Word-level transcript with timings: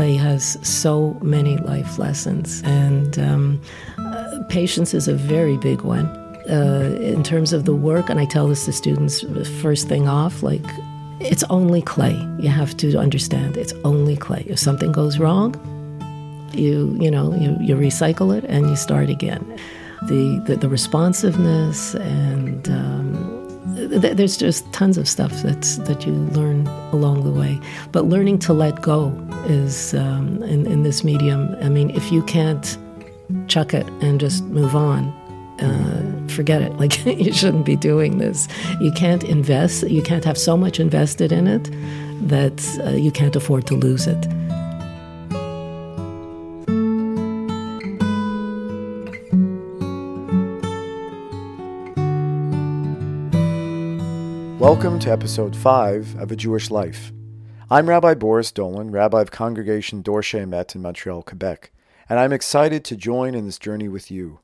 clay 0.00 0.16
has 0.16 0.56
so 0.62 1.18
many 1.20 1.58
life 1.58 1.98
lessons, 1.98 2.62
and 2.64 3.18
um, 3.18 3.60
uh, 3.98 4.38
patience 4.48 4.94
is 4.94 5.06
a 5.08 5.14
very 5.14 5.58
big 5.58 5.82
one. 5.82 6.06
Uh, 6.48 6.96
in 7.02 7.22
terms 7.22 7.52
of 7.52 7.66
the 7.66 7.74
work, 7.74 8.08
and 8.08 8.18
I 8.18 8.24
tell 8.24 8.48
this 8.48 8.64
to 8.64 8.72
students 8.72 9.20
first 9.60 9.88
thing 9.88 10.08
off, 10.08 10.42
like 10.42 10.64
it's 11.20 11.44
only 11.50 11.82
clay. 11.82 12.16
You 12.38 12.48
have 12.48 12.74
to 12.78 12.96
understand 12.96 13.58
it's 13.58 13.74
only 13.84 14.16
clay. 14.16 14.42
If 14.46 14.58
something 14.58 14.90
goes 14.90 15.18
wrong, 15.18 15.50
you 16.54 16.96
you 16.98 17.10
know 17.10 17.34
you, 17.34 17.50
you 17.60 17.76
recycle 17.76 18.34
it 18.34 18.44
and 18.44 18.70
you 18.70 18.76
start 18.76 19.10
again. 19.10 19.44
The 20.08 20.42
the, 20.46 20.56
the 20.56 20.68
responsiveness 20.70 21.94
and 21.94 22.66
um, 22.70 23.09
th- 23.90 24.16
there's 24.16 24.36
just 24.36 24.70
tons 24.72 24.96
of 24.96 25.08
stuff 25.08 25.32
that's 25.42 25.76
that 25.78 26.06
you 26.06 26.12
learn 26.12 26.66
along 26.92 27.24
the 27.24 27.30
way. 27.30 27.60
But 27.92 28.06
learning 28.06 28.38
to 28.40 28.52
let 28.52 28.80
go 28.82 29.10
is 29.46 29.94
um, 29.94 30.42
in 30.44 30.66
in 30.66 30.82
this 30.82 31.04
medium. 31.04 31.56
I 31.60 31.68
mean, 31.68 31.90
if 31.90 32.10
you 32.12 32.22
can't 32.22 32.78
chuck 33.46 33.74
it 33.74 33.86
and 34.00 34.20
just 34.20 34.44
move 34.44 34.74
on, 34.74 35.08
uh, 35.60 36.28
forget 36.28 36.62
it. 36.62 36.72
Like, 36.80 37.04
you 37.04 37.32
shouldn't 37.32 37.66
be 37.66 37.76
doing 37.76 38.18
this. 38.18 38.48
You 38.80 38.90
can't 38.92 39.22
invest, 39.24 39.88
you 39.90 40.02
can't 40.02 40.24
have 40.24 40.38
so 40.38 40.56
much 40.56 40.80
invested 40.80 41.30
in 41.30 41.46
it 41.46 41.68
that 42.28 42.58
uh, 42.86 42.90
you 42.90 43.10
can't 43.10 43.36
afford 43.36 43.66
to 43.66 43.74
lose 43.74 44.06
it. 44.06 44.26
Welcome 54.60 54.98
to 54.98 55.10
episode 55.10 55.56
5 55.56 56.16
of 56.16 56.30
A 56.30 56.36
Jewish 56.36 56.70
Life. 56.70 57.12
I'm 57.70 57.88
Rabbi 57.88 58.12
Boris 58.12 58.52
Dolin, 58.52 58.92
Rabbi 58.92 59.22
of 59.22 59.30
Congregation 59.30 60.02
Dorshei 60.02 60.44
Emet 60.44 60.74
in 60.74 60.82
Montreal, 60.82 61.22
Quebec, 61.22 61.72
and 62.10 62.18
I'm 62.18 62.34
excited 62.34 62.84
to 62.84 62.94
join 62.94 63.34
in 63.34 63.46
this 63.46 63.58
journey 63.58 63.88
with 63.88 64.10
you. 64.10 64.40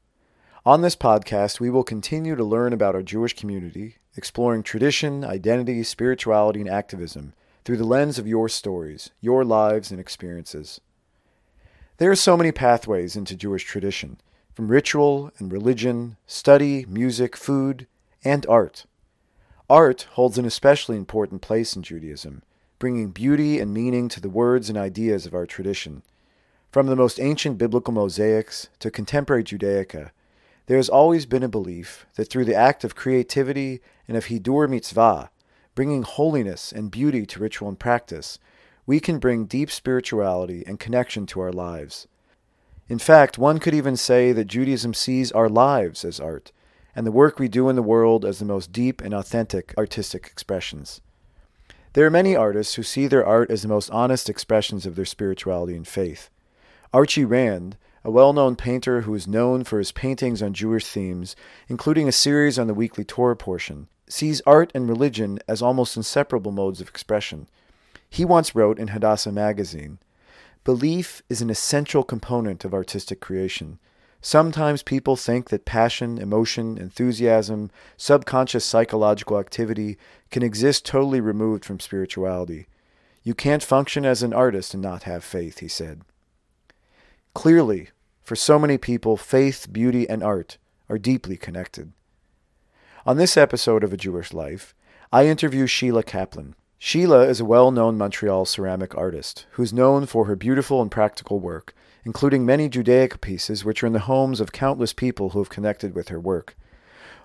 On 0.64 0.81
this 0.81 0.97
podcast, 0.97 1.61
we 1.61 1.69
will 1.69 1.84
continue 1.84 2.34
to 2.34 2.42
learn 2.42 2.73
about 2.73 2.95
our 2.95 3.03
Jewish 3.03 3.34
community, 3.34 3.97
exploring 4.17 4.62
tradition, 4.62 5.23
identity, 5.23 5.83
spirituality, 5.83 6.61
and 6.61 6.70
activism 6.70 7.34
through 7.67 7.77
the 7.77 7.84
lens 7.84 8.19
of 8.19 8.27
your 8.27 8.48
stories, 8.48 9.11
your 9.20 9.45
lives, 9.45 9.91
and 9.91 10.01
experiences. 10.01 10.80
There 11.98 12.11
are 12.11 12.17
so 12.17 12.39
many 12.39 12.53
pathways 12.53 13.17
into 13.17 13.36
Jewish 13.36 13.64
tradition, 13.64 14.19
from 14.55 14.69
ritual 14.69 15.30
and 15.39 15.53
religion, 15.53 16.17
study, 16.27 16.86
music, 16.89 17.36
food, 17.36 17.86
and 18.25 18.47
art. 18.47 18.86
Art 19.69 20.06
holds 20.12 20.39
an 20.39 20.45
especially 20.45 20.97
important 20.97 21.42
place 21.42 21.75
in 21.75 21.83
Judaism, 21.83 22.42
bringing 22.78 23.11
beauty 23.11 23.59
and 23.59 23.75
meaning 23.75 24.08
to 24.11 24.20
the 24.20 24.28
words 24.28 24.69
and 24.69 24.78
ideas 24.78 25.27
of 25.27 25.34
our 25.34 25.47
tradition. 25.47 26.03
From 26.70 26.86
the 26.86 26.95
most 26.95 27.19
ancient 27.19 27.58
biblical 27.58 27.92
mosaics 27.92 28.69
to 28.78 28.92
contemporary 28.92 29.42
Judaica, 29.42 30.11
there 30.67 30.77
has 30.77 30.89
always 30.89 31.27
been 31.27 31.42
a 31.42 31.48
belief 31.48 32.06
that 32.14 32.27
through 32.31 32.45
the 32.45 32.55
act 32.55 32.84
of 32.84 32.95
creativity 32.95 33.81
and 34.06 34.17
of 34.17 34.27
Hidur 34.27 34.69
Mitzvah, 34.69 35.31
bringing 35.75 36.03
holiness 36.03 36.70
and 36.70 36.91
beauty 36.91 37.27
to 37.27 37.41
ritual 37.41 37.69
and 37.69 37.78
practice, 37.78 38.39
we 38.86 39.01
can 39.01 39.19
bring 39.19 39.47
deep 39.47 39.73
spirituality 39.73 40.62
and 40.64 40.78
connection 40.78 41.27
to 41.27 41.41
our 41.41 41.53
lives. 41.53 42.06
In 42.89 43.01
fact, 43.01 43.36
one 43.36 43.58
could 43.58 43.75
even 43.75 43.97
say 43.97 44.30
that 44.30 44.45
Judaism 44.45 44.95
sees 44.95 45.33
our 45.33 45.48
lives 45.48 46.05
as 46.05 46.20
art, 46.20 46.53
and 46.97 47.06
the 47.06 47.12
work 47.12 47.39
we 47.39 47.47
do 47.47 47.69
in 47.69 47.77
the 47.77 47.83
world 47.83 48.25
as 48.25 48.39
the 48.39 48.44
most 48.47 48.72
deep 48.72 49.02
and 49.02 49.12
authentic 49.12 49.75
artistic 49.77 50.27
expressions. 50.27 51.02
There 51.92 52.06
are 52.06 52.11
many 52.11 52.34
artists 52.34 52.75
who 52.75 52.83
see 52.83 53.06
their 53.06 53.25
art 53.25 53.50
as 53.50 53.62
the 53.62 53.69
most 53.69 53.91
honest 53.91 54.30
expressions 54.30 54.86
of 54.86 54.97
their 54.97 55.05
spirituality 55.05 55.77
and 55.77 55.86
faith. 55.86 56.30
Archie 56.95 57.27
Rand, 57.27 57.77
a 58.02 58.11
well 58.11 58.33
known 58.33 58.57
painter 58.57 59.02
who 59.02 59.14
is 59.14 59.29
known 59.29 59.62
for 59.62 59.79
his 59.79 59.92
paintings 59.92 60.42
on 60.42 60.55
Jewish 60.55 60.86
themes, 60.86 61.36
including 61.68 62.08
a 62.08 62.12
series 62.12 62.58
on 62.58 62.67
the 62.67 62.74
weekly 62.74 63.05
Torah 63.05 63.36
portion, 63.36 63.89
sees 64.08 64.40
art 64.46 64.73
and 64.74 64.89
religion 64.89 65.39
as 65.46 65.61
almost 65.61 65.96
inseparable 65.96 66.52
modes 66.52 66.80
of 66.80 66.89
expression. 66.89 67.46
He 68.08 68.24
once 68.24 68.55
wrote 68.55 68.78
in 68.78 68.89
Hadassah 68.89 69.33
magazine 69.33 69.98
Belief 70.64 71.23
is 71.28 71.42
an 71.42 71.51
essential 71.51 72.02
component 72.02 72.64
of 72.64 72.73
artistic 72.73 73.20
creation. 73.20 73.78
Sometimes 74.27 74.83
people 74.83 75.14
think 75.14 75.51
that 75.51 75.64
passion, 75.64 76.19
emotion, 76.19 76.79
enthusiasm, 76.79 77.70
subconscious 77.97 78.64
psychological 78.64 79.39
activity 79.39 79.98
can 80.33 80.42
exist 80.42 80.85
totally 80.85 81.20
removed 81.20 81.64
from 81.64 81.79
spirituality. 81.79 82.67
You 83.23 83.35
can't 83.35 83.63
function 83.63 84.05
as 84.05 84.25
an 84.25 84.33
artist 84.33 84.75
and 84.75 84.83
not 84.83 85.05
have 85.05 85.23
faith, 85.23 85.61
he 85.61 85.69
said. 85.69 86.01
Clearly, 87.35 87.91
for 88.25 88.35
so 88.35 88.59
many 88.59 88.77
people, 88.77 89.17
faith, 89.17 89.69
beauty, 89.73 90.11
and 90.11 90.25
art 90.25 90.58
are 90.89 90.98
deeply 90.98 91.37
connected. 91.37 91.93
On 93.07 93.19
this 93.19 93.37
episode 93.37 93.85
of 93.85 93.93
A 93.93 93.97
Jewish 93.97 94.33
Life, 94.33 94.75
I 95.13 95.29
interview 95.29 95.69
Sheila 95.69 96.03
Caplan. 96.03 96.55
Sheila 96.81 97.29
is 97.29 97.39
a 97.39 97.45
well 97.45 97.70
known 97.70 97.97
Montreal 97.97 98.45
ceramic 98.45 98.93
artist 98.97 99.47
who's 99.53 99.73
known 99.73 100.05
for 100.05 100.25
her 100.25 100.35
beautiful 100.35 100.83
and 100.83 100.91
practical 100.91 101.39
work, 101.39 101.76
including 102.06 102.46
many 102.46 102.68
Judaic 102.68 103.20
pieces 103.20 103.64
which 103.64 103.83
are 103.83 103.86
in 103.89 103.92
the 103.92 103.98
homes 103.98 104.39
of 104.40 104.52
countless 104.52 104.92
people 104.92 105.30
who 105.30 105.40
have 105.40 105.48
connected 105.48 105.92
with 105.92 106.06
her 106.06 106.20
work. 106.20 106.56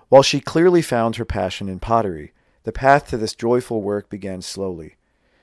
While 0.08 0.24
she 0.24 0.40
clearly 0.40 0.82
found 0.82 1.14
her 1.16 1.24
passion 1.24 1.68
in 1.68 1.78
pottery, 1.78 2.32
the 2.64 2.72
path 2.72 3.06
to 3.10 3.16
this 3.16 3.36
joyful 3.36 3.80
work 3.80 4.10
began 4.10 4.42
slowly. 4.42 4.96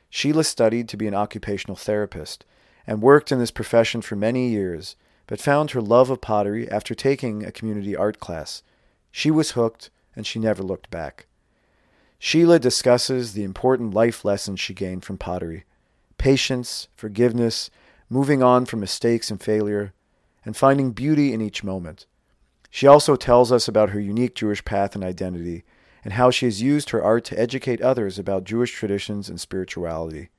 Sheila 0.09 0.43
studied 0.43 0.89
to 0.89 0.97
be 0.97 1.07
an 1.07 1.13
occupational 1.13 1.77
therapist 1.77 2.43
and 2.85 3.01
worked 3.01 3.31
in 3.31 3.39
this 3.39 3.49
profession 3.49 4.01
for 4.01 4.17
many 4.17 4.49
years 4.49 4.97
but 5.25 5.39
found 5.39 5.71
her 5.71 5.81
love 5.81 6.09
of 6.09 6.19
pottery 6.19 6.69
after 6.69 6.93
taking 6.93 7.45
a 7.45 7.51
community 7.51 7.95
art 7.95 8.19
class. 8.19 8.61
She 9.09 9.31
was 9.31 9.51
hooked, 9.51 9.89
and 10.17 10.27
she 10.27 10.39
never 10.39 10.63
looked 10.63 10.89
back. 10.89 11.27
Sheila 12.17 12.59
discusses 12.59 13.31
the 13.31 13.43
important 13.43 13.93
life 13.93 14.25
lessons 14.25 14.59
she 14.59 14.73
gained 14.73 15.05
from 15.05 15.17
pottery 15.17 15.63
patience, 16.17 16.89
forgiveness, 16.97 17.69
moving 18.09 18.41
on 18.41 18.65
from 18.65 18.79
mistakes 18.79 19.29
and 19.29 19.41
failure, 19.41 19.93
and 20.43 20.57
finding 20.57 20.91
beauty 20.91 21.33
in 21.33 21.41
each 21.41 21.63
moment. 21.63 22.05
She 22.69 22.87
also 22.87 23.15
tells 23.15 23.51
us 23.51 23.67
about 23.67 23.91
her 23.91 23.99
unique 23.99 24.35
Jewish 24.35 24.63
path 24.63 24.95
and 24.95 25.03
identity, 25.03 25.63
and 26.03 26.13
how 26.13 26.31
she 26.31 26.45
has 26.45 26.61
used 26.61 26.89
her 26.89 27.03
art 27.03 27.25
to 27.25 27.39
educate 27.39 27.81
others 27.81 28.17
about 28.17 28.45
Jewish 28.45 28.71
traditions 28.71 29.29
and 29.29 29.39
spirituality. 29.39 30.29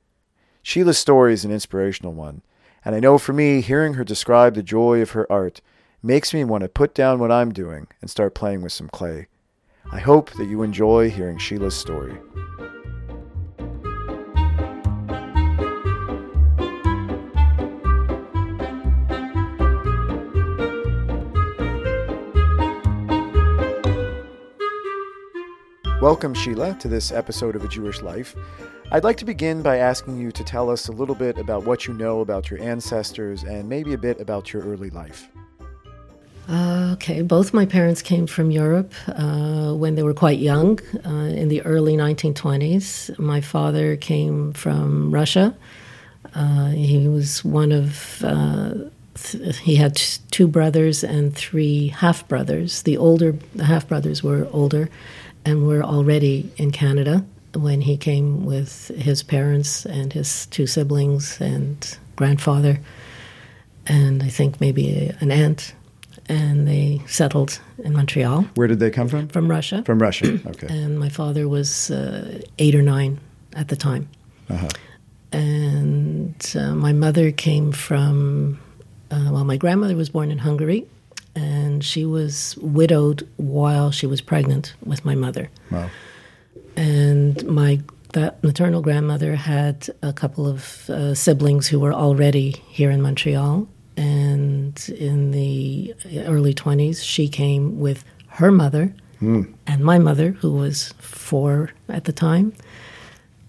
Sheila's 0.63 0.97
story 0.97 1.33
is 1.33 1.45
an 1.45 1.51
inspirational 1.51 2.13
one, 2.13 2.41
and 2.83 2.95
I 2.95 2.99
know 2.99 3.17
for 3.17 3.33
me, 3.33 3.61
hearing 3.61 3.93
her 3.93 4.03
describe 4.03 4.55
the 4.55 4.63
joy 4.63 5.01
of 5.01 5.11
her 5.11 5.31
art 5.31 5.61
makes 6.03 6.33
me 6.33 6.43
want 6.43 6.63
to 6.63 6.69
put 6.69 6.95
down 6.95 7.19
what 7.19 7.31
I'm 7.31 7.53
doing 7.53 7.87
and 8.01 8.09
start 8.09 8.33
playing 8.33 8.61
with 8.61 8.71
some 8.71 8.89
clay. 8.89 9.27
I 9.91 9.99
hope 9.99 10.31
that 10.33 10.47
you 10.47 10.63
enjoy 10.63 11.09
hearing 11.09 11.37
Sheila's 11.37 11.75
story. 11.75 12.17
Welcome, 26.01 26.33
Sheila, 26.33 26.73
to 26.79 26.87
this 26.87 27.11
episode 27.11 27.55
of 27.55 27.63
A 27.63 27.67
Jewish 27.67 28.01
Life. 28.01 28.35
I'd 28.91 29.03
like 29.03 29.17
to 29.17 29.25
begin 29.25 29.61
by 29.61 29.77
asking 29.77 30.17
you 30.17 30.31
to 30.31 30.43
tell 30.43 30.71
us 30.71 30.87
a 30.87 30.91
little 30.91 31.13
bit 31.13 31.37
about 31.37 31.63
what 31.63 31.85
you 31.85 31.93
know 31.93 32.21
about 32.21 32.49
your 32.49 32.59
ancestors 32.59 33.43
and 33.43 33.69
maybe 33.69 33.93
a 33.93 33.99
bit 33.99 34.19
about 34.19 34.51
your 34.51 34.63
early 34.63 34.89
life. 34.89 35.29
Uh, 36.49 36.89
okay, 36.93 37.21
both 37.21 37.53
my 37.53 37.67
parents 37.67 38.01
came 38.01 38.25
from 38.25 38.49
Europe 38.49 38.91
uh, 39.09 39.75
when 39.75 39.93
they 39.93 40.01
were 40.01 40.15
quite 40.15 40.39
young, 40.39 40.79
uh, 41.05 41.09
in 41.09 41.49
the 41.49 41.61
early 41.61 41.95
1920s. 41.95 43.19
My 43.19 43.39
father 43.39 43.95
came 43.95 44.53
from 44.53 45.13
Russia. 45.13 45.55
Uh, 46.33 46.69
he 46.69 47.07
was 47.07 47.45
one 47.45 47.71
of, 47.71 48.23
uh, 48.23 48.73
th- 49.13 49.57
he 49.59 49.75
had 49.75 49.97
two 50.31 50.47
brothers 50.47 51.03
and 51.03 51.35
three 51.35 51.89
half 51.89 52.27
brothers. 52.27 52.81
The 52.81 52.97
older, 52.97 53.35
half 53.63 53.87
brothers 53.87 54.23
were 54.23 54.47
older 54.51 54.89
and 55.45 55.67
we 55.67 55.75
were 55.75 55.83
already 55.83 56.51
in 56.57 56.71
Canada 56.71 57.25
when 57.53 57.81
he 57.81 57.97
came 57.97 58.45
with 58.45 58.87
his 58.89 59.23
parents 59.23 59.85
and 59.85 60.13
his 60.13 60.45
two 60.47 60.67
siblings 60.67 61.39
and 61.41 61.97
grandfather, 62.15 62.79
and 63.87 64.23
I 64.23 64.29
think 64.29 64.61
maybe 64.61 65.11
an 65.19 65.31
aunt. 65.31 65.73
And 66.29 66.65
they 66.65 67.01
settled 67.07 67.59
in 67.79 67.93
Montreal. 67.93 68.43
Where 68.55 68.67
did 68.67 68.79
they 68.79 68.89
come 68.89 69.09
from? 69.09 69.27
From 69.27 69.49
Russia. 69.49 69.83
From 69.85 69.99
Russia, 69.99 70.39
okay. 70.47 70.67
and 70.69 70.97
my 70.97 71.09
father 71.09 71.49
was 71.49 71.91
uh, 71.91 72.41
eight 72.57 72.75
or 72.75 72.81
nine 72.81 73.19
at 73.53 73.67
the 73.67 73.75
time. 73.75 74.07
Uh-huh. 74.49 74.69
And 75.33 76.55
uh, 76.55 76.75
my 76.75 76.93
mother 76.93 77.31
came 77.31 77.71
from, 77.71 78.59
uh, 79.09 79.29
well, 79.31 79.43
my 79.43 79.57
grandmother 79.57 79.95
was 79.95 80.09
born 80.09 80.31
in 80.31 80.37
Hungary, 80.37 80.85
and 81.35 81.83
she 81.83 82.05
was 82.05 82.57
widowed 82.57 83.27
while 83.37 83.91
she 83.91 84.05
was 84.05 84.21
pregnant 84.21 84.73
with 84.85 85.05
my 85.05 85.15
mother. 85.15 85.49
Wow. 85.69 85.89
And 86.75 87.43
my 87.45 87.81
that 88.13 88.43
maternal 88.43 88.81
grandmother 88.81 89.35
had 89.35 89.89
a 90.01 90.11
couple 90.11 90.45
of 90.45 90.89
uh, 90.89 91.15
siblings 91.15 91.67
who 91.67 91.79
were 91.79 91.93
already 91.93 92.51
here 92.67 92.91
in 92.91 93.01
Montreal. 93.01 93.67
And 93.95 94.89
in 94.97 95.31
the 95.31 95.93
early 96.25 96.53
20s, 96.53 97.03
she 97.03 97.29
came 97.29 97.79
with 97.79 98.03
her 98.27 98.51
mother 98.51 98.93
mm. 99.21 99.53
and 99.67 99.83
my 99.83 99.97
mother, 99.97 100.31
who 100.31 100.51
was 100.51 100.93
four 100.97 101.71
at 101.87 102.05
the 102.05 102.13
time. 102.13 102.53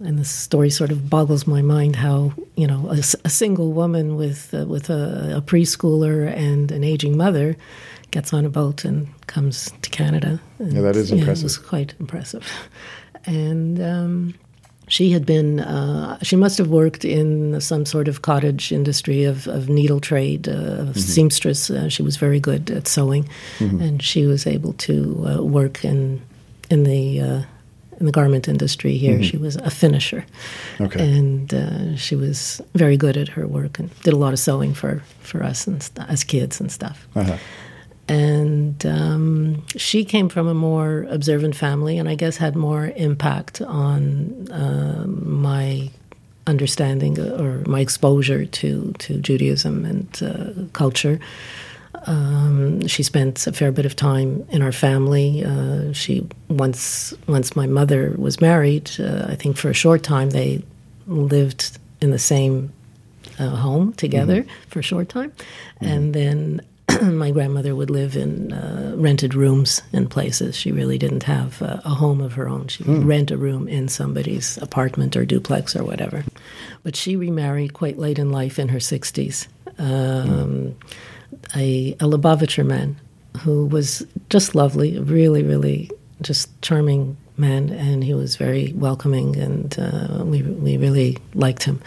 And 0.05 0.19
the 0.19 0.25
story 0.25 0.71
sort 0.71 0.91
of 0.91 1.09
boggles 1.09 1.47
my 1.47 1.63
mind 1.63 1.97
how 1.97 2.33
you 2.57 2.67
know 2.67 2.89
a, 2.91 2.99
a 3.25 3.31
single 3.31 3.73
woman 3.73 4.17
with 4.17 4.53
uh, 4.53 4.67
with 4.67 4.91
a, 4.91 5.37
a, 5.37 5.41
preschooler 5.41 6.33
and 6.37 6.73
an 6.73 6.83
aging 6.83 7.17
mother 7.17 7.57
gets 8.11 8.33
on 8.33 8.45
a 8.45 8.49
boat 8.49 8.85
and 8.85 9.09
comes 9.27 9.73
to 9.83 9.91
Canada. 9.91 10.41
And, 10.59 10.73
yeah, 10.73 10.83
that 10.83 10.97
is 10.97 11.11
impressive. 11.11 11.39
Yeah, 11.39 11.41
it 11.41 11.45
was 11.45 11.59
quite 11.59 11.95
impressive. 11.99 12.47
And 13.25 13.81
um, 13.81 14.35
she 14.89 15.11
had 15.11 15.25
been, 15.25 15.61
uh, 15.61 16.19
she 16.23 16.37
must 16.37 16.59
have 16.59 16.69
worked 16.69 17.05
in 17.05 17.61
some 17.61 17.87
sort 17.87 18.09
of 18.09 18.23
cottage 18.23 18.73
industry 18.73 19.25
of, 19.25 19.47
of 19.47 19.69
needle 19.69 20.01
trade, 20.01 20.49
uh, 20.49 20.53
mm-hmm. 20.53 20.93
seamstress. 20.93 21.71
Uh, 21.71 21.89
she 21.89 22.03
was 22.03 22.17
very 22.17 22.41
good 22.41 22.71
at 22.71 22.87
sewing, 22.87 23.29
mm-hmm. 23.59 23.81
and 23.81 24.03
she 24.03 24.27
was 24.27 24.47
able 24.47 24.75
to 24.75 25.25
uh, 25.27 25.43
work 25.43 25.85
in 25.85 26.21
in 26.71 26.85
the 26.85 27.21
uh, 27.21 27.43
in 28.03 28.07
the 28.07 28.13
garment 28.13 28.49
industry 28.49 28.97
here. 28.97 29.15
Mm-hmm. 29.15 29.31
She 29.31 29.37
was 29.37 29.57
a 29.57 29.71
finisher, 29.71 30.25
okay. 30.81 31.01
and 31.17 31.55
uh, 31.55 31.97
she 31.97 32.17
was 32.17 32.61
very 32.75 32.97
good 32.97 33.17
at 33.17 33.29
her 33.29 33.47
work 33.47 33.79
and 33.79 33.89
did 34.03 34.13
a 34.13 34.19
lot 34.19 34.33
of 34.33 34.39
sewing 34.39 34.75
for 34.75 35.03
for 35.21 35.43
us 35.43 35.67
and 35.69 35.83
st- 35.83 36.09
as 36.11 36.25
kids 36.25 36.61
and 36.61 36.71
stuff. 36.71 37.07
Uh-huh 37.15 37.39
and 38.09 38.85
um, 38.85 39.65
she 39.77 40.05
came 40.05 40.29
from 40.29 40.49
a 40.49 40.55
more 40.55 41.07
observant 41.09 41.55
family, 41.55 41.99
and 41.99 42.09
I 42.09 42.15
guess 42.15 42.37
had 42.37 42.57
more 42.57 42.93
impact 42.97 43.63
on 43.63 44.51
uh, 44.51 45.07
my 45.07 45.91
understanding 46.47 47.19
or 47.21 47.63
my 47.67 47.81
exposure 47.81 48.45
to 48.45 48.93
to 48.99 49.19
Judaism 49.19 49.85
and 49.85 50.23
uh, 50.23 50.69
culture. 50.73 51.21
Um, 52.07 52.87
she 52.87 53.03
spent 53.03 53.47
a 53.47 53.53
fair 53.53 53.71
bit 53.73 53.87
of 53.87 53.95
time 53.95 54.45
in 54.51 54.63
our 54.63 54.73
family. 54.73 55.45
Uh, 55.45 55.93
she 55.93 56.27
once 56.49 57.15
once 57.27 57.55
my 57.55 57.67
mother 57.67 58.15
was 58.19 58.41
married. 58.41 58.91
Uh, 58.99 59.27
I 59.29 59.37
think 59.37 59.57
for 59.57 59.71
a 59.71 59.75
short 59.75 60.03
time 60.03 60.31
they 60.31 60.63
lived 61.07 61.79
in 62.01 62.11
the 62.11 62.19
same 62.19 62.73
uh, 63.39 63.51
home 63.51 63.93
together 63.95 64.43
mm-hmm. 64.43 64.69
for 64.69 64.81
a 64.81 64.83
short 64.83 65.09
time, 65.09 65.31
mm-hmm. 65.31 65.85
and 65.85 66.15
then 66.15 66.61
my 67.03 67.31
grandmother 67.31 67.75
would 67.75 67.91
live 67.91 68.17
in 68.17 68.53
uh, 68.53 68.95
rented 68.97 69.35
rooms 69.35 69.83
in 69.93 70.09
places. 70.09 70.57
She 70.57 70.73
really 70.73 70.99
didn't 70.99 71.23
have 71.25 71.63
uh, 71.63 71.81
a 71.85 71.91
home 71.91 72.21
of 72.21 72.33
her 72.35 72.49
own. 72.49 72.69
She 72.69 72.83
would 72.85 73.03
mm. 73.03 73.07
rent 73.07 73.31
a 73.31 73.37
room 73.37 73.69
in 73.69 73.89
somebody's 73.89 74.59
apartment 74.59 75.17
or 75.17 75.25
duplex 75.25 75.77
or 75.77 75.85
whatever. 75.85 76.25
But 76.83 76.97
she 76.97 77.17
remarried 77.17 77.73
quite 77.75 77.99
late 77.99 78.19
in 78.19 78.33
life 78.33 78.59
in 78.59 78.69
her 78.69 78.79
60s. 78.79 79.47
Um, 79.79 79.87
mm. 79.87 80.75
A, 81.55 81.93
a 81.95 82.05
Lubavitcher 82.05 82.65
man 82.67 83.01
who 83.39 83.67
was 83.67 84.07
just 84.31 84.55
lovely, 84.55 84.99
really, 84.99 85.43
really 85.43 85.91
just 86.21 86.49
charming 86.63 87.17
man, 87.37 87.71
and 87.71 88.05
he 88.05 88.15
was 88.15 88.37
very 88.37 88.73
welcoming, 88.75 89.37
and 89.37 89.77
uh, 89.79 90.23
we, 90.25 90.43
we 90.43 90.77
really 90.77 91.19
liked 91.35 91.65
him 91.65 91.81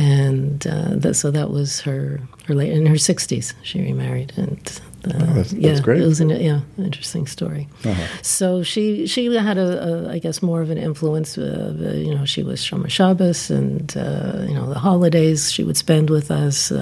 and 0.00 0.66
uh, 0.66 0.94
that, 0.94 1.14
so 1.14 1.30
that 1.30 1.50
was 1.50 1.80
her 1.82 2.20
her 2.46 2.54
late 2.54 2.72
in 2.72 2.86
her 2.86 2.96
sixties. 2.96 3.52
She 3.62 3.82
remarried, 3.82 4.32
and 4.36 4.80
uh, 5.04 5.10
oh, 5.14 5.34
that's, 5.34 5.52
yeah, 5.52 5.68
that's 5.68 5.80
great. 5.80 6.00
It 6.00 6.06
was 6.06 6.20
an 6.20 6.30
yeah 6.30 6.60
interesting 6.78 7.26
story. 7.26 7.68
Uh-huh. 7.84 8.06
So 8.22 8.62
she 8.62 9.06
she 9.06 9.32
had 9.34 9.58
a, 9.58 10.08
a 10.08 10.12
I 10.12 10.18
guess 10.18 10.42
more 10.42 10.62
of 10.62 10.70
an 10.70 10.78
influence. 10.78 11.36
Uh, 11.36 11.74
you 11.94 12.14
know, 12.14 12.24
she 12.24 12.42
was 12.42 12.60
Shomer 12.60 12.88
Shabbos, 12.88 13.50
and 13.50 13.94
uh, 13.94 14.46
you 14.48 14.54
know 14.54 14.66
the 14.70 14.78
holidays 14.78 15.52
she 15.52 15.64
would 15.64 15.76
spend 15.76 16.08
with 16.08 16.30
us. 16.30 16.72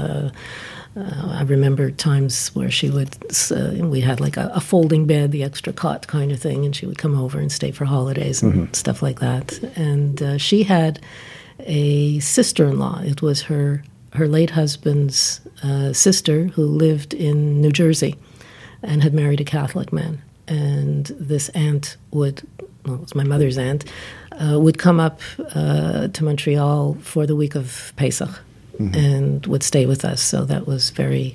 Uh, 0.96 1.36
I 1.38 1.42
remember 1.42 1.90
times 1.90 2.48
where 2.54 2.70
she 2.70 2.90
would, 2.90 3.16
uh, 3.52 3.86
we 3.86 4.00
had 4.00 4.20
like 4.20 4.36
a, 4.36 4.50
a, 4.54 4.60
folding 4.60 5.06
bed, 5.06 5.30
the 5.30 5.44
extra 5.44 5.72
cot 5.72 6.06
kind 6.06 6.32
of 6.32 6.40
thing, 6.40 6.64
and 6.64 6.74
she 6.74 6.86
would 6.86 6.98
come 6.98 7.18
over 7.18 7.38
and 7.38 7.52
stay 7.52 7.70
for 7.70 7.84
holidays 7.84 8.42
and 8.42 8.52
mm-hmm. 8.52 8.72
stuff 8.72 9.02
like 9.02 9.20
that. 9.20 9.58
And 9.76 10.20
uh, 10.22 10.38
she 10.38 10.64
had 10.64 11.00
a 11.60 12.18
sister-in-law. 12.20 13.02
It 13.04 13.22
was 13.22 13.42
her 13.42 13.84
her 14.14 14.26
late 14.26 14.50
husband's 14.50 15.40
uh, 15.62 15.92
sister 15.92 16.44
who 16.46 16.64
lived 16.64 17.12
in 17.12 17.60
New 17.60 17.70
Jersey 17.70 18.16
and 18.82 19.02
had 19.02 19.12
married 19.12 19.40
a 19.40 19.44
Catholic 19.44 19.92
man. 19.92 20.22
And 20.46 21.06
this 21.20 21.50
aunt 21.50 21.96
would, 22.10 22.42
well, 22.84 22.94
it 22.96 23.00
was 23.02 23.14
my 23.14 23.24
mother's 23.24 23.58
aunt, 23.58 23.84
uh, 24.32 24.58
would 24.58 24.78
come 24.78 24.98
up 24.98 25.20
uh, 25.54 26.08
to 26.08 26.24
Montreal 26.24 26.94
for 27.02 27.26
the 27.26 27.36
week 27.36 27.54
of 27.54 27.92
Pesach 27.96 28.40
mm-hmm. 28.78 28.94
and 28.94 29.46
would 29.46 29.62
stay 29.62 29.86
with 29.86 30.04
us. 30.04 30.20
So 30.20 30.44
that 30.44 30.66
was 30.66 30.90
very 30.90 31.34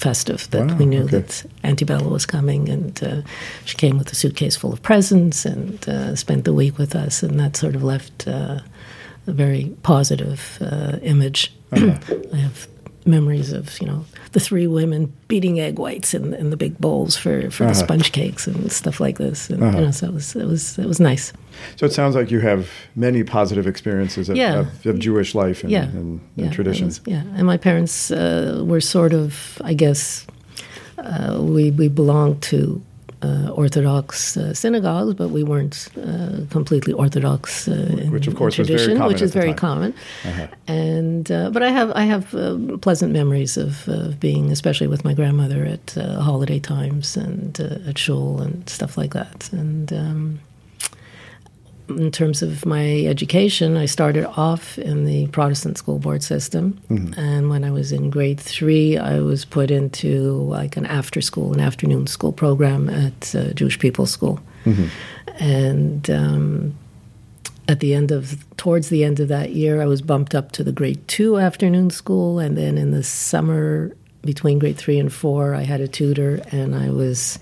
festive 0.00 0.48
that 0.50 0.66
wow, 0.66 0.76
we 0.76 0.86
knew 0.86 1.02
okay. 1.02 1.18
that 1.18 1.44
Auntie 1.62 1.84
Bella 1.84 2.08
was 2.08 2.24
coming, 2.26 2.68
and 2.68 3.02
uh, 3.04 3.22
she 3.64 3.76
came 3.76 3.98
with 3.98 4.10
a 4.10 4.14
suitcase 4.14 4.56
full 4.56 4.72
of 4.72 4.82
presents 4.82 5.44
and 5.44 5.86
uh, 5.88 6.16
spent 6.16 6.44
the 6.44 6.54
week 6.54 6.78
with 6.78 6.94
us, 6.94 7.22
and 7.22 7.38
that 7.38 7.56
sort 7.56 7.74
of 7.74 7.82
left 7.82 8.26
uh, 8.26 8.60
a 9.26 9.32
very 9.32 9.74
positive 9.82 10.58
uh, 10.60 10.98
image. 11.02 11.52
Uh-huh. 11.72 11.98
I 12.32 12.36
have 12.36 12.66
memories 13.04 13.52
of 13.52 13.80
you 13.80 13.86
know 13.86 14.04
the 14.32 14.40
three 14.40 14.66
women 14.66 15.12
beating 15.26 15.58
egg 15.58 15.78
whites 15.78 16.14
in, 16.14 16.34
in 16.34 16.50
the 16.50 16.56
big 16.56 16.78
bowls 16.78 17.16
for, 17.16 17.50
for 17.50 17.64
uh-huh. 17.64 17.72
the 17.72 17.78
sponge 17.78 18.12
cakes 18.12 18.46
and 18.46 18.70
stuff 18.70 19.00
like 19.00 19.18
this. 19.18 19.50
And, 19.50 19.62
uh-huh. 19.62 19.78
you 19.78 19.84
know, 19.86 19.90
so 19.90 20.06
it 20.06 20.14
was 20.14 20.36
it 20.36 20.46
was 20.46 20.78
it 20.78 20.86
was 20.86 21.00
nice. 21.00 21.32
So 21.76 21.86
it 21.86 21.92
sounds 21.92 22.14
like 22.14 22.30
you 22.30 22.40
have 22.40 22.68
many 22.94 23.24
positive 23.24 23.66
experiences 23.66 24.28
of, 24.28 24.36
yeah. 24.36 24.60
of, 24.60 24.86
of 24.86 24.98
Jewish 24.98 25.34
life 25.34 25.62
and, 25.62 25.72
yeah. 25.72 25.84
and, 25.84 25.94
and 25.94 26.20
yeah, 26.36 26.50
traditions. 26.50 27.00
Yeah, 27.06 27.22
and 27.36 27.46
my 27.46 27.56
parents 27.56 28.10
uh, 28.10 28.62
were 28.66 28.80
sort 28.80 29.12
of, 29.12 29.60
I 29.64 29.74
guess, 29.74 30.26
uh, 30.98 31.38
we 31.40 31.70
we 31.70 31.88
belonged 31.88 32.42
to 32.42 32.80
uh, 33.22 33.50
Orthodox 33.50 34.36
uh, 34.36 34.54
synagogues, 34.54 35.14
but 35.14 35.28
we 35.28 35.42
weren't 35.42 35.88
uh, 35.96 36.46
completely 36.50 36.92
Orthodox 36.92 37.68
uh, 37.68 37.72
in, 37.72 38.10
which 38.10 38.26
of 38.26 38.36
course 38.36 38.54
tradition, 38.54 39.02
which 39.04 39.22
is 39.22 39.32
very 39.32 39.48
time. 39.48 39.56
common. 39.56 39.94
Uh-huh. 40.24 40.46
And 40.66 41.30
uh, 41.30 41.50
but 41.50 41.62
I 41.62 41.70
have 41.70 41.92
I 41.92 42.02
have 42.02 42.34
uh, 42.34 42.78
pleasant 42.78 43.12
memories 43.12 43.56
of, 43.56 43.88
of, 43.88 44.18
being, 44.20 44.50
especially 44.50 44.86
with 44.86 45.04
my 45.04 45.14
grandmother 45.14 45.64
at 45.64 45.94
holiday 45.94 46.58
times 46.58 47.16
and 47.16 47.60
at 47.60 47.98
shul 47.98 48.40
and 48.40 48.68
stuff 48.68 48.96
like 48.96 49.12
that. 49.12 49.52
And 49.52 49.92
um, 49.92 50.40
in 51.98 52.10
terms 52.10 52.42
of 52.42 52.64
my 52.64 53.04
education, 53.06 53.76
I 53.76 53.86
started 53.86 54.26
off 54.36 54.78
in 54.78 55.04
the 55.04 55.26
Protestant 55.28 55.78
school 55.78 55.98
board 55.98 56.22
system, 56.22 56.80
mm-hmm. 56.88 57.18
and 57.18 57.50
when 57.50 57.64
I 57.64 57.70
was 57.70 57.92
in 57.92 58.10
grade 58.10 58.40
three, 58.40 58.96
I 58.96 59.20
was 59.20 59.44
put 59.44 59.70
into 59.70 60.32
like 60.32 60.76
an 60.76 60.86
after 60.86 61.20
school, 61.20 61.52
an 61.52 61.60
afternoon 61.60 62.06
school 62.06 62.32
program 62.32 62.88
at 62.88 63.34
uh, 63.34 63.52
Jewish 63.52 63.78
People's 63.78 64.10
School, 64.10 64.40
mm-hmm. 64.64 64.86
and 65.42 66.10
um, 66.10 66.74
at 67.68 67.80
the 67.80 67.94
end 67.94 68.10
of 68.10 68.44
towards 68.56 68.88
the 68.88 69.04
end 69.04 69.20
of 69.20 69.28
that 69.28 69.50
year, 69.50 69.80
I 69.82 69.86
was 69.86 70.02
bumped 70.02 70.34
up 70.34 70.52
to 70.52 70.64
the 70.64 70.72
grade 70.72 71.06
two 71.08 71.38
afternoon 71.38 71.90
school, 71.90 72.38
and 72.38 72.56
then 72.56 72.78
in 72.78 72.90
the 72.90 73.02
summer 73.02 73.96
between 74.22 74.58
grade 74.58 74.76
three 74.76 74.98
and 74.98 75.12
four, 75.12 75.54
I 75.54 75.62
had 75.62 75.80
a 75.80 75.88
tutor, 75.88 76.42
and 76.52 76.74
I 76.74 76.90
was 76.90 77.38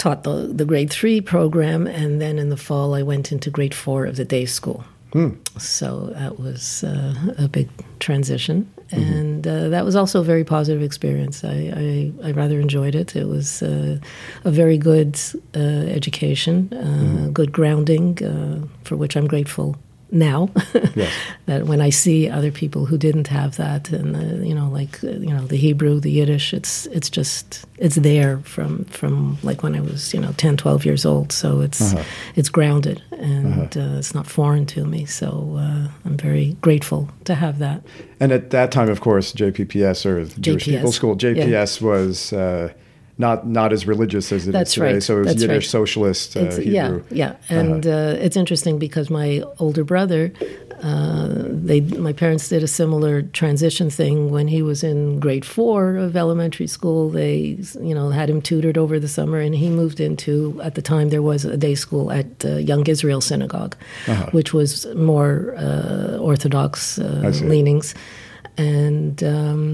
taught 0.00 0.24
the, 0.24 0.50
the 0.52 0.64
grade 0.64 0.90
three 0.90 1.20
program, 1.20 1.86
and 1.86 2.20
then 2.20 2.38
in 2.38 2.48
the 2.48 2.56
fall 2.56 2.94
I 2.94 3.02
went 3.02 3.30
into 3.30 3.50
grade 3.50 3.74
four 3.74 4.06
of 4.06 4.16
the 4.16 4.24
day 4.24 4.46
school. 4.46 4.82
Hmm. 5.12 5.30
So 5.58 6.12
that 6.14 6.40
was 6.40 6.84
uh, 6.84 7.14
a 7.36 7.48
big 7.48 7.68
transition, 7.98 8.72
mm-hmm. 8.90 9.12
and 9.12 9.46
uh, 9.46 9.68
that 9.68 9.84
was 9.84 9.94
also 9.94 10.20
a 10.20 10.24
very 10.24 10.44
positive 10.44 10.82
experience. 10.82 11.44
I, 11.44 11.72
I, 11.76 12.28
I 12.28 12.30
rather 12.32 12.60
enjoyed 12.60 12.94
it. 12.94 13.14
It 13.14 13.26
was 13.26 13.62
uh, 13.62 13.98
a 14.44 14.50
very 14.50 14.78
good 14.78 15.20
uh, 15.54 15.58
education, 15.58 16.70
uh, 16.72 16.76
mm-hmm. 16.76 17.30
good 17.32 17.52
grounding, 17.52 18.24
uh, 18.24 18.66
for 18.84 18.96
which 18.96 19.16
I'm 19.16 19.26
grateful 19.26 19.76
now 20.12 20.50
yes. 20.94 21.12
that 21.46 21.66
when 21.66 21.80
I 21.80 21.90
see 21.90 22.28
other 22.28 22.50
people 22.50 22.86
who 22.86 22.98
didn't 22.98 23.28
have 23.28 23.56
that 23.56 23.90
and 23.90 24.16
uh, 24.16 24.44
you 24.44 24.54
know 24.54 24.68
like 24.68 25.02
uh, 25.04 25.08
you 25.08 25.30
know 25.30 25.46
the 25.46 25.56
Hebrew 25.56 26.00
the 26.00 26.10
Yiddish 26.10 26.52
it's 26.52 26.86
it's 26.86 27.10
just 27.10 27.64
it's 27.78 27.96
there 27.96 28.38
from 28.38 28.84
from 28.86 29.38
like 29.42 29.62
when 29.62 29.74
I 29.74 29.80
was 29.80 30.12
you 30.12 30.20
know 30.20 30.32
10 30.36 30.56
12 30.56 30.84
years 30.84 31.04
old 31.06 31.32
so 31.32 31.60
it's 31.60 31.92
uh-huh. 31.92 32.02
it's 32.36 32.48
grounded 32.48 33.02
and 33.12 33.76
uh-huh. 33.76 33.94
uh, 33.94 33.98
it's 33.98 34.14
not 34.14 34.26
foreign 34.26 34.66
to 34.66 34.84
me 34.84 35.04
so 35.04 35.56
uh, 35.58 35.88
I'm 36.04 36.16
very 36.16 36.56
grateful 36.60 37.08
to 37.24 37.34
have 37.34 37.58
that 37.58 37.82
and 38.18 38.32
at 38.32 38.50
that 38.50 38.72
time 38.72 38.88
of 38.88 39.00
course 39.00 39.32
JPPS 39.32 40.06
or 40.06 40.24
Jewish 40.40 40.66
JPS. 40.66 40.76
People 40.76 40.92
School 40.92 41.16
JPS 41.16 41.80
yeah. 41.80 41.86
was 41.86 42.32
uh, 42.32 42.72
not 43.26 43.38
not 43.58 43.70
as 43.76 43.82
religious 43.92 44.26
as 44.36 44.42
it 44.48 44.52
That's 44.52 44.70
is 44.70 44.74
today. 44.74 44.94
Right. 44.94 45.02
So 45.06 45.12
it 45.14 45.18
was 45.18 45.26
That's 45.28 45.42
Yiddish 45.42 45.66
right. 45.66 45.78
socialist 45.80 46.28
uh, 46.36 46.40
yeah, 46.78 46.98
yeah, 47.10 47.30
uh-huh. 47.30 47.60
and 47.60 47.82
uh-huh. 47.86 48.18
uh, 48.18 48.24
it's 48.26 48.38
interesting 48.42 48.78
because 48.86 49.06
my 49.20 49.28
older 49.64 49.84
brother 49.92 50.22
Uh, 50.80 51.28
they, 51.68 51.80
my 52.08 52.14
parents 52.22 52.48
did 52.48 52.62
a 52.62 52.66
similar 52.66 53.14
transition 53.40 53.90
thing 53.90 54.16
when 54.34 54.48
he 54.48 54.60
was 54.70 54.82
in 54.82 55.20
grade 55.20 55.44
four 55.44 55.80
of 56.04 56.16
elementary 56.16 56.68
school. 56.76 57.12
They, 57.12 57.36
you 57.88 57.94
know, 57.96 58.08
had 58.20 58.28
him 58.32 58.40
tutored 58.40 58.78
over 58.78 58.98
the 58.98 59.12
summer, 59.18 59.38
and 59.46 59.54
he 59.54 59.68
moved 59.82 60.00
into. 60.00 60.32
At 60.68 60.74
the 60.78 60.84
time, 60.92 61.06
there 61.14 61.26
was 61.32 61.44
a 61.44 61.56
day 61.66 61.76
school 61.76 62.06
at 62.20 62.28
uh, 62.44 62.48
Young 62.70 62.88
Israel 62.94 63.20
Synagogue, 63.20 63.74
uh-huh. 64.06 64.30
which 64.36 64.50
was 64.58 64.70
more 65.12 65.52
uh, 65.66 66.30
Orthodox 66.30 66.98
uh, 66.98 67.30
leanings, 67.52 67.94
and. 68.56 69.22
Um, 69.22 69.64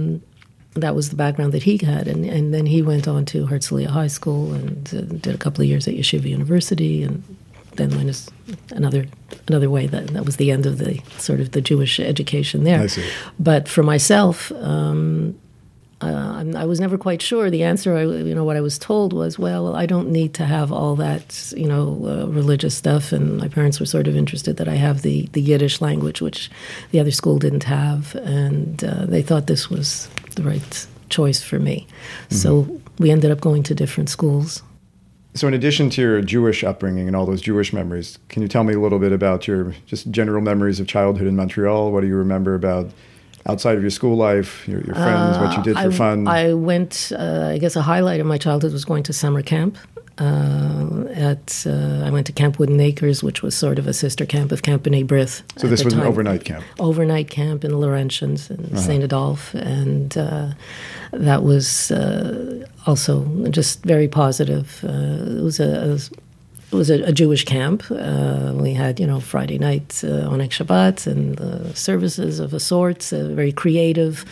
that 0.80 0.94
was 0.94 1.10
the 1.10 1.16
background 1.16 1.52
that 1.52 1.62
he 1.62 1.78
had, 1.78 2.08
and, 2.08 2.24
and 2.24 2.52
then 2.52 2.66
he 2.66 2.82
went 2.82 3.08
on 3.08 3.24
to 3.26 3.46
Herzliya 3.46 3.88
High 3.88 4.06
School 4.06 4.52
and 4.52 4.88
uh, 4.94 5.00
did 5.00 5.34
a 5.34 5.38
couple 5.38 5.62
of 5.62 5.68
years 5.68 5.88
at 5.88 5.94
Yeshiva 5.94 6.28
University, 6.28 7.02
and 7.02 7.22
then 7.74 7.90
went 7.90 8.30
another 8.70 9.06
another 9.48 9.70
way. 9.70 9.86
That 9.86 10.08
that 10.08 10.24
was 10.24 10.36
the 10.36 10.50
end 10.50 10.66
of 10.66 10.78
the 10.78 11.00
sort 11.18 11.40
of 11.40 11.52
the 11.52 11.60
Jewish 11.60 12.00
education 12.00 12.64
there. 12.64 12.80
But 13.38 13.68
for 13.68 13.82
myself. 13.82 14.52
Um, 14.52 15.38
uh, 16.02 16.44
I 16.54 16.66
was 16.66 16.78
never 16.78 16.98
quite 16.98 17.22
sure. 17.22 17.48
The 17.48 17.62
answer, 17.62 17.96
I, 17.96 18.02
you 18.02 18.34
know, 18.34 18.44
what 18.44 18.56
I 18.56 18.60
was 18.60 18.78
told 18.78 19.14
was, 19.14 19.38
well, 19.38 19.74
I 19.74 19.86
don't 19.86 20.10
need 20.10 20.34
to 20.34 20.44
have 20.44 20.70
all 20.70 20.94
that, 20.96 21.54
you 21.56 21.66
know, 21.66 21.98
uh, 22.04 22.26
religious 22.26 22.74
stuff. 22.74 23.12
And 23.12 23.38
my 23.38 23.48
parents 23.48 23.80
were 23.80 23.86
sort 23.86 24.06
of 24.06 24.14
interested 24.14 24.58
that 24.58 24.68
I 24.68 24.74
have 24.74 25.00
the, 25.00 25.26
the 25.32 25.40
Yiddish 25.40 25.80
language, 25.80 26.20
which 26.20 26.50
the 26.90 27.00
other 27.00 27.10
school 27.10 27.38
didn't 27.38 27.64
have, 27.64 28.14
and 28.16 28.84
uh, 28.84 29.06
they 29.06 29.22
thought 29.22 29.46
this 29.46 29.70
was 29.70 30.10
the 30.36 30.42
right 30.42 30.86
choice 31.08 31.42
for 31.42 31.58
me. 31.58 31.86
Mm-hmm. 32.28 32.34
So 32.36 32.80
we 32.98 33.10
ended 33.10 33.30
up 33.30 33.40
going 33.40 33.62
to 33.64 33.74
different 33.74 34.08
schools. 34.08 34.62
So, 35.34 35.46
in 35.46 35.52
addition 35.52 35.90
to 35.90 36.00
your 36.00 36.22
Jewish 36.22 36.64
upbringing 36.64 37.06
and 37.06 37.14
all 37.14 37.26
those 37.26 37.42
Jewish 37.42 37.70
memories, 37.70 38.18
can 38.30 38.40
you 38.40 38.48
tell 38.48 38.64
me 38.64 38.72
a 38.72 38.80
little 38.80 38.98
bit 38.98 39.12
about 39.12 39.46
your 39.46 39.74
just 39.84 40.10
general 40.10 40.40
memories 40.40 40.80
of 40.80 40.86
childhood 40.86 41.26
in 41.26 41.36
Montreal? 41.36 41.92
What 41.92 42.00
do 42.00 42.06
you 42.06 42.16
remember 42.16 42.54
about 42.54 42.90
outside 43.46 43.76
of 43.76 43.82
your 43.82 43.90
school 43.90 44.16
life, 44.16 44.66
your, 44.66 44.80
your 44.80 44.94
friends, 44.94 45.36
uh, 45.36 45.40
what 45.40 45.56
you 45.58 45.62
did 45.62 45.74
for 45.74 45.88
I, 45.88 45.90
fun? 45.90 46.26
I 46.26 46.54
went, 46.54 47.12
uh, 47.14 47.50
I 47.52 47.58
guess 47.58 47.76
a 47.76 47.82
highlight 47.82 48.20
of 48.20 48.26
my 48.26 48.38
childhood 48.38 48.72
was 48.72 48.86
going 48.86 49.02
to 49.04 49.12
summer 49.12 49.42
camp. 49.42 49.76
Uh, 50.18 51.04
at 51.14 51.64
uh, 51.66 52.04
I 52.06 52.10
went 52.10 52.26
to 52.26 52.32
Camp 52.32 52.58
Wooden 52.58 52.80
Acres, 52.80 53.22
which 53.22 53.42
was 53.42 53.54
sort 53.54 53.78
of 53.78 53.86
a 53.86 53.92
sister 53.92 54.24
camp 54.24 54.50
of 54.50 54.62
Camp 54.62 54.82
B'nai 54.84 55.04
B'rith. 55.04 55.42
So 55.58 55.68
this 55.68 55.84
was 55.84 55.92
time. 55.92 56.02
an 56.02 56.08
overnight 56.08 56.44
camp. 56.44 56.64
Overnight 56.78 57.28
camp 57.28 57.64
in 57.64 57.70
the 57.70 57.76
Laurentians 57.76 58.48
and 58.48 58.66
uh-huh. 58.66 58.80
Saint 58.80 59.04
Adolphe, 59.04 59.54
and 59.54 60.16
uh, 60.16 60.52
that 61.12 61.42
was 61.42 61.90
uh, 61.90 62.66
also 62.86 63.24
just 63.50 63.82
very 63.82 64.08
positive. 64.08 64.82
Uh, 64.84 65.38
it 65.38 65.42
was 65.42 65.60
a, 65.60 65.98
it 66.72 66.74
was 66.74 66.90
a, 66.90 67.02
a 67.04 67.12
Jewish 67.12 67.44
camp. 67.44 67.84
Uh, 67.90 68.52
we 68.54 68.72
had, 68.72 68.98
you 68.98 69.06
know, 69.06 69.20
Friday 69.20 69.58
night 69.58 70.02
uh, 70.02 70.28
on 70.28 70.40
Shabbat 70.40 71.06
and 71.06 71.76
services 71.76 72.40
of 72.40 72.54
a 72.54 72.60
sort, 72.60 73.12
uh, 73.12 73.28
very 73.28 73.52
creative, 73.52 74.24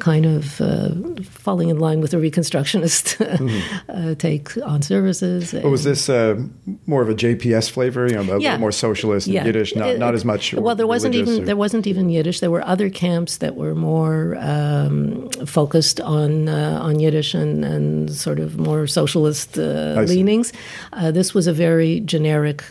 kind 0.00 0.26
of 0.26 0.60
uh, 0.60 0.90
falling 1.22 1.68
in 1.68 1.78
line 1.78 2.00
with 2.00 2.12
a 2.12 2.16
Reconstructionist 2.16 3.16
mm-hmm. 3.38 3.90
uh, 3.90 4.14
take 4.16 4.56
on 4.58 4.82
services. 4.82 5.52
But 5.52 5.70
was 5.70 5.84
this 5.84 6.08
uh, 6.08 6.42
more 6.86 7.02
of 7.02 7.08
a 7.08 7.14
JPS 7.14 7.70
flavor? 7.70 8.08
You 8.08 8.22
know, 8.22 8.36
a 8.36 8.40
yeah. 8.40 8.58
more 8.58 8.72
socialist 8.72 9.28
yeah. 9.28 9.44
Yiddish, 9.44 9.76
not, 9.76 9.90
it, 9.90 9.98
not 9.98 10.14
as 10.14 10.24
much. 10.24 10.54
Well, 10.54 10.74
there 10.74 10.86
wasn't 10.86 11.14
even 11.14 11.42
or... 11.42 11.44
there 11.44 11.56
wasn't 11.56 11.86
even 11.86 12.10
Yiddish. 12.10 12.40
There 12.40 12.50
were 12.50 12.66
other 12.66 12.90
camps 12.90 13.36
that 13.38 13.54
were 13.54 13.74
more 13.74 14.36
um, 14.40 15.30
focused 15.46 16.00
on 16.00 16.48
uh, 16.48 16.80
on 16.82 16.98
Yiddish 16.98 17.34
and, 17.34 17.64
and 17.64 18.12
sort 18.12 18.40
of 18.40 18.58
more 18.58 18.88
socialist 18.88 19.56
uh, 19.58 20.04
leanings. 20.08 20.52
Uh, 20.92 21.12
this 21.12 21.32
was 21.32 21.46
a 21.46 21.52
very 21.52 22.00
generic 22.00 22.64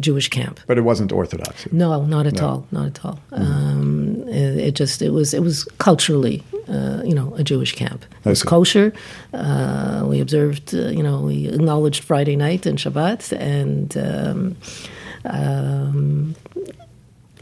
Jewish 0.00 0.28
camp, 0.28 0.60
but 0.66 0.78
it 0.78 0.82
wasn't 0.82 1.12
Orthodox. 1.12 1.70
No, 1.72 2.04
not 2.06 2.26
at 2.26 2.34
no. 2.34 2.46
all. 2.46 2.66
Not 2.70 2.86
at 2.86 3.04
all. 3.04 3.20
Mm-hmm. 3.32 3.42
Um, 3.42 4.07
it, 4.28 4.72
just 4.72 5.02
it 5.02 5.10
was 5.10 5.34
it 5.34 5.42
was 5.42 5.64
culturally 5.78 6.42
uh, 6.68 7.02
you 7.04 7.14
know, 7.14 7.34
a 7.36 7.42
Jewish 7.42 7.74
camp. 7.74 8.04
It 8.24 8.28
was 8.28 8.42
kosher. 8.42 8.92
Uh, 9.32 10.04
we 10.06 10.20
observed, 10.20 10.74
uh, 10.74 10.88
you 10.88 11.02
know, 11.02 11.22
we 11.22 11.48
acknowledged 11.48 12.04
Friday 12.04 12.36
night 12.36 12.66
and 12.66 12.78
Shabbat, 12.78 13.36
and 13.38 13.96
um, 13.96 14.56
um, 15.24 16.34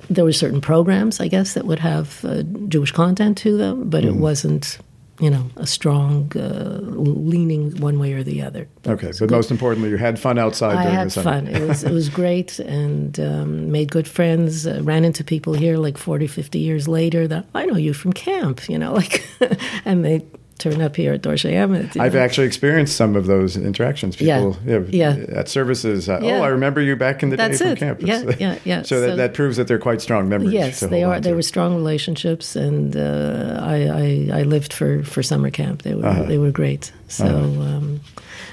there 0.08 0.24
were 0.24 0.32
certain 0.32 0.60
programs, 0.60 1.20
I 1.20 1.26
guess, 1.28 1.54
that 1.54 1.66
would 1.66 1.80
have 1.80 2.24
uh, 2.24 2.42
Jewish 2.68 2.92
content 2.92 3.36
to 3.38 3.56
them, 3.56 3.90
but 3.90 4.04
mm. 4.04 4.08
it 4.08 4.14
wasn't 4.14 4.78
you 5.20 5.30
know, 5.30 5.46
a 5.56 5.66
strong 5.66 6.30
uh, 6.36 6.78
leaning 6.82 7.76
one 7.80 7.98
way 7.98 8.12
or 8.12 8.22
the 8.22 8.42
other. 8.42 8.68
But 8.82 8.92
okay, 8.92 9.06
but 9.08 9.18
good. 9.18 9.30
most 9.30 9.50
importantly, 9.50 9.90
you 9.90 9.96
had 9.96 10.18
fun 10.18 10.38
outside. 10.38 10.76
I 10.76 10.82
during 10.82 10.96
had 10.96 11.06
the 11.06 11.10
summer. 11.10 11.30
fun. 11.30 11.46
It 11.48 11.66
was 11.66 11.84
it 11.84 11.92
was 11.92 12.08
great, 12.08 12.58
and 12.58 13.18
um, 13.20 13.70
made 13.70 13.90
good 13.90 14.06
friends. 14.06 14.66
Uh, 14.66 14.80
ran 14.82 15.04
into 15.04 15.24
people 15.24 15.54
here 15.54 15.78
like 15.78 15.96
40, 15.96 16.26
50 16.26 16.58
years 16.58 16.88
later 16.88 17.26
that 17.28 17.46
I 17.54 17.66
know 17.66 17.76
you 17.76 17.94
from 17.94 18.12
camp. 18.12 18.68
You 18.68 18.78
know, 18.78 18.92
like, 18.94 19.24
and 19.84 20.04
they 20.04 20.24
turn 20.58 20.80
up 20.80 20.96
here 20.96 21.12
at 21.12 21.22
Dorshei 21.22 21.52
Emet. 21.52 22.00
I've 22.00 22.14
know. 22.14 22.20
actually 22.20 22.46
experienced 22.46 22.96
some 22.96 23.14
of 23.14 23.26
those 23.26 23.56
interactions. 23.56 24.16
People, 24.16 24.56
yeah, 24.64 24.80
yeah, 24.88 25.16
yeah. 25.16 25.38
at 25.38 25.48
services. 25.48 26.08
Uh, 26.08 26.20
yeah. 26.22 26.38
Oh, 26.38 26.42
I 26.42 26.48
remember 26.48 26.80
you 26.80 26.96
back 26.96 27.22
in 27.22 27.30
the 27.30 27.36
That's 27.36 27.58
day 27.58 27.64
from 27.64 27.72
it. 27.72 27.78
campus. 27.78 28.06
Yeah, 28.06 28.36
yeah, 28.38 28.58
yeah. 28.64 28.82
so, 28.82 29.00
so 29.00 29.00
that, 29.00 29.16
that, 29.16 29.34
proves 29.34 29.56
that 29.56 29.68
they're 29.68 29.78
quite 29.78 30.00
strong 30.00 30.28
memories. 30.28 30.52
Yes, 30.52 30.80
they 30.80 31.04
are. 31.04 31.20
They 31.20 31.32
were 31.32 31.42
strong 31.42 31.74
relationships, 31.74 32.56
and 32.56 32.96
uh, 32.96 33.60
I, 33.62 34.30
I, 34.32 34.40
I 34.40 34.42
lived 34.42 34.72
for, 34.72 35.02
for 35.02 35.22
summer 35.22 35.50
camp. 35.50 35.82
They 35.82 35.94
were 35.94 36.06
uh-huh. 36.06 36.24
they 36.24 36.38
were 36.38 36.50
great. 36.50 36.92
So, 37.08 37.26
uh-huh. 37.26 37.62
um, 37.62 38.00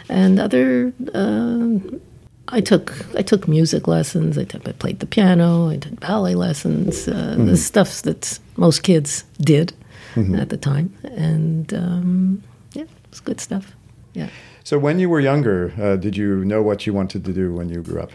and 0.10 0.39
other. 0.39 0.93
Uh, 1.13 1.79
I 2.50 2.60
took 2.60 2.93
I 3.15 3.22
took 3.22 3.48
music 3.48 3.88
lessons. 3.88 4.38
I, 4.38 4.43
took, 4.43 4.67
I 4.67 4.74
played 4.74 5.00
the 5.00 5.07
piano. 5.07 5.69
I 5.69 5.77
did 5.77 6.00
ballet 6.01 6.36
lessons. 6.36 7.07
Uh, 7.07 7.13
mm-hmm. 7.13 7.45
The 7.45 7.57
stuff 7.57 8.01
that 8.01 8.38
most 8.57 8.83
kids 8.83 9.24
did 9.39 9.74
mm-hmm. 10.15 10.36
at 10.36 10.50
the 10.50 10.58
time, 10.58 10.93
and 11.03 11.74
um, 11.74 12.43
yeah, 12.74 12.86
it's 13.10 13.20
good 13.20 13.39
stuff. 13.39 13.74
Yeah. 14.13 14.29
So 14.63 14.79
when 14.79 15.00
you 15.00 15.10
were 15.10 15.20
younger, 15.20 15.74
uh, 15.79 15.96
did 15.98 16.15
you 16.15 16.46
know 16.46 16.62
what 16.62 16.86
you 16.88 16.93
wanted 16.93 17.25
to 17.25 17.34
do 17.34 17.53
when 17.53 17.70
you 17.70 17.82
grew 17.82 18.01
up? 18.01 18.12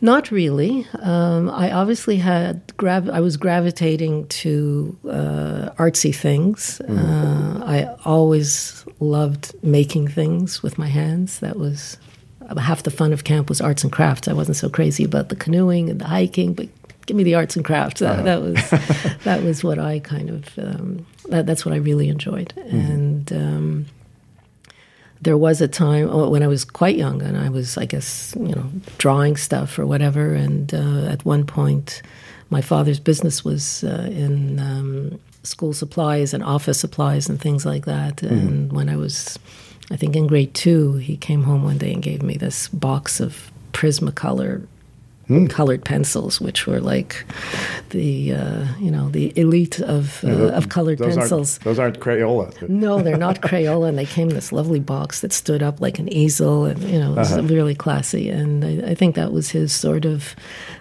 Not 0.00 0.30
really. 0.30 0.86
Um, 1.00 1.48
I 1.48 1.72
obviously 1.72 2.18
had 2.18 2.76
grav- 2.76 3.08
I 3.08 3.20
was 3.20 3.36
gravitating 3.36 4.26
to 4.28 4.98
uh, 5.08 5.70
artsy 5.78 6.14
things. 6.14 6.82
Mm-hmm. 6.84 7.62
Uh, 7.62 7.64
I 7.64 7.96
always 8.04 8.84
loved 9.00 9.54
making 9.62 10.08
things 10.08 10.62
with 10.62 10.76
my 10.76 10.88
hands. 10.88 11.40
That 11.40 11.56
was 11.58 11.96
half 12.58 12.82
the 12.82 12.90
fun 12.90 13.12
of 13.12 13.24
camp 13.24 13.48
was 13.48 13.60
arts 13.60 13.82
and 13.84 13.92
crafts. 13.92 14.28
I 14.28 14.32
wasn't 14.32 14.56
so 14.56 14.68
crazy 14.68 15.04
about 15.04 15.30
the 15.30 15.36
canoeing 15.36 15.88
and 15.88 16.00
the 16.00 16.06
hiking, 16.06 16.52
but 16.52 16.68
give 17.06 17.16
me 17.16 17.22
the 17.22 17.34
arts 17.34 17.56
and 17.56 17.64
crafts. 17.64 18.00
That, 18.00 18.20
uh-huh. 18.20 18.22
that 18.22 18.42
was 18.42 19.16
that 19.24 19.42
was 19.42 19.64
what 19.64 19.78
I 19.78 20.00
kind 20.00 20.30
of 20.30 20.58
um, 20.58 21.06
that, 21.28 21.46
that's 21.46 21.64
what 21.64 21.74
I 21.74 21.78
really 21.78 22.08
enjoyed. 22.08 22.52
Mm-hmm. 22.56 22.76
And 22.76 23.32
um, 23.32 23.86
there 25.22 25.38
was 25.38 25.60
a 25.60 25.68
time 25.68 26.08
oh, 26.10 26.28
when 26.28 26.42
I 26.42 26.46
was 26.46 26.64
quite 26.64 26.96
young, 26.96 27.22
and 27.22 27.36
I 27.36 27.48
was, 27.48 27.78
I 27.78 27.86
guess, 27.86 28.34
you 28.38 28.54
know, 28.54 28.70
drawing 28.98 29.36
stuff 29.36 29.78
or 29.78 29.86
whatever. 29.86 30.34
And 30.34 30.72
uh, 30.74 31.06
at 31.06 31.24
one 31.24 31.46
point, 31.46 32.02
my 32.50 32.60
father's 32.60 33.00
business 33.00 33.44
was 33.44 33.84
uh, 33.84 34.08
in 34.10 34.58
um, 34.58 35.18
school 35.42 35.72
supplies 35.72 36.34
and 36.34 36.42
office 36.42 36.78
supplies 36.78 37.28
and 37.28 37.40
things 37.40 37.64
like 37.64 37.86
that. 37.86 38.16
Mm-hmm. 38.16 38.34
And 38.34 38.72
when 38.72 38.88
I 38.88 38.96
was, 38.96 39.38
I 39.90 39.96
think, 39.96 40.16
in 40.16 40.26
grade 40.26 40.54
two, 40.54 40.94
he 40.94 41.16
came 41.16 41.44
home 41.44 41.64
one 41.64 41.78
day 41.78 41.92
and 41.92 42.02
gave 42.02 42.22
me 42.22 42.36
this 42.36 42.68
box 42.68 43.20
of 43.20 43.50
Prismacolor 43.72 44.66
mm. 45.28 45.48
colored 45.50 45.84
pencils, 45.84 46.40
which 46.40 46.66
were 46.66 46.80
like 46.80 47.24
the 47.90 48.32
uh, 48.32 48.64
you 48.78 48.90
know 48.90 49.08
the 49.10 49.32
elite 49.38 49.80
of 49.80 50.22
uh, 50.24 50.28
yeah, 50.28 50.56
of 50.56 50.68
colored 50.68 50.98
those 50.98 51.16
pencils. 51.16 51.56
Aren't, 51.58 51.64
those 51.64 51.78
aren't 51.78 52.00
Crayola. 52.00 52.68
no, 52.68 53.02
they're 53.02 53.16
not 53.16 53.40
Crayola, 53.40 53.88
and 53.88 53.98
they 53.98 54.06
came 54.06 54.28
in 54.28 54.34
this 54.34 54.52
lovely 54.52 54.80
box 54.80 55.20
that 55.20 55.32
stood 55.32 55.62
up 55.62 55.80
like 55.80 55.98
an 55.98 56.12
easel, 56.12 56.64
and 56.64 56.82
you 56.82 56.98
know 56.98 57.12
it 57.12 57.16
was 57.16 57.32
uh-huh. 57.32 57.42
really 57.42 57.74
classy. 57.74 58.30
And 58.30 58.64
I, 58.64 58.90
I, 58.90 58.94
think 58.94 59.14
that 59.14 59.32
was 59.32 59.50
his 59.50 59.72
sort 59.72 60.04
of 60.04 60.34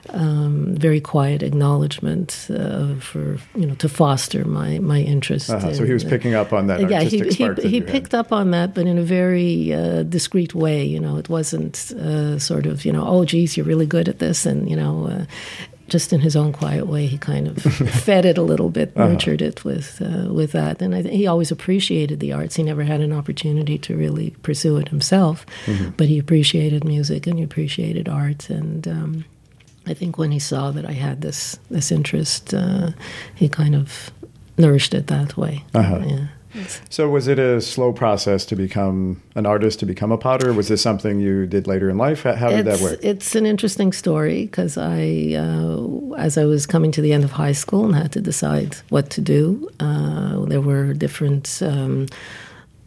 um, 0.10 0.76
very 0.76 1.02
quiet 1.02 1.44
acknowledgement 1.44 2.48
uh, 2.50 2.96
for 2.96 3.38
you 3.56 3.66
know 3.66 3.76
to 3.76 3.90
foster 3.90 4.46
my 4.46 4.80
my 4.80 5.00
interest. 5.00 5.50
Uh-huh. 5.50 5.70
In, 5.70 5.76
so 5.76 5.86
he 5.86 5.94
was 5.94 6.04
picking 6.04 6.34
up 6.34 6.54
on 6.54 6.68
that. 6.68 6.90
yeah, 6.90 7.02
he 7.02 7.30
he, 7.30 7.50
he 7.68 7.82
picked 7.82 8.12
had. 8.12 8.20
up 8.20 8.32
on 8.32 8.52
that, 8.52 8.74
but 8.74 8.88
in 8.88 8.98
a 8.98 9.04
very 9.04 9.74
uh, 9.74 10.04
discreet 10.04 10.54
way. 10.54 10.84
You 10.84 11.00
know, 11.00 11.18
it 11.18 11.30
wasn't 11.30 11.92
uh, 11.92 12.40
sort 12.40 12.66
of 12.66 12.86
you 12.86 12.92
know, 12.92 13.06
oh, 13.06 13.26
geez, 13.26 13.58
you're 13.58 13.66
really 13.66 13.86
good 13.86 14.08
at 14.08 14.20
this, 14.20 14.35
and 14.44 14.68
you 14.68 14.76
know. 14.76 15.08
Uh, 15.08 15.26
just 15.88 16.12
in 16.12 16.20
his 16.20 16.36
own 16.36 16.52
quiet 16.52 16.88
way, 16.88 17.06
he 17.06 17.16
kind 17.16 17.48
of 17.48 17.62
fed 18.04 18.26
it 18.26 18.40
a 18.40 18.42
little 18.42 18.70
bit, 18.70 18.92
uh-huh. 18.96 19.08
nurtured 19.08 19.40
it 19.40 19.64
with 19.64 20.02
uh, 20.02 20.34
with 20.34 20.52
that, 20.54 20.82
and 20.82 20.96
I 20.96 21.04
th- 21.04 21.16
he 21.16 21.28
always 21.28 21.52
appreciated 21.52 22.20
the 22.20 22.34
arts. 22.34 22.56
He 22.56 22.64
never 22.64 22.84
had 22.84 23.02
an 23.02 23.14
opportunity 23.14 23.78
to 23.78 23.96
really 23.96 24.32
pursue 24.42 24.78
it 24.78 24.90
himself, 24.90 25.46
mm-hmm. 25.66 25.92
but 25.92 26.08
he 26.08 26.18
appreciated 26.18 26.84
music 26.84 27.28
and 27.28 27.38
he 27.38 27.44
appreciated 27.44 28.10
art, 28.10 28.50
and 28.50 28.88
um, 28.88 29.26
I 29.86 29.94
think 29.94 30.18
when 30.18 30.32
he 30.32 30.40
saw 30.40 30.72
that 30.72 30.86
I 30.86 30.94
had 30.94 31.22
this 31.22 31.60
this 31.70 31.92
interest, 31.92 32.54
uh, 32.54 32.92
he 33.36 33.48
kind 33.48 33.76
of 33.76 34.12
nourished 34.58 34.94
it 34.94 35.08
that 35.08 35.38
way. 35.38 35.64
Uh-huh. 35.74 36.02
Yeah. 36.06 36.28
So, 36.90 37.10
was 37.10 37.28
it 37.28 37.40
a 37.40 37.62
slow 37.62 37.94
process 37.94 38.46
to 38.46 38.56
become 38.56 39.22
an 39.36 39.46
artist, 39.46 39.80
to 39.80 39.86
become 39.86 40.12
a 40.12 40.18
potter? 40.18 40.54
Was 40.54 40.68
this 40.68 40.82
something 40.82 41.20
you 41.20 41.46
did 41.46 41.68
later 41.68 41.90
in 41.90 41.98
life? 41.98 42.24
How 42.24 42.50
did 42.50 42.68
it's, 42.68 42.80
that 42.80 42.84
work? 42.84 43.00
It's 43.04 43.36
an 43.36 43.46
interesting 43.46 43.92
story 43.94 44.46
because 44.46 44.78
I, 44.78 45.36
uh, 45.38 46.14
as 46.18 46.38
I 46.38 46.46
was 46.46 46.66
coming 46.66 46.92
to 46.92 47.02
the 47.02 47.14
end 47.14 47.24
of 47.24 47.32
high 47.32 47.54
school 47.54 47.86
and 47.86 47.96
had 47.96 48.12
to 48.14 48.22
decide 48.22 48.78
what 48.90 49.10
to 49.12 49.22
do, 49.22 49.70
uh, 49.80 50.46
there 50.46 50.62
were 50.62 50.94
different. 50.94 51.62
Um, 51.62 52.08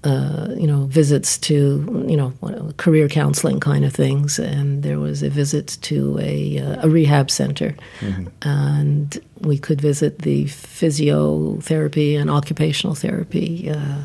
uh, 0.09 0.55
you 0.57 0.67
know, 0.67 0.87
visits 0.87 1.37
to, 1.37 2.05
you 2.09 2.17
know, 2.17 2.33
career 2.79 3.09
counseling 3.09 3.61
kind 3.61 3.85
of 3.85 3.93
things. 3.93 4.39
And 4.39 4.83
there 4.83 4.99
was 4.99 5.23
a 5.23 5.29
visit 5.29 5.77
to 5.83 6.19
a, 6.19 6.59
uh, 6.59 6.87
a 6.87 6.89
rehab 6.89 7.31
center. 7.31 7.75
Mm-hmm. 8.01 8.27
And 8.49 9.21
we 9.41 9.59
could 9.59 9.83
visit 9.83 10.21
the 10.21 10.47
physiotherapy 10.47 12.19
and 12.19 12.31
occupational 12.31 12.95
therapy 12.95 13.71
uh, 13.71 14.01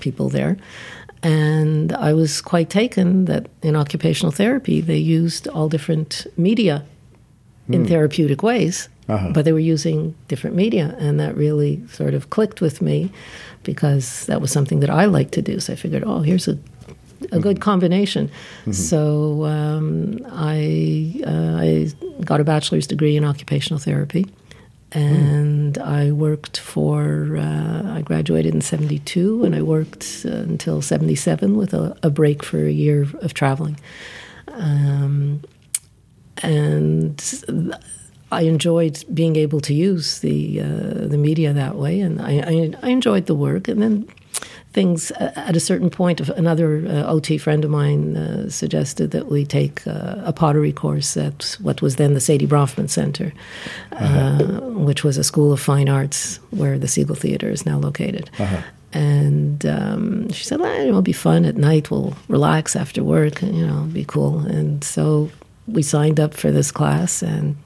people 0.00 0.28
there. 0.28 0.56
And 1.22 1.92
I 1.92 2.14
was 2.14 2.40
quite 2.40 2.68
taken 2.68 3.26
that 3.26 3.46
in 3.62 3.76
occupational 3.76 4.32
therapy, 4.32 4.80
they 4.80 4.98
used 4.98 5.46
all 5.46 5.68
different 5.68 6.26
media 6.36 6.84
in 7.68 7.84
mm. 7.84 7.88
therapeutic 7.88 8.42
ways, 8.42 8.88
uh-huh. 9.08 9.30
but 9.32 9.44
they 9.44 9.52
were 9.52 9.58
using 9.58 10.14
different 10.28 10.54
media. 10.54 10.94
And 10.98 11.18
that 11.20 11.36
really 11.36 11.86
sort 11.88 12.14
of 12.14 12.30
clicked 12.30 12.60
with 12.60 12.82
me 12.82 13.10
because 13.62 14.26
that 14.26 14.40
was 14.40 14.52
something 14.52 14.80
that 14.80 14.90
I 14.90 15.06
liked 15.06 15.32
to 15.32 15.42
do. 15.42 15.60
So 15.60 15.72
I 15.72 15.76
figured, 15.76 16.04
oh, 16.06 16.20
here's 16.20 16.48
a 16.48 16.58
a 17.32 17.40
good 17.40 17.56
mm-hmm. 17.56 17.62
combination. 17.62 18.28
Mm-hmm. 18.28 18.72
So 18.72 19.44
um, 19.44 20.20
I 20.30 21.20
uh, 21.26 21.56
I 21.58 21.92
got 22.24 22.40
a 22.40 22.44
bachelor's 22.44 22.86
degree 22.86 23.16
in 23.16 23.24
occupational 23.24 23.80
therapy, 23.80 24.26
and 24.92 25.74
mm. 25.74 25.82
I 25.82 26.12
worked 26.12 26.58
for. 26.60 27.36
Uh, 27.36 27.96
I 27.96 28.02
graduated 28.02 28.54
in 28.54 28.60
'72, 28.60 29.44
and 29.44 29.54
I 29.54 29.62
worked 29.62 30.24
uh, 30.24 30.30
until 30.30 30.80
'77 30.80 31.56
with 31.56 31.74
a, 31.74 31.96
a, 32.02 32.10
break 32.10 32.44
for 32.44 32.64
a 32.64 32.70
year 32.70 33.06
of 33.20 33.34
traveling. 33.34 33.78
Um, 34.48 35.42
and 36.42 37.20
I 38.30 38.42
enjoyed 38.42 39.04
being 39.12 39.36
able 39.36 39.60
to 39.60 39.74
use 39.74 40.20
the 40.20 40.60
uh, 40.60 41.06
the 41.08 41.18
media 41.18 41.52
that 41.52 41.76
way, 41.76 42.00
and 42.00 42.20
I, 42.20 42.38
I, 42.40 42.74
I, 42.82 42.88
enjoyed 42.90 43.26
the 43.26 43.34
work. 43.34 43.68
And 43.68 43.80
then 43.80 44.08
things 44.72 45.10
uh, 45.12 45.32
at 45.34 45.56
a 45.56 45.60
certain 45.60 45.88
point, 45.88 46.20
another 46.20 46.84
uh, 46.86 47.12
OT 47.12 47.38
friend 47.38 47.64
of 47.64 47.70
mine 47.70 48.16
uh, 48.16 48.50
suggested 48.50 49.12
that 49.12 49.28
we 49.28 49.46
take 49.46 49.86
uh, 49.86 50.16
a 50.24 50.32
pottery 50.32 50.72
course 50.72 51.16
at 51.16 51.56
what 51.60 51.80
was 51.80 51.96
then 51.96 52.12
the 52.14 52.20
Sadie 52.20 52.46
Bronfman 52.46 52.90
Center, 52.90 53.32
uh-huh. 53.92 54.18
Uh, 54.18 54.60
which 54.88 55.04
was 55.04 55.16
a 55.16 55.24
school 55.24 55.52
of 55.52 55.60
fine 55.60 55.88
arts 55.88 56.38
where 56.50 56.78
the 56.78 56.86
Segal 56.86 57.16
Theater 57.16 57.48
is 57.48 57.64
now 57.64 57.78
located. 57.78 58.30
Uh-huh. 58.38 58.62
And 58.92 59.64
um, 59.66 60.30
she 60.32 60.44
said, 60.44 60.60
well, 60.60 60.86
"It'll 60.86 61.02
be 61.02 61.12
fun 61.12 61.44
at 61.44 61.56
night. 61.56 61.90
We'll 61.90 62.14
relax 62.28 62.76
after 62.76 63.02
work. 63.02 63.42
And, 63.42 63.56
you 63.56 63.66
know, 63.66 63.74
it'll 63.74 63.86
be 63.86 64.04
cool." 64.04 64.40
And 64.40 64.84
so 64.84 65.30
we 65.66 65.82
signed 65.82 66.18
up 66.20 66.34
for 66.34 66.50
this 66.50 66.70
class 66.72 67.22
and 67.22 67.56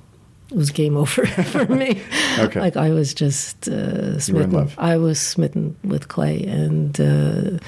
it 0.52 0.56
was 0.56 0.70
game 0.70 0.96
over 0.96 1.26
for 1.26 1.64
me. 1.66 2.00
okay. 2.38 2.60
Like 2.60 2.76
I 2.76 2.90
was 2.90 3.14
just 3.14 3.68
uh, 3.68 4.18
smitten. 4.20 4.70
I 4.78 4.96
was 4.98 5.20
smitten 5.20 5.76
with 5.82 6.08
clay, 6.08 6.42
and 6.44 7.00
uh, 7.00 7.58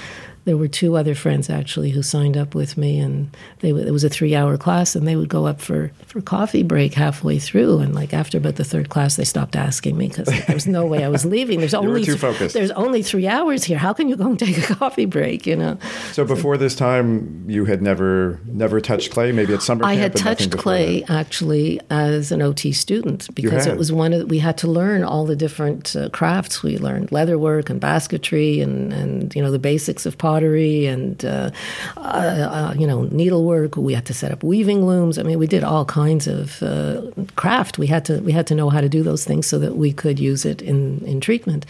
there 0.44 0.56
were 0.58 0.68
two 0.68 0.96
other 0.96 1.14
friends 1.14 1.48
actually 1.48 1.90
who 1.90 2.02
signed 2.02 2.36
up 2.36 2.54
with 2.54 2.76
me, 2.76 2.98
and 2.98 3.34
they 3.60 3.70
it 3.70 3.92
was 3.92 4.04
a 4.04 4.10
three 4.10 4.34
hour 4.34 4.58
class, 4.58 4.94
and 4.94 5.08
they 5.08 5.16
would 5.16 5.28
go 5.28 5.46
up 5.46 5.60
for 5.60 5.90
for 6.06 6.20
coffee 6.20 6.62
break 6.62 6.94
halfway 6.94 7.38
through, 7.38 7.78
and 7.78 7.94
like 7.94 8.12
after 8.12 8.38
about 8.38 8.56
the 8.56 8.64
third 8.64 8.90
class, 8.90 9.16
they 9.16 9.24
stopped 9.24 9.56
asking 9.56 9.96
me 9.96 10.08
because 10.08 10.26
there 10.26 10.54
was 10.54 10.66
no 10.66 10.84
way 10.84 11.02
I 11.02 11.08
was 11.08 11.24
leaving. 11.34 11.60
There's 11.60 11.74
only 11.74 12.04
there's 12.04 12.70
only 12.72 13.02
three 13.02 13.26
hours 13.26 13.64
here. 13.64 13.78
How 13.78 13.94
can 13.94 14.08
you 14.08 14.16
go 14.16 14.26
and 14.26 14.38
take 14.38 14.58
a 14.58 14.74
coffee 14.74 15.06
break? 15.06 15.46
You 15.46 15.56
know. 15.56 15.78
So 16.12 16.24
before 16.24 16.58
this 16.58 16.76
time, 16.76 17.44
you 17.48 17.64
had 17.64 17.80
never 17.80 18.38
never 18.46 18.80
touched 18.80 19.12
clay. 19.12 19.32
Maybe 19.32 19.54
at 19.54 19.62
summer. 19.62 19.84
I 19.84 19.94
had 19.94 20.14
touched 20.14 20.56
clay 20.58 21.00
that. 21.00 21.10
actually 21.10 21.80
as 21.88 22.30
an 22.32 22.42
OT 22.42 22.72
student 22.72 23.34
because 23.34 23.66
it 23.66 23.78
was 23.78 23.90
one 23.90 24.12
of 24.12 24.28
we 24.28 24.40
had 24.40 24.58
to 24.58 24.68
learn 24.68 25.04
all 25.04 25.24
the 25.24 25.36
different 25.36 25.96
uh, 25.96 26.10
crafts. 26.10 26.62
We 26.62 26.76
learned 26.76 27.08
leatherwork 27.10 27.70
and 27.70 27.80
basketry 27.80 28.60
and 28.60 28.92
and 28.92 29.34
you 29.34 29.42
know 29.42 29.50
the 29.50 29.58
basics 29.58 30.04
of 30.04 30.18
pottery 30.18 30.33
and 30.42 31.24
uh, 31.24 31.50
uh, 31.96 32.00
uh, 32.00 32.74
you 32.76 32.86
know 32.86 33.04
needlework. 33.04 33.76
We 33.76 33.94
had 33.94 34.06
to 34.06 34.14
set 34.14 34.32
up 34.32 34.42
weaving 34.42 34.86
looms. 34.86 35.18
I 35.18 35.22
mean, 35.22 35.38
we 35.38 35.46
did 35.46 35.64
all 35.64 35.84
kinds 35.84 36.26
of 36.26 36.62
uh, 36.62 37.02
craft. 37.36 37.78
We 37.78 37.86
had 37.86 38.04
to 38.06 38.20
we 38.20 38.32
had 38.32 38.46
to 38.48 38.54
know 38.54 38.70
how 38.70 38.80
to 38.80 38.88
do 38.88 39.02
those 39.02 39.24
things 39.24 39.46
so 39.46 39.58
that 39.58 39.76
we 39.76 39.92
could 39.92 40.18
use 40.18 40.44
it 40.44 40.62
in 40.62 41.04
in 41.04 41.20
treatment. 41.20 41.66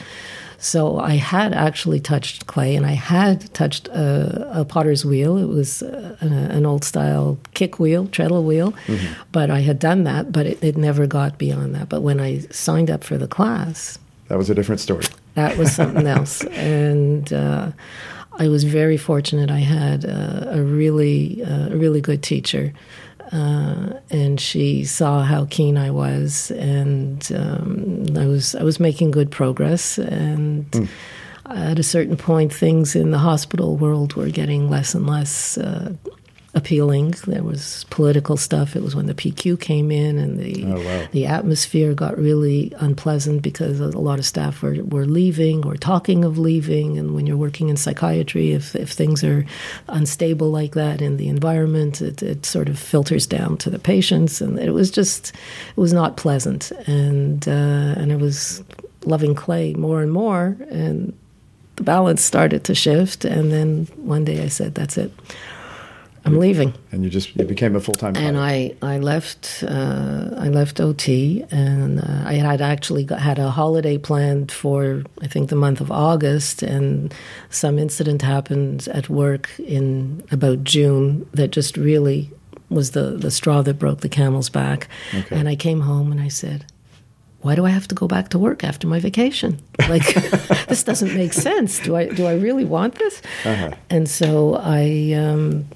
So 0.64 0.98
I 0.98 1.16
had 1.16 1.53
actually 1.53 2.00
touched 2.00 2.46
clay, 2.46 2.74
and 2.74 2.87
I 2.87 2.92
had 2.92 3.53
touched 3.53 3.88
a, 3.88 4.61
a 4.61 4.64
potter's 4.64 5.05
wheel. 5.05 5.37
It 5.37 5.48
was 5.48 5.83
a, 5.83 6.16
uh, 6.22 6.27
an 6.27 6.64
old 6.64 6.85
style 6.85 7.37
kick 7.53 7.79
wheel, 7.79 8.07
treadle 8.07 8.44
wheel, 8.44 8.72
mm-hmm. 8.87 9.12
but 9.31 9.50
I 9.50 9.61
had 9.61 9.79
done 9.79 10.05
that, 10.05 10.33
but 10.33 10.46
it, 10.46 10.64
it 10.64 10.79
never 10.79 11.07
got 11.07 11.37
beyond 11.37 11.74
that. 11.74 11.90
But 11.90 12.00
when 12.00 12.18
I 12.18 12.38
signed 12.50 12.90
up 12.90 13.05
for 13.05 13.18
the 13.18 13.29
class, 13.29 13.98
that 14.29 14.38
was 14.38 14.48
a 14.48 14.55
different 14.55 14.81
story. 14.81 15.05
That 15.35 15.59
was 15.59 15.70
something 15.72 16.07
else, 16.18 16.42
and. 16.44 17.31
Uh, 17.33 17.72
I 18.38 18.49
was 18.49 18.64
very 18.64 18.97
fortunate. 18.97 19.51
I 19.51 19.61
had 19.61 20.05
uh, 20.05 20.47
a 20.49 20.62
really, 20.62 21.42
uh, 21.44 21.68
a 21.70 21.77
really 21.77 22.01
good 22.01 22.23
teacher 22.23 22.73
uh, 23.33 23.99
and 24.11 24.40
she 24.40 24.85
saw 24.85 25.23
how 25.23 25.47
keen 25.51 25.77
I 25.77 25.90
was, 25.90 26.51
and 26.53 27.29
um, 27.35 28.07
I 28.16 28.27
was 28.27 28.55
I 28.55 28.62
was 28.62 28.79
making 28.79 29.11
good 29.11 29.31
progress. 29.31 29.99
And 29.99 30.70
mm. 30.70 30.88
at 31.47 31.79
a 31.79 31.83
certain 31.83 32.16
point, 32.16 32.53
things 32.53 32.94
in 32.94 33.11
the 33.11 33.18
hospital 33.18 33.77
world 33.77 34.14
were 34.14 34.29
getting 34.29 34.70
less 34.70 34.94
and 34.94 35.07
less 35.07 35.59
uh, 35.59 35.94
appealing. 36.54 37.10
There 37.26 37.42
was 37.42 37.84
political 37.90 38.36
stuff. 38.36 38.76
It 38.76 38.82
was 38.82 38.94
when 38.94 39.06
the 39.06 39.14
PQ 39.14 39.60
came 39.60 39.90
in, 39.90 40.18
and 40.18 40.38
the 40.38 40.64
oh, 40.64 40.84
wow. 40.84 41.08
the 41.10 41.26
atmosphere 41.26 41.94
got 41.94 42.16
really 42.16 42.72
unpleasant 42.78 43.42
because 43.42 43.80
a 43.80 43.88
lot 43.88 44.18
of 44.18 44.26
staff 44.26 44.62
were, 44.62 44.76
were 44.84 45.06
leaving 45.06 45.66
or 45.66 45.76
talking 45.76 46.24
of 46.24 46.38
leaving. 46.38 46.96
And 46.98 47.14
when 47.14 47.26
you're 47.26 47.36
working 47.36 47.68
in 47.68 47.76
psychiatry, 47.76 48.52
if 48.52 48.74
if 48.76 48.90
things 48.90 49.24
are 49.24 49.44
unstable 49.88 50.50
like 50.50 50.74
that 50.74 51.02
in 51.02 51.16
the 51.16 51.28
environment, 51.28 52.00
it, 52.00 52.22
it 52.22 52.46
sort 52.46 52.68
of 52.68 52.78
filters 52.78 53.26
down 53.26 53.56
to 53.58 53.70
the 53.70 53.78
patients, 53.78 54.40
and 54.40 54.58
it 54.58 54.70
was 54.70 54.90
just 54.90 55.30
it 55.76 55.80
was 55.80 55.92
not 55.92 56.16
pleasant. 56.16 56.70
And 56.86 57.46
uh, 57.48 57.94
and 57.96 58.12
it 58.12 58.20
was 58.20 58.62
loving 59.04 59.34
clay 59.34 59.74
more 59.74 60.00
and 60.02 60.12
more, 60.12 60.56
and 60.70 61.12
the 61.76 61.82
balance 61.82 62.22
started 62.22 62.62
to 62.64 62.74
shift. 62.74 63.24
And 63.24 63.50
then 63.50 63.86
one 63.96 64.24
day 64.24 64.44
I 64.44 64.48
said, 64.48 64.76
"That's 64.76 64.96
it." 64.96 65.12
I'm 66.24 66.38
leaving. 66.38 66.72
And 66.90 67.04
you 67.04 67.10
just 67.10 67.37
you 67.37 67.44
became 67.44 67.76
a 67.76 67.80
full 67.80 67.94
time. 67.94 68.16
And 68.16 68.38
I 68.38 68.74
I 68.80 68.98
left 68.98 69.62
uh, 69.66 70.30
I 70.38 70.48
left 70.48 70.80
OT, 70.80 71.44
and 71.50 72.00
uh, 72.00 72.22
I 72.24 72.34
had 72.34 72.62
actually 72.62 73.04
got, 73.04 73.20
had 73.20 73.38
a 73.38 73.50
holiday 73.50 73.98
planned 73.98 74.50
for 74.50 75.02
I 75.20 75.26
think 75.26 75.50
the 75.50 75.56
month 75.56 75.80
of 75.80 75.90
August, 75.90 76.62
and 76.62 77.12
some 77.50 77.78
incident 77.78 78.22
happened 78.22 78.88
at 78.88 79.08
work 79.10 79.50
in 79.58 80.22
about 80.30 80.64
June 80.64 81.28
that 81.32 81.48
just 81.50 81.76
really 81.76 82.30
was 82.70 82.92
the 82.92 83.16
the 83.18 83.30
straw 83.30 83.60
that 83.62 83.78
broke 83.78 84.00
the 84.00 84.08
camel's 84.08 84.48
back. 84.48 84.88
Okay. 85.14 85.37
And 85.37 85.48
I 85.48 85.56
came 85.56 85.80
home 85.80 86.10
and 86.10 86.20
I 86.20 86.28
said. 86.28 86.64
Why 87.44 87.54
do 87.54 87.66
I 87.66 87.68
have 87.68 87.87
to 87.88 87.94
go 87.94 88.08
back 88.08 88.30
to 88.30 88.38
work 88.38 88.64
after 88.64 88.87
my 88.87 89.00
vacation? 89.00 89.60
Like, 89.90 90.14
this 90.68 90.82
doesn't 90.82 91.14
make 91.14 91.34
sense. 91.34 91.78
Do 91.78 91.94
I 91.94 92.08
do 92.08 92.24
I 92.24 92.37
really 92.37 92.64
want 92.64 92.94
this? 92.94 93.20
Uh-huh. 93.44 93.70
And 93.90 94.08
so 94.08 94.54
I 94.54 95.12
um, 95.12 95.66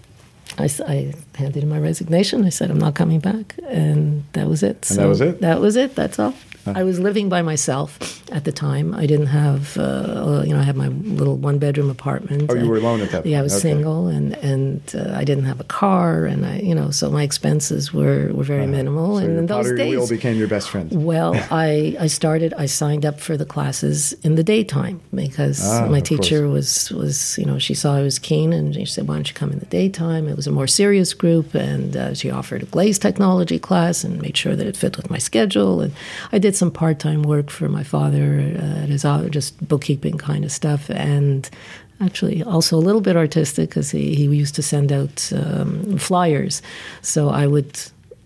I, 0.58 0.68
I 0.86 1.14
handed 1.36 1.62
in 1.62 1.68
my 1.68 1.78
resignation. 1.78 2.44
I 2.44 2.48
said, 2.50 2.70
I'm 2.70 2.78
not 2.78 2.94
coming 2.94 3.20
back. 3.20 3.54
And 3.68 4.24
that 4.32 4.48
was 4.48 4.62
it. 4.62 4.84
So 4.84 4.94
and 4.94 5.02
that 5.02 5.08
was 5.08 5.20
it? 5.20 5.40
That 5.40 5.60
was 5.60 5.76
it. 5.76 5.94
That's 5.94 6.18
all. 6.18 6.34
I 6.76 6.84
was 6.84 6.98
living 6.98 7.28
by 7.28 7.42
myself 7.42 8.18
at 8.30 8.44
the 8.44 8.52
time. 8.52 8.94
I 8.94 9.06
didn't 9.06 9.26
have, 9.26 9.76
uh, 9.78 10.42
you 10.44 10.52
know, 10.54 10.60
I 10.60 10.62
had 10.62 10.76
my 10.76 10.88
little 10.88 11.36
one 11.36 11.58
bedroom 11.58 11.90
apartment. 11.90 12.50
Oh, 12.50 12.54
you 12.54 12.68
were 12.68 12.76
alone 12.76 13.00
at 13.00 13.10
that 13.10 13.22
point. 13.22 13.26
Yeah, 13.26 13.40
I 13.40 13.42
was 13.42 13.54
okay. 13.54 13.62
single, 13.62 14.08
and 14.08 14.34
and 14.34 14.82
uh, 14.94 15.14
I 15.14 15.24
didn't 15.24 15.44
have 15.44 15.60
a 15.60 15.64
car, 15.64 16.26
and 16.26 16.44
I, 16.44 16.58
you 16.58 16.74
know, 16.74 16.90
so 16.90 17.10
my 17.10 17.22
expenses 17.22 17.92
were 17.92 18.30
were 18.32 18.44
very 18.44 18.64
uh, 18.64 18.68
minimal. 18.68 19.18
So 19.18 19.24
and 19.24 19.38
in 19.38 19.46
those 19.46 19.72
days, 19.72 19.90
wheel 19.90 20.08
became 20.08 20.36
your 20.36 20.48
best 20.48 20.68
friend. 20.68 20.90
Well, 21.04 21.34
I 21.50 21.96
I 21.98 22.06
started. 22.06 22.54
I 22.54 22.66
signed 22.66 23.04
up 23.06 23.20
for 23.20 23.36
the 23.36 23.46
classes 23.46 24.12
in 24.24 24.34
the 24.34 24.44
daytime 24.44 25.00
because 25.14 25.60
ah, 25.64 25.86
my 25.88 26.00
teacher 26.00 26.40
course. 26.40 26.90
was 26.90 27.02
was 27.02 27.38
you 27.38 27.44
know 27.44 27.58
she 27.58 27.74
saw 27.74 27.96
I 27.96 28.02
was 28.02 28.18
keen, 28.18 28.52
and 28.52 28.74
she 28.74 28.84
said, 28.84 29.08
"Why 29.08 29.14
don't 29.14 29.28
you 29.28 29.34
come 29.34 29.52
in 29.52 29.58
the 29.58 29.66
daytime?" 29.66 30.28
It 30.28 30.36
was 30.36 30.46
a 30.46 30.52
more 30.52 30.66
serious 30.66 31.14
group, 31.14 31.54
and 31.54 31.96
uh, 31.96 32.14
she 32.14 32.30
offered 32.30 32.62
a 32.62 32.66
glaze 32.66 32.98
technology 32.98 33.58
class 33.58 34.04
and 34.04 34.20
made 34.20 34.36
sure 34.36 34.54
that 34.54 34.66
it 34.66 34.76
fit 34.76 34.96
with 34.96 35.10
my 35.10 35.18
schedule, 35.18 35.80
and 35.80 35.92
I 36.32 36.38
did 36.38 36.56
some 36.58 36.70
part 36.70 36.98
time 36.98 37.22
work 37.22 37.50
for 37.50 37.68
my 37.68 37.82
father 37.82 38.40
uh, 38.58 38.82
at 38.82 38.88
his 38.88 39.04
office, 39.04 39.30
just 39.30 39.66
bookkeeping 39.66 40.18
kind 40.18 40.44
of 40.44 40.52
stuff, 40.52 40.90
and 40.90 41.48
actually 42.00 42.42
also 42.42 42.76
a 42.76 42.80
little 42.80 43.00
bit 43.00 43.16
artistic 43.16 43.70
because 43.70 43.90
he, 43.90 44.14
he 44.14 44.24
used 44.24 44.54
to 44.54 44.62
send 44.62 44.92
out 44.92 45.32
um, 45.34 45.98
flyers. 45.98 46.62
So 47.02 47.28
I 47.28 47.46
would 47.46 47.78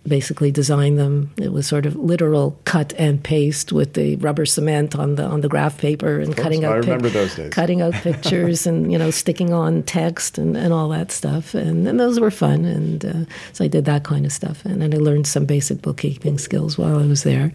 basically 0.07 0.51
design 0.51 0.97
them. 0.97 1.31
It 1.37 1.53
was 1.53 1.67
sort 1.67 1.87
of 1.87 1.95
literal 1.97 2.59
cut 2.65 2.93
and 2.99 3.23
paste 3.23 3.73
with 3.73 3.95
the 3.95 4.17
rubber 4.17 4.45
cement 4.47 4.97
on 4.97 5.15
the 5.15 5.25
on 5.25 5.41
the 5.43 5.49
graph 5.49 5.79
paper 5.79 6.19
and 6.19 6.37
cutting 6.37 6.65
out. 6.65 6.73
I 6.73 6.77
remember 6.77 7.05
pic- 7.05 7.15
those 7.15 7.35
days. 7.35 7.53
Cutting 7.53 7.83
out 7.83 7.95
pictures 7.95 8.67
and 8.67 8.91
you 8.91 8.99
know 8.99 9.11
sticking 9.11 9.53
on 9.53 9.83
text 9.85 10.39
and, 10.39 10.57
and 10.57 10.73
all 10.73 10.89
that 10.89 11.13
stuff, 11.13 11.55
and, 11.55 11.87
and 11.87 12.01
those 12.01 12.19
were 12.19 12.31
fun. 12.31 12.65
And 12.65 13.05
uh, 13.05 13.25
so 13.53 13.65
I 13.65 13.69
did 13.69 13.85
that 13.85 14.05
kind 14.05 14.27
of 14.27 14.33
stuff, 14.33 14.65
and 14.65 14.83
then 14.83 14.93
I 14.93 14.99
learned 14.99 15.27
some 15.27 15.47
basic 15.47 15.83
bookkeeping 15.83 16.39
skills 16.39 16.77
while 16.77 16.99
I 16.99 17.07
was 17.07 17.23
there. 17.23 17.53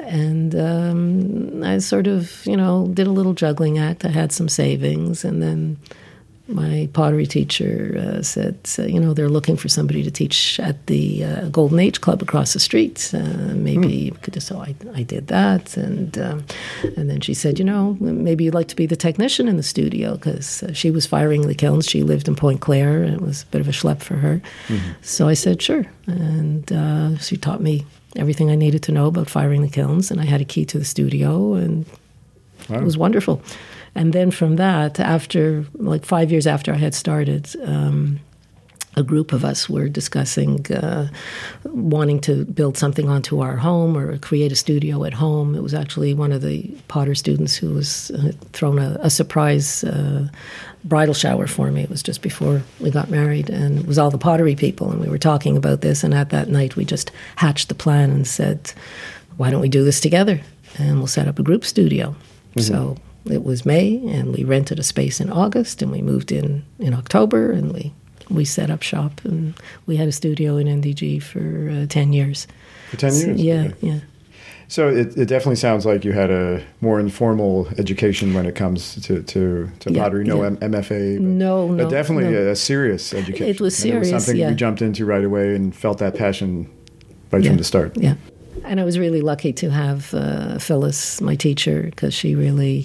And 0.00 0.54
um, 0.54 1.62
I 1.62 1.78
sort 1.78 2.06
of, 2.06 2.44
you 2.46 2.56
know, 2.56 2.88
did 2.94 3.06
a 3.06 3.12
little 3.12 3.34
juggling 3.34 3.78
act. 3.78 4.04
I 4.04 4.10
had 4.10 4.32
some 4.32 4.48
savings, 4.48 5.24
and 5.24 5.42
then 5.42 5.76
my 6.50 6.88
pottery 6.94 7.26
teacher 7.26 7.94
uh, 7.98 8.22
said, 8.22 8.58
you 8.78 8.98
know, 8.98 9.12
they're 9.12 9.28
looking 9.28 9.56
for 9.56 9.68
somebody 9.68 10.02
to 10.02 10.10
teach 10.10 10.58
at 10.60 10.86
the 10.86 11.24
uh, 11.24 11.48
Golden 11.50 11.78
Age 11.78 12.00
Club 12.00 12.22
across 12.22 12.54
the 12.54 12.60
street. 12.60 13.10
Uh, 13.12 13.52
maybe 13.54 14.10
mm. 14.10 14.22
could. 14.22 14.42
So 14.42 14.58
I, 14.58 14.74
I 14.94 15.02
did 15.02 15.26
that, 15.26 15.76
and 15.76 16.16
um, 16.16 16.44
and 16.96 17.10
then 17.10 17.20
she 17.20 17.34
said, 17.34 17.58
you 17.58 17.64
know, 17.64 17.98
maybe 18.00 18.44
you'd 18.44 18.54
like 18.54 18.68
to 18.68 18.76
be 18.76 18.86
the 18.86 18.96
technician 18.96 19.46
in 19.46 19.58
the 19.58 19.62
studio 19.62 20.14
because 20.14 20.62
uh, 20.62 20.72
she 20.72 20.90
was 20.90 21.04
firing 21.04 21.46
the 21.46 21.54
kilns. 21.54 21.86
She 21.86 22.02
lived 22.02 22.28
in 22.28 22.34
Pointe-Claire, 22.34 23.02
and 23.02 23.14
it 23.14 23.20
was 23.20 23.42
a 23.42 23.46
bit 23.46 23.60
of 23.60 23.68
a 23.68 23.72
schlep 23.72 24.00
for 24.00 24.14
her. 24.14 24.40
Mm-hmm. 24.68 24.92
So 25.02 25.28
I 25.28 25.34
said, 25.34 25.60
sure, 25.60 25.84
and 26.06 26.72
uh, 26.72 27.18
she 27.18 27.36
taught 27.36 27.60
me 27.60 27.84
everything 28.16 28.50
I 28.50 28.56
needed 28.56 28.82
to 28.84 28.92
know 28.92 29.06
about 29.06 29.30
firing 29.30 29.62
the 29.62 29.68
kilns, 29.68 30.10
and 30.10 30.20
I 30.20 30.24
had 30.24 30.40
a 30.40 30.44
key 30.44 30.64
to 30.66 30.78
the 30.78 30.84
studio, 30.84 31.54
and 31.54 31.86
wow. 32.68 32.78
it 32.78 32.84
was 32.84 32.96
wonderful. 32.96 33.42
And 33.94 34.12
then 34.12 34.30
from 34.30 34.56
that, 34.56 35.00
after 35.00 35.64
like 35.74 36.04
five 36.04 36.30
years 36.30 36.46
after 36.46 36.72
I 36.72 36.76
had 36.76 36.94
started, 36.94 37.48
um, 37.64 38.20
a 38.98 39.02
group 39.02 39.32
of 39.32 39.44
us 39.44 39.68
were 39.68 39.88
discussing 39.88 40.66
uh, 40.72 41.08
wanting 41.64 42.20
to 42.20 42.44
build 42.46 42.76
something 42.76 43.08
onto 43.08 43.40
our 43.40 43.56
home 43.56 43.96
or 43.96 44.18
create 44.18 44.50
a 44.50 44.56
studio 44.56 45.04
at 45.04 45.14
home. 45.14 45.54
It 45.54 45.62
was 45.62 45.72
actually 45.72 46.14
one 46.14 46.32
of 46.32 46.42
the 46.42 46.68
Potter 46.88 47.14
students 47.14 47.54
who 47.54 47.72
was 47.74 48.10
uh, 48.10 48.32
thrown 48.52 48.78
a, 48.80 48.98
a 49.00 49.08
surprise 49.08 49.84
uh, 49.84 50.28
bridal 50.84 51.14
shower 51.14 51.46
for 51.46 51.70
me. 51.70 51.82
It 51.82 51.90
was 51.90 52.02
just 52.02 52.22
before 52.22 52.62
we 52.80 52.90
got 52.90 53.08
married, 53.08 53.48
and 53.50 53.78
it 53.78 53.86
was 53.86 53.98
all 53.98 54.10
the 54.10 54.18
pottery 54.18 54.56
people, 54.56 54.90
and 54.90 55.00
we 55.00 55.08
were 55.08 55.18
talking 55.18 55.56
about 55.56 55.80
this. 55.80 56.02
And 56.02 56.12
at 56.12 56.30
that 56.30 56.48
night, 56.48 56.74
we 56.74 56.84
just 56.84 57.12
hatched 57.36 57.68
the 57.68 57.74
plan 57.74 58.10
and 58.10 58.26
said, 58.26 58.72
"Why 59.36 59.50
don't 59.50 59.60
we 59.60 59.68
do 59.68 59.84
this 59.84 60.00
together? 60.00 60.40
And 60.76 60.98
we'll 60.98 61.06
set 61.06 61.28
up 61.28 61.38
a 61.38 61.44
group 61.44 61.64
studio." 61.64 62.16
Mm-hmm. 62.56 62.60
So 62.60 62.96
it 63.30 63.44
was 63.44 63.64
May, 63.64 64.02
and 64.08 64.34
we 64.34 64.42
rented 64.42 64.80
a 64.80 64.82
space 64.82 65.20
in 65.20 65.30
August, 65.30 65.82
and 65.82 65.92
we 65.92 66.02
moved 66.02 66.32
in 66.32 66.64
in 66.80 66.94
October, 66.94 67.52
and 67.52 67.72
we 67.72 67.92
we 68.30 68.44
set 68.44 68.70
up 68.70 68.82
shop, 68.82 69.20
and 69.24 69.54
we 69.86 69.96
had 69.96 70.08
a 70.08 70.12
studio 70.12 70.56
in 70.56 70.66
NDG 70.66 71.22
for 71.22 71.70
uh, 71.70 71.86
ten 71.86 72.12
years. 72.12 72.46
For 72.90 72.96
ten 72.96 73.12
years, 73.12 73.24
so, 73.24 73.30
yeah, 73.32 73.62
okay. 73.62 73.74
yeah. 73.80 74.00
So 74.70 74.88
it, 74.88 75.16
it 75.16 75.26
definitely 75.26 75.56
sounds 75.56 75.86
like 75.86 76.04
you 76.04 76.12
had 76.12 76.30
a 76.30 76.62
more 76.82 77.00
informal 77.00 77.68
education 77.78 78.34
when 78.34 78.44
it 78.44 78.54
comes 78.54 79.02
to 79.06 79.22
to, 79.22 79.70
to 79.80 79.92
yeah, 79.92 80.02
pottery. 80.02 80.24
No 80.24 80.42
yeah. 80.42 80.50
MFA, 80.50 81.16
but, 81.16 81.22
no, 81.22 81.68
no, 81.68 81.84
but 81.84 81.90
definitely 81.90 82.30
no. 82.30 82.48
a, 82.48 82.54
serious 82.54 83.14
education. 83.14 83.46
It 83.46 83.60
was 83.60 83.74
serious. 83.74 84.08
it 84.08 84.14
was 84.14 84.24
something 84.24 84.40
yeah. 84.40 84.50
you 84.50 84.54
jumped 84.54 84.82
into 84.82 85.06
right 85.06 85.24
away 85.24 85.54
and 85.54 85.74
felt 85.74 85.98
that 85.98 86.14
passion 86.14 86.70
right 87.30 87.42
yeah. 87.42 87.50
from 87.50 87.56
the 87.56 87.64
start. 87.64 87.96
Yeah, 87.96 88.16
and 88.64 88.78
I 88.78 88.84
was 88.84 88.98
really 88.98 89.22
lucky 89.22 89.54
to 89.54 89.70
have 89.70 90.12
uh, 90.12 90.58
Phyllis, 90.58 91.22
my 91.22 91.34
teacher, 91.34 91.84
because 91.84 92.12
she 92.12 92.34
really 92.34 92.84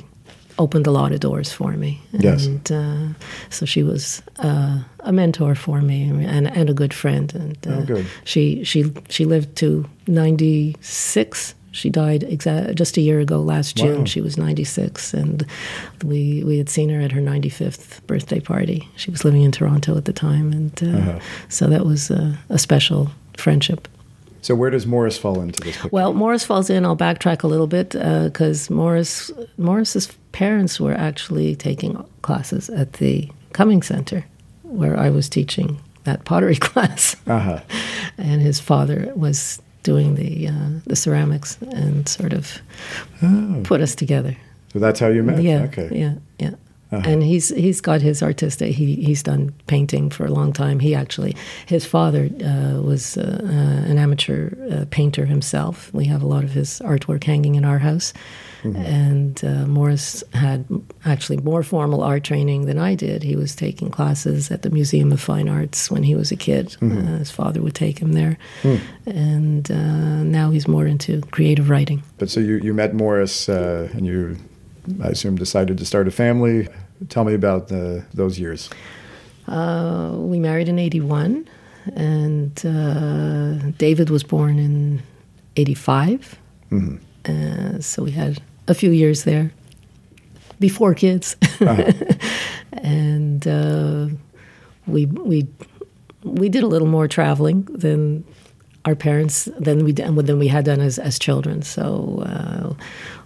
opened 0.57 0.87
a 0.87 0.91
lot 0.91 1.11
of 1.11 1.19
doors 1.19 1.51
for 1.51 1.71
me. 1.71 2.01
Yes. 2.11 2.45
And 2.45 2.71
uh, 2.71 3.19
so 3.49 3.65
she 3.65 3.83
was 3.83 4.21
uh, 4.39 4.79
a 5.01 5.11
mentor 5.11 5.55
for 5.55 5.81
me 5.81 6.03
and, 6.03 6.47
and 6.47 6.69
a 6.69 6.73
good 6.73 6.93
friend. 6.93 7.33
And 7.33 7.67
uh, 7.67 7.71
oh, 7.71 7.85
good. 7.85 8.05
She, 8.23 8.63
she, 8.63 8.91
she 9.09 9.25
lived 9.25 9.55
to 9.57 9.89
96. 10.07 11.55
She 11.71 11.89
died 11.89 12.21
exa- 12.21 12.75
just 12.75 12.97
a 12.97 13.01
year 13.01 13.19
ago 13.19 13.41
last 13.41 13.75
June. 13.75 13.99
Wow. 13.99 14.05
She 14.05 14.21
was 14.21 14.37
96. 14.37 15.13
And 15.13 15.45
we, 16.03 16.43
we 16.43 16.57
had 16.57 16.69
seen 16.69 16.89
her 16.89 17.01
at 17.01 17.11
her 17.11 17.21
95th 17.21 18.05
birthday 18.05 18.39
party. 18.39 18.87
She 18.95 19.11
was 19.11 19.25
living 19.25 19.41
in 19.41 19.51
Toronto 19.51 19.97
at 19.97 20.05
the 20.05 20.13
time. 20.13 20.51
And 20.51 20.83
uh, 20.83 20.97
uh-huh. 20.97 21.19
so 21.49 21.67
that 21.67 21.85
was 21.85 22.11
a, 22.11 22.37
a 22.49 22.59
special 22.59 23.09
friendship. 23.37 23.87
So 24.43 24.55
where 24.55 24.69
does 24.69 24.85
Morris 24.85 25.17
fall 25.17 25.39
into 25.39 25.61
this? 25.61 25.77
Picture? 25.77 25.89
Well, 25.91 26.13
Morris 26.13 26.43
falls 26.43 26.69
in. 26.69 26.85
I'll 26.85 26.97
backtrack 26.97 27.43
a 27.43 27.47
little 27.47 27.65
bit 27.65 27.91
because 27.91 28.69
uh, 28.69 28.73
Morris 28.73 29.31
Morris's 29.57 30.11
parents 30.33 30.81
were 30.81 30.93
actually 30.93 31.55
taking 31.55 32.03
classes 32.23 32.69
at 32.69 32.93
the 32.93 33.29
Cumming 33.53 33.81
Center, 33.81 34.25
where 34.63 34.99
I 34.99 35.09
was 35.09 35.29
teaching 35.29 35.79
that 36.03 36.25
pottery 36.25 36.55
class, 36.69 37.15
uh-huh. 37.25 37.61
and 38.17 38.41
his 38.41 38.59
father 38.59 39.13
was 39.15 39.61
doing 39.83 40.15
the 40.15 40.49
uh, 40.49 40.69
the 40.85 40.95
ceramics 40.97 41.57
and 41.71 42.07
sort 42.09 42.33
of 42.33 42.61
oh. 43.21 43.61
put 43.63 43.79
us 43.79 43.95
together. 43.95 44.35
So 44.73 44.79
that's 44.79 44.99
how 44.99 45.07
you 45.07 45.23
met. 45.23 45.41
Yeah. 45.41 45.63
Okay. 45.63 45.89
Yeah. 45.91 46.15
Yeah. 46.37 46.55
Uh-huh. 46.93 47.09
And 47.09 47.23
he's 47.23 47.49
he's 47.49 47.81
got 47.81 48.01
his 48.01 48.21
artistic. 48.21 48.75
He 48.75 48.95
he's 48.95 49.23
done 49.23 49.51
painting 49.65 50.11
for 50.11 50.25
a 50.25 50.31
long 50.31 50.53
time. 50.53 50.79
He 50.79 50.93
actually 50.93 51.35
his 51.65 51.85
father 51.85 52.29
uh, 52.43 52.81
was 52.81 53.17
uh, 53.17 53.41
uh, 53.43 53.91
an 53.91 53.97
amateur 53.97 54.51
uh, 54.71 54.85
painter 54.91 55.25
himself. 55.25 55.91
We 55.93 56.05
have 56.05 56.21
a 56.21 56.27
lot 56.27 56.43
of 56.43 56.51
his 56.51 56.81
artwork 56.85 57.23
hanging 57.23 57.55
in 57.55 57.65
our 57.65 57.79
house. 57.79 58.13
Mm-hmm. 58.61 58.81
And 58.81 59.43
uh, 59.43 59.67
Morris 59.67 60.23
had 60.33 60.65
actually 61.03 61.37
more 61.37 61.63
formal 61.63 62.01
art 62.01 62.23
training 62.23 62.65
than 62.65 62.77
I 62.77 62.95
did. 62.95 63.21
He 63.23 63.35
was 63.35 63.55
taking 63.55 63.89
classes 63.91 64.51
at 64.51 64.61
the 64.61 64.69
Museum 64.69 65.11
of 65.11 65.19
Fine 65.19 65.49
Arts 65.49 65.91
when 65.91 66.03
he 66.03 66.15
was 66.15 66.31
a 66.31 66.37
kid. 66.37 66.77
Mm-hmm. 66.79 67.07
Uh, 67.07 67.17
his 67.17 67.31
father 67.31 67.61
would 67.61 67.75
take 67.75 67.99
him 67.99 68.13
there, 68.13 68.37
mm. 68.61 68.79
and 69.05 70.31
now 70.31 70.51
he's 70.51 70.67
more 70.67 70.85
into 70.85 71.21
creative 71.31 71.69
writing. 71.69 72.03
But 72.19 72.29
so 72.29 72.39
you 72.39 72.57
you 72.57 72.73
met 72.73 72.93
Morris 72.93 73.49
and 73.49 74.05
you 74.05 74.37
I 75.01 75.09
assume, 75.09 75.35
decided 75.35 75.77
to 75.77 75.85
start 75.85 76.07
a 76.07 76.11
family. 76.11 76.67
Tell 77.09 77.23
me 77.23 77.33
about 77.33 77.67
the, 77.67 78.05
those 78.13 78.39
years. 78.39 78.69
Uh, 79.47 80.11
we 80.13 80.39
married 80.39 80.69
in 80.69 80.79
81, 80.79 81.47
and 81.95 82.65
uh, 82.65 83.71
David 83.77 84.09
was 84.09 84.23
born 84.23 84.59
in 84.59 85.01
85. 85.55 86.39
Mm-hmm. 86.71 86.95
Uh, 87.25 87.81
so 87.81 88.03
we 88.03 88.11
had 88.11 88.41
a 88.67 88.73
few 88.73 88.91
years 88.91 89.23
there 89.23 89.51
before 90.59 90.93
kids. 90.93 91.35
Uh-huh. 91.59 91.91
and 92.73 93.47
uh, 93.47 94.07
we, 94.87 95.05
we, 95.05 95.47
we 96.23 96.49
did 96.49 96.63
a 96.63 96.67
little 96.67 96.87
more 96.87 97.07
traveling 97.07 97.63
than 97.63 98.23
our 98.85 98.95
parents 98.95 99.47
than 99.59 99.85
we 99.85 99.93
than 99.93 100.39
we 100.39 100.47
had 100.47 100.65
done 100.65 100.81
as, 100.81 100.99
as 100.99 101.17
children. 101.17 101.61
So 101.61 102.23
uh, 102.25 102.73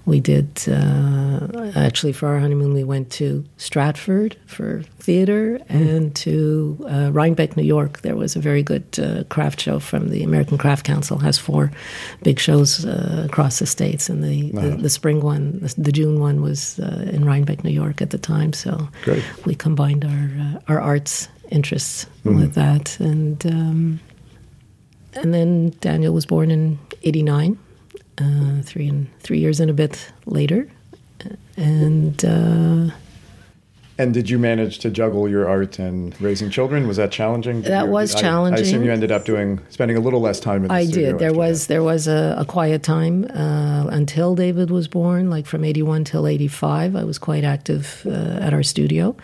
we 0.08 0.22
did 0.22 0.48
uh, 0.70 1.72
actually 1.76 2.14
for 2.14 2.30
our 2.30 2.40
honeymoon 2.40 2.74
we 2.74 2.86
went 2.86 3.12
to 3.12 3.44
Stratford 3.58 4.38
for 4.46 4.82
theater 5.00 5.60
and 5.68 6.16
to 6.16 6.78
uh, 6.90 7.12
Rhinebeck, 7.12 7.58
New 7.58 7.64
York. 7.64 8.00
There 8.02 8.16
was 8.16 8.38
a 8.38 8.40
very 8.40 8.64
good 8.64 8.98
uh, 8.98 9.26
craft 9.26 9.60
show 9.60 9.80
from 9.80 10.08
the 10.10 10.24
American 10.24 10.58
Craft 10.58 10.86
Council. 10.86 11.18
has 11.18 11.38
four 11.38 11.72
big 12.24 12.40
shows 12.40 12.86
uh, 12.86 13.24
across 13.26 13.60
the 13.60 13.66
states, 13.66 14.08
and 14.08 14.24
the, 14.24 14.52
the, 14.52 14.78
the, 14.78 14.90
spring 14.90 15.20
one, 15.20 15.60
the, 15.60 15.76
the 15.78 15.92
June 15.92 16.22
one, 16.22 16.42
was 16.42 16.80
uh, 16.80 17.10
in 17.12 17.26
Rhinebeck, 17.26 17.66
New 17.66 17.72
York 17.72 18.02
at 18.02 18.12
the 18.12 18.18
time. 18.18 18.54
So 18.54 18.88
Great. 19.04 19.26
we 19.46 19.56
combined 19.56 20.06
our 20.06 20.32
uh, 20.40 20.74
our 20.74 20.80
arts 20.80 21.28
interests 21.52 22.06
mm. 22.24 22.38
with 22.38 22.54
that, 22.54 22.98
and 23.02 23.46
um, 23.46 24.00
and 25.16 25.34
then 25.34 25.76
Daniel 25.82 26.14
was 26.14 26.26
born 26.26 26.50
in 26.50 26.80
'89 27.04 27.58
uh, 28.20 28.62
three 28.64 28.88
and 28.88 29.08
three 29.20 29.40
years 29.40 29.60
and 29.60 29.70
a 29.70 29.74
bit 29.74 30.12
later, 30.26 30.70
and. 31.56 32.24
Uh, 32.24 32.92
and 34.00 34.14
did 34.14 34.30
you 34.30 34.38
manage 34.38 34.78
to 34.80 34.92
juggle 34.92 35.28
your 35.28 35.50
art 35.50 35.80
and 35.80 36.20
raising 36.22 36.52
children? 36.52 36.88
Was 36.88 36.98
that 36.98 37.12
challenging? 37.12 37.64
That 37.64 37.86
you, 37.86 37.92
was 37.92 38.16
I, 38.16 38.22
challenging. 38.22 38.64
I 38.64 38.68
assume 38.68 38.84
you 38.84 38.92
ended 38.92 39.12
up 39.12 39.26
doing 39.26 39.60
spending 39.70 39.98
a 39.98 40.00
little 40.00 40.22
less 40.22 40.40
time 40.40 40.64
in 40.64 40.68
the 40.68 40.74
I 40.74 40.86
did. 40.86 41.18
There 41.18 41.34
was 41.34 41.66
that. 41.66 41.74
there 41.74 41.84
was 41.84 42.08
a, 42.08 42.36
a 42.38 42.46
quiet 42.46 42.84
time 42.84 43.26
uh, 43.26 43.88
until 43.88 44.36
David 44.36 44.70
was 44.70 44.88
born. 44.88 45.32
Like 45.32 45.48
from 45.48 45.64
eighty 45.64 45.82
one 45.82 46.04
till 46.04 46.28
eighty 46.28 46.48
five, 46.48 46.96
I 46.96 47.04
was 47.04 47.18
quite 47.18 47.44
active 47.44 48.04
uh, 48.06 48.40
at 48.40 48.54
our 48.54 48.62
studio, 48.62 49.18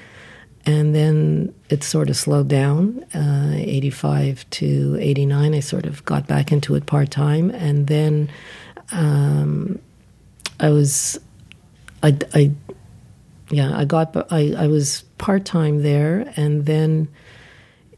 and 0.65 0.95
then 0.95 1.53
it 1.69 1.83
sort 1.83 2.09
of 2.09 2.17
slowed 2.17 2.47
down. 2.47 3.05
Uh, 3.13 3.53
eighty 3.55 3.91
five 3.91 4.49
to 4.51 4.97
eighty 4.99 5.27
nine, 5.27 5.53
I 5.53 5.59
sort 5.59 5.85
of 5.85 6.03
got 6.05 6.25
back 6.25 6.51
into 6.51 6.73
it 6.73 6.87
part 6.87 7.11
time, 7.11 7.51
and 7.51 7.85
then 7.85 8.27
um, 8.91 9.79
I 10.59 10.69
was, 10.69 11.19
I, 12.01 12.17
I, 12.33 12.51
yeah, 13.49 13.77
I 13.77 13.85
got, 13.85 14.15
I, 14.31 14.53
I 14.57 14.67
was 14.67 15.03
part 15.17 15.45
time 15.45 15.83
there, 15.83 16.31
and 16.35 16.65
then 16.65 17.07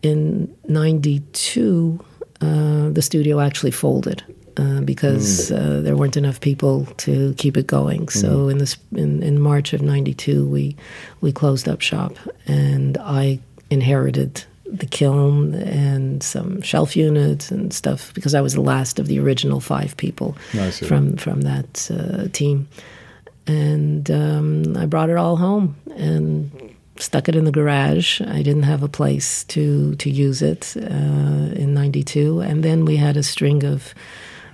in 0.02 0.56
'92, 0.68 2.00
uh, 2.42 2.90
the 2.90 3.02
studio 3.02 3.40
actually 3.40 3.72
folded. 3.72 4.24
Uh, 4.58 4.80
because 4.80 5.52
mm. 5.52 5.58
uh, 5.58 5.82
there 5.82 5.98
weren't 5.98 6.16
enough 6.16 6.40
people 6.40 6.86
to 6.96 7.34
keep 7.34 7.58
it 7.58 7.68
going. 7.68 8.08
So 8.08 8.46
mm. 8.46 8.52
in 8.52 8.58
this 8.58 8.78
in, 8.94 9.22
in 9.22 9.42
March 9.42 9.74
of 9.74 9.82
'92, 9.82 10.48
we 10.48 10.78
we 11.20 11.34
closed 11.34 11.68
up 11.68 11.82
shop, 11.82 12.14
and 12.48 12.98
I 13.00 13.42
inherited 13.70 14.46
the 14.80 14.86
kiln 14.86 15.56
and 15.56 16.22
some 16.24 16.62
shelf 16.62 16.96
units 16.96 17.52
and 17.52 17.74
stuff 17.74 18.14
because 18.14 18.34
I 18.36 18.42
was 18.42 18.54
the 18.54 18.62
last 18.62 19.00
of 19.00 19.08
the 19.08 19.20
original 19.20 19.60
five 19.60 19.96
people 19.98 20.36
from 20.88 21.18
from 21.18 21.42
that 21.42 21.90
uh, 21.92 22.28
team. 22.32 22.68
And 23.48 24.10
um, 24.10 24.76
I 24.76 24.86
brought 24.88 25.10
it 25.10 25.18
all 25.18 25.38
home 25.38 25.76
and 25.96 26.50
stuck 26.98 27.30
it 27.30 27.36
in 27.36 27.44
the 27.46 27.52
garage. 27.52 28.22
I 28.22 28.42
didn't 28.42 28.64
have 28.64 28.84
a 28.84 28.88
place 28.88 29.44
to 29.46 29.96
to 29.96 30.10
use 30.10 30.42
it 30.42 30.76
uh, 30.78 31.62
in 31.62 31.74
'92, 31.74 32.42
and 32.42 32.64
then 32.64 32.86
we 32.86 32.98
had 32.98 33.18
a 33.18 33.24
string 33.24 33.64
of. 33.64 33.94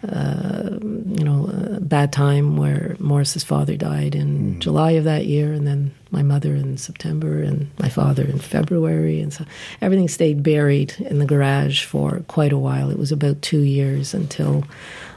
Uh, 0.07 0.79
you 0.81 1.23
know, 1.23 1.47
a 1.75 1.79
bad 1.79 2.11
time 2.11 2.57
where 2.57 2.95
Morris's 2.99 3.43
father 3.43 3.77
died 3.77 4.15
in 4.15 4.55
mm. 4.55 4.59
July 4.59 4.91
of 4.91 5.03
that 5.03 5.27
year, 5.27 5.53
and 5.53 5.67
then 5.67 5.93
my 6.09 6.23
mother 6.23 6.55
in 6.55 6.77
September, 6.77 7.43
and 7.43 7.69
my 7.77 7.87
father 7.87 8.23
in 8.23 8.39
February, 8.39 9.21
and 9.21 9.31
so 9.31 9.45
everything 9.79 10.07
stayed 10.07 10.41
buried 10.41 10.95
in 10.99 11.19
the 11.19 11.25
garage 11.25 11.85
for 11.85 12.23
quite 12.27 12.51
a 12.51 12.57
while. 12.57 12.89
It 12.89 12.97
was 12.97 13.11
about 13.11 13.43
two 13.43 13.61
years 13.61 14.15
until 14.15 14.63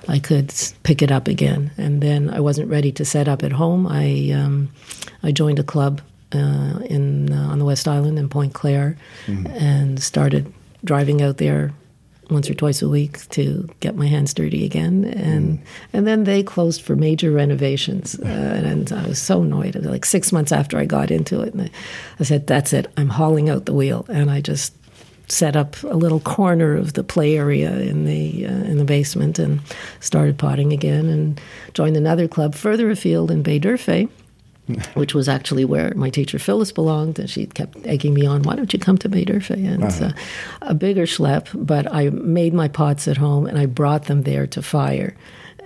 I 0.06 0.18
could 0.18 0.52
pick 0.82 1.00
it 1.00 1.10
up 1.10 1.28
again, 1.28 1.70
and 1.78 2.02
then 2.02 2.28
I 2.28 2.40
wasn't 2.40 2.68
ready 2.68 2.92
to 2.92 3.06
set 3.06 3.26
up 3.26 3.42
at 3.42 3.52
home. 3.52 3.86
I 3.86 4.32
um, 4.32 4.68
I 5.22 5.32
joined 5.32 5.58
a 5.58 5.64
club 5.64 6.02
uh, 6.32 6.80
in 6.90 7.32
uh, 7.32 7.48
on 7.48 7.58
the 7.58 7.64
West 7.64 7.88
Island 7.88 8.18
in 8.18 8.28
Pointe-Claire, 8.28 8.98
mm-hmm. 9.26 9.46
and 9.46 10.02
started 10.02 10.52
driving 10.84 11.22
out 11.22 11.38
there 11.38 11.72
once 12.30 12.48
or 12.48 12.54
twice 12.54 12.82
a 12.82 12.88
week 12.88 13.28
to 13.30 13.68
get 13.80 13.96
my 13.96 14.06
hands 14.06 14.34
dirty 14.34 14.64
again. 14.64 15.04
And 15.04 15.58
mm. 15.58 15.62
and 15.92 16.06
then 16.06 16.24
they 16.24 16.42
closed 16.42 16.82
for 16.82 16.96
major 16.96 17.30
renovations, 17.30 18.18
uh, 18.20 18.26
and, 18.64 18.92
I 18.92 19.06
was 19.06 19.20
so 19.20 19.42
annoyed. 19.42 19.74
Was 19.74 19.86
Like 19.86 20.04
six 20.04 20.32
months 20.32 20.52
after 20.52 20.78
I 20.78 20.84
got 20.84 21.10
into 21.10 21.40
it, 21.40 21.54
and 21.54 21.62
I, 21.62 21.70
I 22.20 22.24
said, 22.24 22.46
"That's 22.46 22.72
it. 22.72 22.86
I'm 22.96 23.08
hauling 23.08 23.48
out 23.48 23.66
the 23.66 23.74
wheel," 23.74 24.06
and 24.08 24.30
I 24.30 24.40
just 24.40 24.74
set 25.28 25.56
up 25.56 25.82
a 25.84 25.96
little 25.96 26.20
corner 26.20 26.76
of 26.76 26.92
the 26.92 27.02
play 27.02 27.36
area 27.36 27.78
in 27.80 28.04
the 28.04 28.46
uh, 28.46 28.64
in 28.64 28.78
the 28.78 28.84
basement 28.84 29.38
and 29.38 29.60
started 30.00 30.38
potting 30.38 30.72
again 30.72 31.06
and 31.06 31.40
joined 31.72 31.96
another 31.96 32.28
club 32.28 32.54
further 32.54 32.90
afield 32.90 33.30
in 33.30 33.42
Baie 33.42 33.58
D'Urfé 33.58 34.08
which 34.94 35.14
was 35.14 35.28
actually 35.28 35.64
where 35.64 35.92
my 35.94 36.10
teacher 36.10 36.38
Phyllis 36.38 36.72
belonged, 36.72 37.18
and 37.18 37.28
she 37.28 37.46
kept 37.46 37.86
egging 37.86 38.14
me 38.14 38.26
on, 38.26 38.42
"Why 38.42 38.56
don't 38.56 38.72
you 38.72 38.78
come 38.78 38.98
to 38.98 39.08
D'Urfé?" 39.08 39.50
And 39.50 39.84
uh-huh. 39.84 40.06
uh, 40.06 40.12
a 40.62 40.74
bigger 40.74 41.04
schlep, 41.04 41.48
but 41.54 41.92
I 41.92 42.10
made 42.10 42.54
my 42.54 42.68
pots 42.68 43.06
at 43.08 43.16
home 43.16 43.46
and 43.46 43.58
I 43.58 43.66
brought 43.66 44.04
them 44.04 44.22
there 44.22 44.46
to 44.48 44.62
fire 44.62 45.14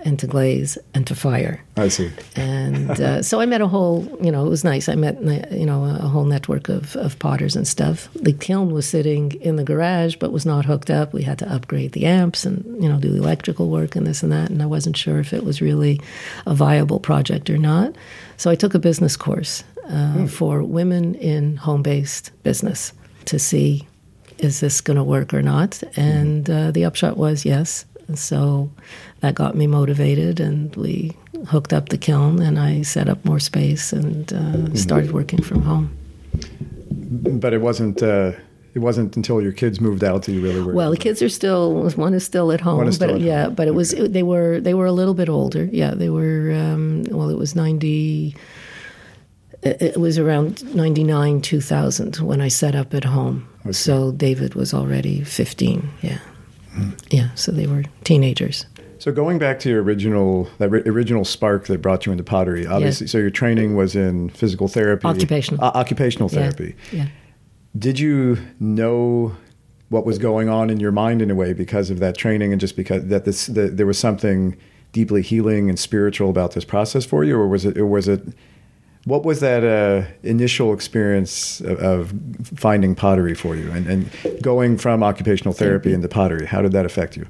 and 0.03 0.17
to 0.19 0.27
glaze 0.27 0.77
and 0.93 1.05
to 1.07 1.15
fire. 1.15 1.63
I 1.77 1.89
see. 1.89 2.11
And 2.35 2.91
uh, 3.01 3.21
so 3.21 3.39
I 3.39 3.45
met 3.45 3.61
a 3.61 3.67
whole, 3.67 4.17
you 4.21 4.31
know, 4.31 4.45
it 4.45 4.49
was 4.49 4.63
nice. 4.63 4.87
I 4.87 4.95
met, 4.95 5.21
you 5.51 5.65
know, 5.65 5.83
a 5.83 6.07
whole 6.07 6.25
network 6.25 6.69
of, 6.69 6.95
of 6.95 7.19
potters 7.19 7.55
and 7.55 7.67
stuff. 7.67 8.09
The 8.13 8.33
kiln 8.33 8.71
was 8.71 8.87
sitting 8.87 9.33
in 9.41 9.55
the 9.57 9.63
garage, 9.63 10.15
but 10.15 10.31
was 10.31 10.45
not 10.45 10.65
hooked 10.65 10.89
up. 10.89 11.13
We 11.13 11.23
had 11.23 11.39
to 11.39 11.53
upgrade 11.53 11.91
the 11.93 12.05
amps 12.05 12.45
and, 12.45 12.81
you 12.81 12.89
know, 12.89 12.99
do 12.99 13.13
electrical 13.13 13.69
work 13.69 13.95
and 13.95 14.07
this 14.07 14.23
and 14.23 14.31
that. 14.31 14.49
And 14.49 14.61
I 14.61 14.65
wasn't 14.65 14.97
sure 14.97 15.19
if 15.19 15.33
it 15.33 15.43
was 15.43 15.61
really 15.61 15.99
a 16.45 16.55
viable 16.55 16.99
project 16.99 17.49
or 17.49 17.57
not. 17.57 17.95
So 18.39 18.49
I 18.49 18.55
took 18.55 18.73
a 18.73 18.79
business 18.79 19.17
course 19.17 19.65
uh, 19.89 20.13
hmm. 20.13 20.25
for 20.27 20.63
women 20.63 21.13
in 21.15 21.57
home 21.57 21.83
based 21.83 22.31
business 22.43 22.93
to 23.25 23.37
see 23.37 23.85
is 24.37 24.61
this 24.61 24.79
going 24.79 24.95
to 24.95 25.03
work 25.03 25.33
or 25.33 25.41
not? 25.41 25.83
And 25.97 26.49
uh, 26.49 26.71
the 26.71 26.85
upshot 26.85 27.17
was 27.17 27.43
yes. 27.43 27.83
So 28.15 28.71
that 29.19 29.35
got 29.35 29.55
me 29.55 29.67
motivated, 29.67 30.39
and 30.39 30.73
we 30.77 31.11
hooked 31.47 31.73
up 31.73 31.89
the 31.89 31.97
kiln, 31.97 32.41
and 32.41 32.57
I 32.57 32.81
set 32.83 33.09
up 33.09 33.23
more 33.25 33.39
space 33.39 33.91
and 33.91 34.31
uh, 34.31 34.37
mm-hmm. 34.37 34.75
started 34.75 35.11
working 35.11 35.43
from 35.43 35.61
home. 35.61 35.91
But 37.41 37.53
it 37.53 37.59
wasn't. 37.59 38.01
It 38.73 38.79
wasn't 38.79 39.15
until 39.15 39.41
your 39.41 39.51
kids 39.51 39.81
moved 39.81 40.03
out 40.03 40.23
that 40.23 40.31
you 40.31 40.41
really 40.41 40.61
were. 40.61 40.73
Well, 40.73 40.91
the 40.91 40.97
kids 40.97 41.21
are 41.21 41.29
still. 41.29 41.89
One 41.91 42.13
is 42.13 42.23
still 42.23 42.51
at 42.51 42.61
home, 42.61 42.91
still 42.91 43.07
but 43.07 43.15
at 43.15 43.21
yeah, 43.21 43.45
home. 43.45 43.55
but 43.55 43.67
it 43.67 43.75
was. 43.75 43.93
Okay. 43.93 44.07
They 44.07 44.23
were. 44.23 44.59
They 44.59 44.73
were 44.73 44.85
a 44.85 44.91
little 44.91 45.13
bit 45.13 45.29
older. 45.29 45.65
Yeah, 45.71 45.93
they 45.95 46.09
were. 46.09 46.51
Um, 46.53 47.03
well, 47.09 47.29
it 47.29 47.37
was 47.37 47.55
ninety. 47.55 48.35
It 49.61 49.97
was 49.97 50.17
around 50.17 50.73
99, 50.73 51.41
2000 51.41 52.15
when 52.21 52.39
I 52.39 52.47
set 52.47 52.75
up 52.75 52.93
at 52.93 53.03
home. 53.03 53.45
Okay. 53.63 53.73
So 53.73 54.13
David 54.13 54.55
was 54.55 54.73
already 54.73 55.21
15, 55.25 55.89
yeah. 56.01 56.19
Mm. 56.75 56.97
Yeah, 57.09 57.35
so 57.35 57.51
they 57.51 57.67
were 57.67 57.83
teenagers. 58.05 58.65
So 58.99 59.13
going 59.13 59.39
back 59.39 59.59
to 59.61 59.69
your 59.69 59.81
original 59.81 60.49
that 60.57 60.71
original 60.71 61.23
spark 61.23 61.67
that 61.67 61.81
brought 61.81 62.05
you 62.05 62.11
into 62.11 62.23
pottery, 62.23 62.67
obviously. 62.67 63.07
So 63.07 63.17
your 63.17 63.29
training 63.29 63.75
was 63.75 63.95
in 63.95 64.29
physical 64.29 64.67
therapy, 64.67 65.07
occupational, 65.07 65.63
uh, 65.63 65.71
occupational 65.73 66.27
therapy. 66.27 66.75
Yeah. 66.91 67.03
yeah. 67.03 67.07
Did 67.77 67.99
you 67.99 68.37
know 68.59 69.35
what 69.89 70.05
was 70.05 70.17
going 70.17 70.49
on 70.49 70.69
in 70.69 70.79
your 70.79 70.91
mind 70.91 71.21
in 71.21 71.29
a 71.29 71.35
way 71.35 71.53
because 71.53 71.89
of 71.89 71.99
that 71.99 72.17
training, 72.17 72.51
and 72.51 72.61
just 72.61 72.75
because 72.75 73.05
that 73.07 73.25
this 73.25 73.47
that 73.47 73.77
there 73.77 73.85
was 73.85 73.97
something 73.97 74.55
deeply 74.91 75.21
healing 75.21 75.69
and 75.69 75.77
spiritual 75.77 76.29
about 76.29 76.53
this 76.53 76.65
process 76.65 77.05
for 77.05 77.23
you, 77.23 77.37
or 77.37 77.47
was 77.47 77.65
it? 77.65 77.77
Or 77.77 77.85
was 77.85 78.07
it? 78.07 78.21
What 79.05 79.23
was 79.23 79.39
that 79.39 79.63
uh, 79.63 80.07
initial 80.23 80.73
experience 80.73 81.61
of, 81.61 81.79
of, 81.79 82.13
finding 82.43 82.95
pottery 82.95 83.33
for 83.33 83.55
you, 83.55 83.71
and, 83.71 83.87
and 83.87 84.43
going 84.43 84.77
from 84.77 85.03
occupational 85.03 85.53
therapy 85.53 85.93
into 85.93 86.07
pottery? 86.07 86.45
How 86.45 86.61
did 86.61 86.73
that 86.73 86.85
affect 86.85 87.15
you? 87.15 87.25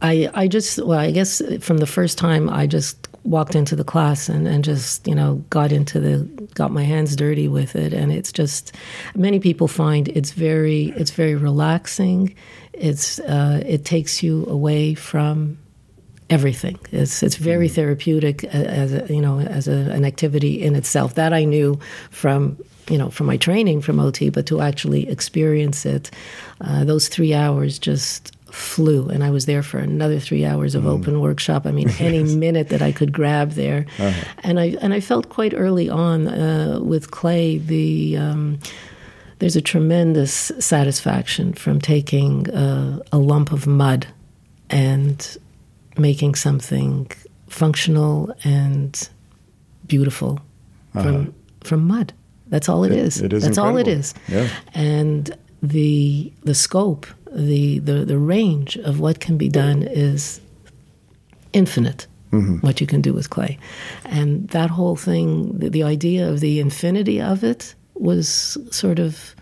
I, 0.00 0.30
I 0.34 0.48
just, 0.48 0.84
well, 0.84 0.98
I 0.98 1.12
guess 1.12 1.40
from 1.60 1.76
the 1.76 1.86
first 1.86 2.18
time 2.18 2.48
I 2.48 2.66
just 2.66 3.08
walked 3.24 3.54
into 3.54 3.76
the 3.76 3.84
class 3.84 4.28
and, 4.28 4.48
and 4.48 4.64
just, 4.64 5.06
you 5.06 5.14
know, 5.14 5.36
got 5.50 5.72
into 5.72 6.00
the, 6.00 6.24
got 6.54 6.70
my 6.70 6.82
hands 6.82 7.14
dirty 7.14 7.48
with 7.48 7.76
it. 7.76 7.92
And 7.92 8.12
it's 8.12 8.32
just, 8.32 8.74
many 9.14 9.38
people 9.38 9.68
find 9.68 10.08
it's 10.08 10.32
very, 10.32 10.86
it's 10.96 11.12
very 11.12 11.34
relaxing. 11.34 12.34
It's, 12.72 13.20
uh, 13.20 13.62
it 13.64 13.84
takes 13.84 14.22
you 14.22 14.46
away 14.46 14.94
from 14.94 15.58
everything. 16.30 16.78
It's, 16.90 17.22
it's 17.22 17.36
very 17.36 17.66
mm-hmm. 17.66 17.74
therapeutic 17.74 18.44
as 18.44 18.92
a, 18.92 19.06
you 19.12 19.20
know, 19.20 19.40
as 19.40 19.68
a, 19.68 19.90
an 19.92 20.04
activity 20.04 20.62
in 20.62 20.74
itself. 20.74 21.14
That 21.14 21.32
I 21.32 21.44
knew 21.44 21.78
from 22.10 22.58
you 22.88 22.98
know, 22.98 23.10
from 23.10 23.26
my 23.26 23.36
training 23.36 23.80
from 23.80 24.00
OT, 24.00 24.28
but 24.28 24.44
to 24.46 24.60
actually 24.60 25.08
experience 25.08 25.86
it, 25.86 26.10
uh, 26.62 26.82
those 26.82 27.06
three 27.08 27.32
hours 27.32 27.78
just 27.78 28.36
flew 28.52 29.08
and 29.08 29.24
I 29.24 29.30
was 29.30 29.46
there 29.46 29.62
for 29.62 29.78
another 29.78 30.20
three 30.20 30.44
hours 30.44 30.74
of 30.74 30.84
mm. 30.84 30.88
open 30.88 31.20
workshop. 31.20 31.66
I 31.66 31.72
mean, 31.72 31.88
any 31.98 32.22
minute 32.22 32.68
that 32.68 32.82
I 32.82 32.92
could 32.92 33.12
grab 33.12 33.52
there, 33.52 33.86
uh-huh. 33.98 34.24
and 34.44 34.60
I 34.60 34.76
and 34.80 34.92
I 34.92 35.00
felt 35.00 35.28
quite 35.28 35.54
early 35.54 35.88
on 35.88 36.28
uh, 36.28 36.80
with 36.82 37.10
clay 37.10 37.58
the. 37.58 38.16
Um, 38.16 38.58
there's 39.38 39.56
a 39.56 39.60
tremendous 39.60 40.52
satisfaction 40.60 41.52
from 41.52 41.80
taking 41.80 42.48
uh, 42.50 43.00
a 43.10 43.18
lump 43.18 43.50
of 43.50 43.66
mud 43.66 44.06
and 44.70 45.36
making 45.98 46.36
something 46.36 47.10
functional 47.48 48.32
and 48.44 49.08
beautiful 49.86 50.40
uh-huh. 50.94 51.02
from 51.02 51.34
from 51.64 51.86
mud. 51.86 52.12
That's 52.48 52.68
all 52.68 52.84
it, 52.84 52.92
it 52.92 52.98
is. 52.98 53.20
It 53.20 53.32
is 53.32 53.42
That's 53.42 53.56
incredible. 53.56 53.80
all 53.80 53.80
it 53.80 53.88
is. 53.88 54.14
Yeah. 54.28 54.48
And 54.74 55.36
the 55.62 56.32
the 56.44 56.54
scope 56.54 57.06
the, 57.34 57.78
the, 57.80 58.04
the 58.04 58.18
range 58.18 58.76
of 58.78 59.00
what 59.00 59.20
can 59.20 59.36
be 59.36 59.48
done 59.48 59.82
is 59.82 60.40
infinite. 61.52 62.06
Mm-hmm. 62.32 62.66
What 62.66 62.80
you 62.80 62.86
can 62.86 63.02
do 63.02 63.12
with 63.12 63.28
clay, 63.28 63.58
and 64.06 64.48
that 64.48 64.70
whole 64.70 64.96
thing, 64.96 65.58
the, 65.58 65.68
the 65.68 65.82
idea 65.82 66.30
of 66.30 66.40
the 66.40 66.60
infinity 66.60 67.20
of 67.20 67.44
it 67.44 67.74
was 67.92 68.56
sort 68.70 68.98
of 68.98 69.34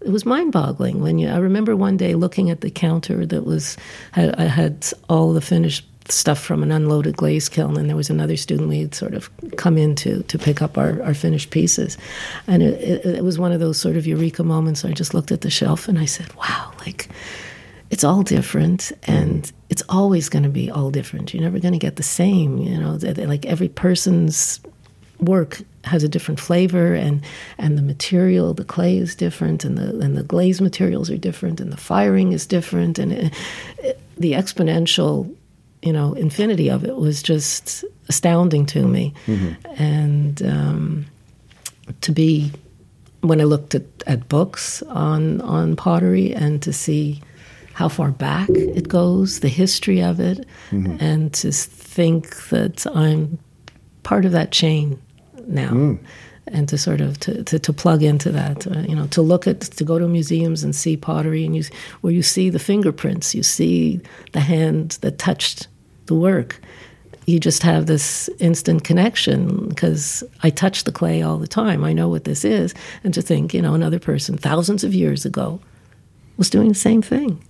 it 0.00 0.10
was 0.10 0.24
mind-boggling 0.24 1.00
when 1.02 1.18
you 1.18 1.28
i 1.28 1.38
remember 1.38 1.74
one 1.74 1.96
day 1.96 2.14
looking 2.14 2.50
at 2.50 2.60
the 2.60 2.70
counter 2.70 3.26
that 3.26 3.44
was 3.44 3.76
had, 4.12 4.34
i 4.36 4.44
had 4.44 4.86
all 5.08 5.32
the 5.32 5.40
finished 5.40 5.84
stuff 6.08 6.38
from 6.38 6.62
an 6.62 6.72
unloaded 6.72 7.16
glaze 7.16 7.48
kiln 7.48 7.76
and 7.76 7.88
there 7.88 7.96
was 7.96 8.10
another 8.10 8.36
student 8.36 8.68
we 8.68 8.80
had 8.80 8.94
sort 8.94 9.14
of 9.14 9.30
come 9.56 9.76
in 9.76 9.94
to, 9.96 10.22
to 10.24 10.38
pick 10.38 10.62
up 10.62 10.78
our, 10.78 11.02
our 11.02 11.14
finished 11.14 11.50
pieces. 11.50 11.98
And 12.46 12.62
it, 12.62 12.80
it, 12.80 13.16
it 13.16 13.24
was 13.24 13.38
one 13.38 13.52
of 13.52 13.60
those 13.60 13.78
sort 13.78 13.96
of 13.96 14.06
eureka 14.06 14.44
moments. 14.44 14.84
I 14.84 14.92
just 14.92 15.14
looked 15.14 15.32
at 15.32 15.40
the 15.40 15.50
shelf 15.50 15.88
and 15.88 15.98
i 15.98 16.04
said 16.04 16.32
wow 16.34 16.72
like 16.80 17.08
it's 17.90 18.04
all 18.04 18.22
different 18.22 18.92
and 19.04 19.50
it's 19.68 19.82
always 19.88 20.28
going 20.28 20.42
to 20.42 20.48
be 20.48 20.70
all 20.70 20.90
different. 20.90 21.32
You're 21.32 21.42
never 21.42 21.58
going 21.58 21.72
to 21.72 21.78
get 21.78 21.96
the 21.96 22.02
same 22.02 22.58
you 22.58 22.78
know 22.78 22.98
like 23.26 23.46
every 23.46 23.68
person's 23.68 24.60
work 25.20 25.62
has 25.84 26.02
a 26.02 26.08
different 26.08 26.40
flavor 26.40 26.94
and 26.94 27.22
and 27.58 27.78
the 27.78 27.82
material 27.82 28.52
the 28.52 28.64
clay 28.64 28.98
is 28.98 29.14
different 29.14 29.64
and 29.64 29.78
the 29.78 29.98
and 30.00 30.16
the 30.16 30.22
glaze 30.22 30.60
materials 30.60 31.10
are 31.10 31.16
different 31.16 31.60
and 31.60 31.72
the 31.72 31.76
firing 31.76 32.32
is 32.32 32.46
different 32.46 32.98
and 32.98 33.12
it, 33.12 33.34
it, 33.78 34.00
the 34.18 34.32
exponential 34.32 35.32
you 35.86 35.92
know 35.92 36.12
infinity 36.14 36.68
of 36.68 36.84
it 36.84 36.96
was 36.96 37.22
just 37.22 37.84
astounding 38.08 38.66
to 38.66 38.86
me 38.86 39.14
mm-hmm. 39.26 39.54
and 39.82 40.42
um, 40.42 41.06
to 42.00 42.12
be 42.12 42.52
when 43.20 43.40
I 43.40 43.44
looked 43.44 43.74
at, 43.74 43.84
at 44.06 44.28
books 44.28 44.82
on 44.82 45.40
on 45.42 45.76
pottery 45.76 46.34
and 46.34 46.62
to 46.62 46.72
see 46.72 47.22
how 47.72 47.88
far 47.88 48.10
back 48.10 48.48
it 48.48 48.88
goes, 48.88 49.40
the 49.40 49.50
history 49.50 50.02
of 50.02 50.18
it, 50.18 50.46
mm-hmm. 50.70 50.96
and 50.98 51.34
to 51.34 51.52
think 51.52 52.48
that 52.48 52.86
I'm 52.94 53.38
part 54.02 54.24
of 54.24 54.32
that 54.32 54.50
chain 54.50 55.00
now. 55.46 55.70
Mm. 55.70 55.98
and 56.48 56.68
to 56.68 56.78
sort 56.78 57.00
of 57.00 57.18
to, 57.20 57.42
to, 57.44 57.58
to 57.58 57.72
plug 57.72 58.02
into 58.02 58.30
that 58.30 58.66
uh, 58.68 58.80
you 58.80 58.94
know 58.94 59.06
to 59.08 59.20
look 59.20 59.46
at 59.46 59.60
to 59.60 59.84
go 59.84 59.98
to 59.98 60.08
museums 60.08 60.62
and 60.64 60.74
see 60.74 60.96
pottery 60.96 61.44
and 61.44 61.56
you 61.56 61.64
where 62.00 62.12
you 62.12 62.22
see 62.22 62.50
the 62.50 62.58
fingerprints 62.58 63.34
you 63.34 63.42
see 63.42 64.00
the 64.32 64.40
hand 64.40 64.98
that 65.02 65.18
touched 65.18 65.68
the 66.06 66.14
work 66.14 66.60
you 67.26 67.40
just 67.40 67.62
have 67.64 67.86
this 67.86 68.30
instant 68.38 68.84
connection 68.84 69.68
because 69.68 70.22
I 70.44 70.50
touch 70.50 70.84
the 70.84 70.92
clay 70.92 71.22
all 71.22 71.38
the 71.38 71.48
time. 71.48 71.84
I 71.84 71.92
know 71.92 72.08
what 72.08 72.24
this 72.24 72.44
is. 72.44 72.72
And 73.02 73.12
to 73.14 73.20
think, 73.20 73.52
you 73.52 73.60
know, 73.60 73.74
another 73.74 73.98
person 73.98 74.38
thousands 74.38 74.84
of 74.84 74.94
years 74.94 75.24
ago 75.24 75.60
was 76.36 76.48
doing 76.48 76.68
the 76.68 76.74
same 76.74 77.02
thing. 77.02 77.42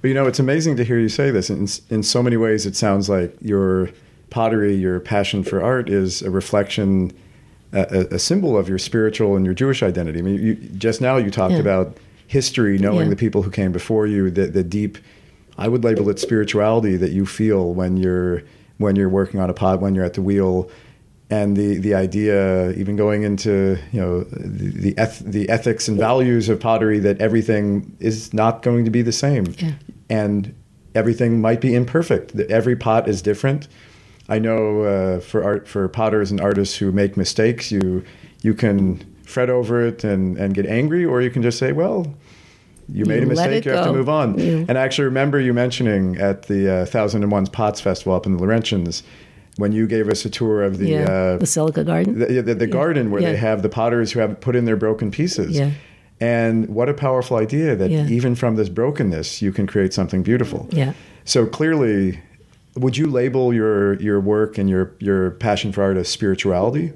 But 0.00 0.08
you 0.08 0.14
know, 0.14 0.26
it's 0.26 0.40
amazing 0.40 0.76
to 0.76 0.84
hear 0.84 0.98
you 0.98 1.08
say 1.08 1.30
this. 1.30 1.48
In, 1.48 1.68
in 1.88 2.02
so 2.02 2.22
many 2.22 2.36
ways, 2.36 2.66
it 2.66 2.76
sounds 2.76 3.08
like 3.08 3.34
your 3.40 3.90
pottery, 4.30 4.74
your 4.74 4.98
passion 5.00 5.44
for 5.44 5.62
art, 5.62 5.88
is 5.88 6.20
a 6.22 6.30
reflection, 6.30 7.12
a, 7.72 8.06
a 8.10 8.18
symbol 8.18 8.58
of 8.58 8.68
your 8.68 8.78
spiritual 8.78 9.36
and 9.36 9.44
your 9.44 9.54
Jewish 9.54 9.82
identity. 9.82 10.18
I 10.18 10.22
mean, 10.22 10.42
you, 10.42 10.54
just 10.54 11.00
now 11.00 11.16
you 11.16 11.30
talked 11.30 11.54
yeah. 11.54 11.60
about 11.60 11.96
history, 12.26 12.76
knowing 12.76 13.04
yeah. 13.04 13.10
the 13.10 13.16
people 13.16 13.42
who 13.42 13.50
came 13.50 13.72
before 13.72 14.06
you, 14.06 14.30
the, 14.30 14.46
the 14.46 14.64
deep, 14.64 14.98
I 15.58 15.68
would 15.68 15.84
label 15.84 16.08
it 16.08 16.18
spirituality 16.18 16.96
that 16.96 17.10
you 17.12 17.26
feel 17.26 17.74
when 17.74 17.96
you're 17.96 18.42
when 18.78 18.96
you're 18.96 19.08
working 19.08 19.40
on 19.40 19.50
a 19.50 19.54
pod, 19.54 19.80
when 19.80 19.94
you're 19.94 20.04
at 20.04 20.14
the 20.14 20.22
wheel, 20.22 20.70
and 21.30 21.56
the 21.56 21.78
the 21.78 21.94
idea, 21.94 22.72
even 22.72 22.96
going 22.96 23.22
into 23.22 23.78
you 23.92 24.00
know 24.00 24.20
the 24.24 24.68
the, 24.68 24.94
eth- 24.98 25.24
the 25.24 25.48
ethics 25.48 25.88
and 25.88 25.98
values 25.98 26.48
of 26.48 26.60
pottery, 26.60 26.98
that 26.98 27.20
everything 27.20 27.96
is 28.00 28.32
not 28.34 28.62
going 28.62 28.84
to 28.84 28.90
be 28.90 29.02
the 29.02 29.12
same, 29.12 29.54
yeah. 29.58 29.72
and 30.10 30.54
everything 30.94 31.40
might 31.40 31.60
be 31.60 31.74
imperfect. 31.74 32.34
Every 32.50 32.76
pot 32.76 33.08
is 33.08 33.22
different. 33.22 33.68
I 34.28 34.38
know 34.38 34.82
uh, 34.82 35.20
for 35.20 35.42
art 35.44 35.68
for 35.68 35.88
potters 35.88 36.30
and 36.30 36.40
artists 36.40 36.76
who 36.76 36.92
make 36.92 37.16
mistakes, 37.16 37.70
you 37.70 38.04
you 38.42 38.54
can 38.54 39.02
fret 39.24 39.50
over 39.50 39.84
it 39.84 40.04
and, 40.04 40.36
and 40.36 40.54
get 40.54 40.66
angry, 40.66 41.04
or 41.04 41.22
you 41.22 41.30
can 41.30 41.42
just 41.42 41.58
say, 41.58 41.72
well, 41.72 42.14
you 42.88 43.04
made 43.04 43.22
a 43.22 43.26
mistake. 43.26 43.64
You 43.64 43.72
have 43.72 43.86
to 43.86 43.92
move 43.92 44.08
on. 44.08 44.38
Yeah. 44.38 44.64
And 44.68 44.78
I 44.78 44.82
actually 44.82 45.06
remember 45.06 45.40
you 45.40 45.52
mentioning 45.52 46.16
at 46.16 46.44
the 46.44 46.82
uh, 46.82 46.86
Thousand 46.86 47.22
and 47.22 47.32
One's 47.32 47.48
Pots 47.48 47.80
Festival 47.80 48.14
up 48.14 48.26
in 48.26 48.36
the 48.36 48.42
Laurentians 48.42 49.02
when 49.56 49.72
you 49.72 49.86
gave 49.86 50.08
us 50.08 50.24
a 50.24 50.30
tour 50.30 50.62
of 50.62 50.78
the 50.78 50.88
yeah, 50.88 51.04
uh, 51.04 51.38
Basilica 51.38 51.84
Garden, 51.84 52.18
the, 52.18 52.42
the, 52.42 52.54
the 52.54 52.66
yeah. 52.66 52.72
garden 52.72 53.10
where 53.10 53.20
they 53.20 53.36
have 53.36 53.62
the 53.62 53.68
potters 53.68 54.12
who 54.12 54.20
have 54.20 54.40
put 54.40 54.56
in 54.56 54.64
their 54.64 54.76
broken 54.76 55.10
pieces. 55.10 55.56
Yeah. 55.56 55.72
And 56.20 56.68
what 56.68 56.88
a 56.88 56.94
powerful 56.94 57.36
idea 57.36 57.74
that 57.74 57.90
even 57.90 58.34
from 58.36 58.54
this 58.56 58.68
brokenness, 58.68 59.42
you 59.42 59.52
can 59.52 59.66
create 59.66 59.92
something 59.92 60.22
beautiful. 60.22 60.68
Yeah. 60.70 60.92
So 61.24 61.46
clearly, 61.46 62.20
would 62.76 62.96
you 62.96 63.06
label 63.06 63.52
your 63.52 64.00
your 64.00 64.20
work 64.20 64.56
and 64.56 64.70
your 64.70 64.94
your 65.00 65.32
passion 65.32 65.72
for 65.72 65.82
art 65.82 65.96
as 65.96 66.08
spirituality? 66.08 66.92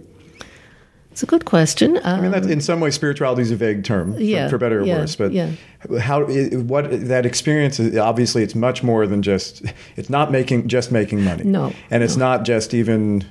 It's 1.16 1.22
a 1.22 1.26
good 1.26 1.46
question. 1.46 1.96
Um, 1.96 2.02
I 2.04 2.20
mean, 2.20 2.30
that 2.32 2.44
in 2.44 2.60
some 2.60 2.78
ways, 2.78 2.94
spirituality 2.94 3.40
is 3.40 3.50
a 3.50 3.56
vague 3.56 3.84
term, 3.84 4.14
yeah, 4.18 4.48
for, 4.48 4.50
for 4.50 4.58
better 4.58 4.82
or 4.82 4.84
yeah, 4.84 4.98
worse. 4.98 5.16
But 5.16 5.32
yeah. 5.32 5.50
how 5.98 6.26
what 6.26 6.90
that 7.08 7.24
experience 7.24 7.80
is 7.80 7.96
obviously 7.96 8.42
it's 8.42 8.54
much 8.54 8.82
more 8.82 9.06
than 9.06 9.22
just 9.22 9.62
it's 9.96 10.10
not 10.10 10.30
making 10.30 10.68
just 10.68 10.92
making 10.92 11.24
money. 11.24 11.44
No, 11.44 11.72
and 11.90 12.02
it's 12.02 12.18
no. 12.18 12.26
not 12.26 12.44
just 12.44 12.74
even 12.74 13.24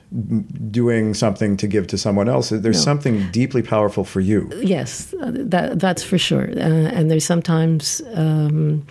doing 0.71 1.13
something 1.13 1.58
to 1.58 1.67
give 1.67 1.86
to 1.86 1.98
someone 2.00 2.28
else. 2.28 2.50
There's 2.50 2.78
no. 2.78 2.91
something 2.91 3.30
deeply 3.30 3.62
powerful 3.62 4.04
for 4.04 4.19
you. 4.19 4.50
Yes, 4.63 5.13
that 5.19 5.80
that's 5.80 6.02
for 6.02 6.17
sure. 6.17 6.50
Uh, 6.58 6.89
and 6.89 7.12
there's 7.12 7.24
sometimes. 7.24 8.02
Um, 8.15 8.88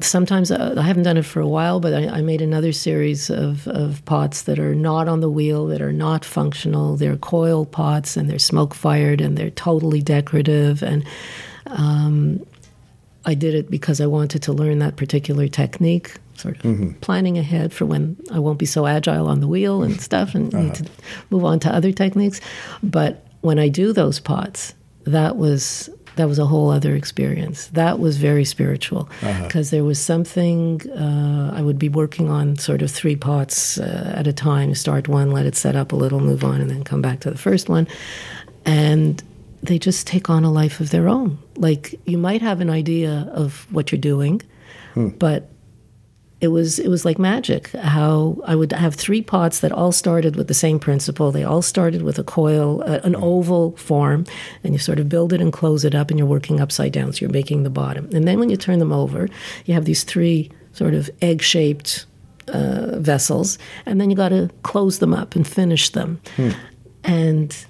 sometimes 0.00 0.50
uh, 0.50 0.74
I 0.76 0.82
haven't 0.82 1.04
done 1.04 1.16
it 1.16 1.24
for 1.24 1.40
a 1.40 1.46
while, 1.46 1.80
but 1.80 1.94
I, 1.94 2.18
I, 2.18 2.22
made 2.22 2.42
another 2.42 2.72
series 2.72 3.30
of, 3.30 3.66
of 3.68 4.04
pots 4.04 4.42
that 4.42 4.58
are 4.58 4.74
not 4.74 5.08
on 5.08 5.20
the 5.20 5.30
wheel, 5.30 5.66
that 5.66 5.80
are 5.80 5.92
not 5.92 6.24
functional. 6.24 6.96
They're 6.96 7.16
coil 7.16 7.64
pots 7.66 8.16
and 8.16 8.28
they're 8.28 8.38
smoke 8.38 8.74
fired 8.74 9.20
and 9.20 9.36
they're 9.36 9.50
totally 9.50 10.02
decorative. 10.02 10.82
And 10.82 11.04
um, 11.66 12.44
I 13.24 13.34
did 13.34 13.54
it 13.54 13.70
because 13.70 14.00
I 14.00 14.06
wanted 14.06 14.42
to 14.44 14.52
learn 14.52 14.78
that 14.80 14.96
particular 14.96 15.48
technique, 15.48 16.14
sort 16.34 16.56
of 16.56 16.62
mm-hmm. 16.62 16.92
planning 17.00 17.38
ahead 17.38 17.72
for 17.72 17.86
when 17.86 18.16
I 18.32 18.38
won't 18.38 18.58
be 18.58 18.66
so 18.66 18.86
agile 18.86 19.28
on 19.28 19.40
the 19.40 19.48
wheel 19.48 19.82
and 19.82 20.00
stuff 20.00 20.34
and 20.34 20.52
uh-huh. 20.52 20.64
need 20.64 20.74
to 20.76 20.86
move 21.30 21.44
on 21.44 21.60
to 21.60 21.74
other 21.74 21.92
techniques. 21.92 22.40
But 22.82 23.26
when 23.42 23.58
I 23.58 23.68
do 23.68 23.92
those 23.92 24.18
pots, 24.18 24.74
that 25.04 25.36
was 25.36 25.88
that 26.18 26.28
was 26.28 26.38
a 26.40 26.46
whole 26.46 26.70
other 26.70 26.96
experience. 26.96 27.68
That 27.68 28.00
was 28.00 28.16
very 28.16 28.44
spiritual 28.44 29.08
because 29.20 29.68
uh-huh. 29.68 29.76
there 29.76 29.84
was 29.84 30.00
something 30.00 30.82
uh, 30.90 31.52
I 31.54 31.62
would 31.62 31.78
be 31.78 31.88
working 31.88 32.28
on 32.28 32.56
sort 32.56 32.82
of 32.82 32.90
three 32.90 33.14
pots 33.14 33.78
uh, 33.78 34.12
at 34.16 34.26
a 34.26 34.32
time. 34.32 34.74
Start 34.74 35.06
one, 35.06 35.30
let 35.30 35.46
it 35.46 35.54
set 35.54 35.76
up 35.76 35.92
a 35.92 35.96
little, 35.96 36.18
move 36.18 36.42
on, 36.42 36.60
and 36.60 36.68
then 36.68 36.82
come 36.82 37.00
back 37.00 37.20
to 37.20 37.30
the 37.30 37.38
first 37.38 37.68
one. 37.68 37.86
And 38.66 39.22
they 39.62 39.78
just 39.78 40.08
take 40.08 40.28
on 40.28 40.42
a 40.42 40.50
life 40.50 40.80
of 40.80 40.90
their 40.90 41.08
own. 41.08 41.38
Like 41.56 41.94
you 42.04 42.18
might 42.18 42.42
have 42.42 42.60
an 42.60 42.68
idea 42.68 43.30
of 43.32 43.72
what 43.72 43.92
you're 43.92 44.00
doing, 44.00 44.42
hmm. 44.94 45.10
but 45.10 45.48
it 46.40 46.48
was 46.48 46.78
it 46.78 46.88
was 46.88 47.04
like 47.04 47.18
magic 47.18 47.68
how 47.72 48.38
I 48.44 48.54
would 48.54 48.72
have 48.72 48.94
three 48.94 49.22
pots 49.22 49.58
that 49.60 49.72
all 49.72 49.90
started 49.90 50.36
with 50.36 50.46
the 50.46 50.54
same 50.54 50.78
principle. 50.78 51.32
They 51.32 51.42
all 51.42 51.62
started 51.62 52.02
with 52.02 52.18
a 52.18 52.24
coil, 52.24 52.82
uh, 52.86 53.00
an 53.02 53.16
oval 53.16 53.76
form, 53.76 54.24
and 54.62 54.72
you 54.72 54.78
sort 54.78 55.00
of 55.00 55.08
build 55.08 55.32
it 55.32 55.40
and 55.40 55.52
close 55.52 55.84
it 55.84 55.94
up, 55.94 56.10
and 56.10 56.18
you're 56.18 56.28
working 56.28 56.60
upside 56.60 56.92
down, 56.92 57.12
so 57.12 57.20
you're 57.20 57.30
making 57.30 57.64
the 57.64 57.70
bottom. 57.70 58.08
And 58.14 58.28
then 58.28 58.38
when 58.38 58.50
you 58.50 58.56
turn 58.56 58.78
them 58.78 58.92
over, 58.92 59.28
you 59.64 59.74
have 59.74 59.84
these 59.84 60.04
three 60.04 60.50
sort 60.72 60.94
of 60.94 61.10
egg 61.20 61.42
shaped 61.42 62.06
uh, 62.46 62.98
vessels, 62.98 63.58
and 63.84 64.00
then 64.00 64.08
you 64.08 64.16
got 64.16 64.28
to 64.28 64.48
close 64.62 65.00
them 65.00 65.12
up 65.12 65.34
and 65.34 65.46
finish 65.46 65.90
them. 65.90 66.20
Hmm. 66.36 66.50
And 67.02 67.66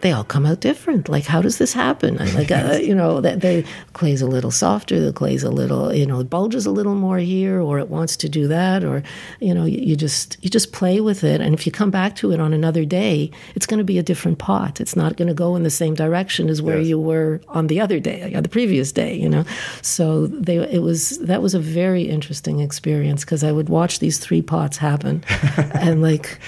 they 0.00 0.12
all 0.12 0.24
come 0.24 0.46
out 0.46 0.60
different. 0.60 1.08
Like, 1.08 1.24
how 1.24 1.42
does 1.42 1.58
this 1.58 1.72
happen? 1.72 2.16
Like, 2.16 2.50
uh, 2.50 2.78
you 2.80 2.94
know, 2.94 3.20
that 3.20 3.40
the 3.40 3.64
clay's 3.92 4.22
a 4.22 4.26
little 4.26 4.50
softer, 4.50 5.00
the 5.00 5.12
clay's 5.12 5.42
a 5.42 5.50
little, 5.50 5.94
you 5.94 6.06
know, 6.06 6.20
it 6.20 6.30
bulges 6.30 6.66
a 6.66 6.70
little 6.70 6.94
more 6.94 7.18
here, 7.18 7.60
or 7.60 7.78
it 7.78 7.88
wants 7.88 8.16
to 8.18 8.28
do 8.28 8.48
that, 8.48 8.82
or, 8.82 9.02
you 9.40 9.52
know, 9.52 9.64
you, 9.64 9.78
you 9.78 9.96
just 9.96 10.38
you 10.42 10.48
just 10.48 10.72
play 10.72 11.00
with 11.00 11.22
it, 11.22 11.40
and 11.40 11.54
if 11.54 11.66
you 11.66 11.72
come 11.72 11.90
back 11.90 12.16
to 12.16 12.32
it 12.32 12.40
on 12.40 12.52
another 12.52 12.84
day, 12.84 13.30
it's 13.54 13.66
going 13.66 13.78
to 13.78 13.84
be 13.84 13.98
a 13.98 14.02
different 14.02 14.38
pot. 14.38 14.80
It's 14.80 14.96
not 14.96 15.16
going 15.16 15.28
to 15.28 15.34
go 15.34 15.56
in 15.56 15.62
the 15.62 15.70
same 15.70 15.94
direction 15.94 16.48
as 16.48 16.62
where 16.62 16.78
yes. 16.78 16.88
you 16.88 16.98
were 16.98 17.40
on 17.48 17.66
the 17.66 17.80
other 17.80 18.00
day, 18.00 18.32
on 18.34 18.42
the 18.42 18.48
previous 18.48 18.92
day, 18.92 19.14
you 19.14 19.28
know. 19.28 19.44
So 19.82 20.26
they, 20.26 20.56
it 20.56 20.82
was 20.82 21.18
that 21.18 21.42
was 21.42 21.54
a 21.54 21.60
very 21.60 22.04
interesting 22.04 22.60
experience 22.60 23.24
because 23.24 23.44
I 23.44 23.52
would 23.52 23.68
watch 23.68 23.98
these 23.98 24.18
three 24.18 24.42
pots 24.42 24.78
happen, 24.78 25.24
and 25.74 26.02
like 26.02 26.38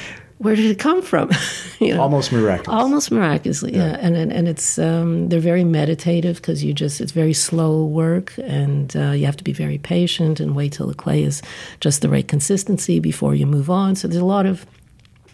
where 0.42 0.56
did 0.56 0.66
it 0.66 0.78
come 0.78 1.02
from? 1.02 1.30
you 1.78 1.94
know, 1.94 2.02
almost 2.02 2.32
miraculously. 2.32 2.74
Almost 2.74 3.10
miraculously, 3.10 3.74
yeah. 3.74 3.92
yeah. 3.92 3.98
And, 4.00 4.16
and 4.16 4.32
and 4.32 4.48
it's 4.48 4.78
um, 4.78 5.28
they're 5.28 5.40
very 5.40 5.64
meditative 5.64 6.36
because 6.36 6.64
you 6.64 6.74
just 6.74 7.00
it's 7.00 7.12
very 7.12 7.32
slow 7.32 7.84
work, 7.84 8.34
and 8.38 8.94
uh, 8.96 9.12
you 9.12 9.24
have 9.26 9.36
to 9.36 9.44
be 9.44 9.52
very 9.52 9.78
patient 9.78 10.40
and 10.40 10.56
wait 10.56 10.72
till 10.72 10.88
the 10.88 10.94
clay 10.94 11.22
is 11.22 11.42
just 11.80 12.02
the 12.02 12.08
right 12.08 12.26
consistency 12.26 13.00
before 13.00 13.34
you 13.34 13.46
move 13.46 13.70
on. 13.70 13.94
So 13.94 14.08
there's 14.08 14.20
a 14.20 14.24
lot 14.24 14.46
of 14.46 14.66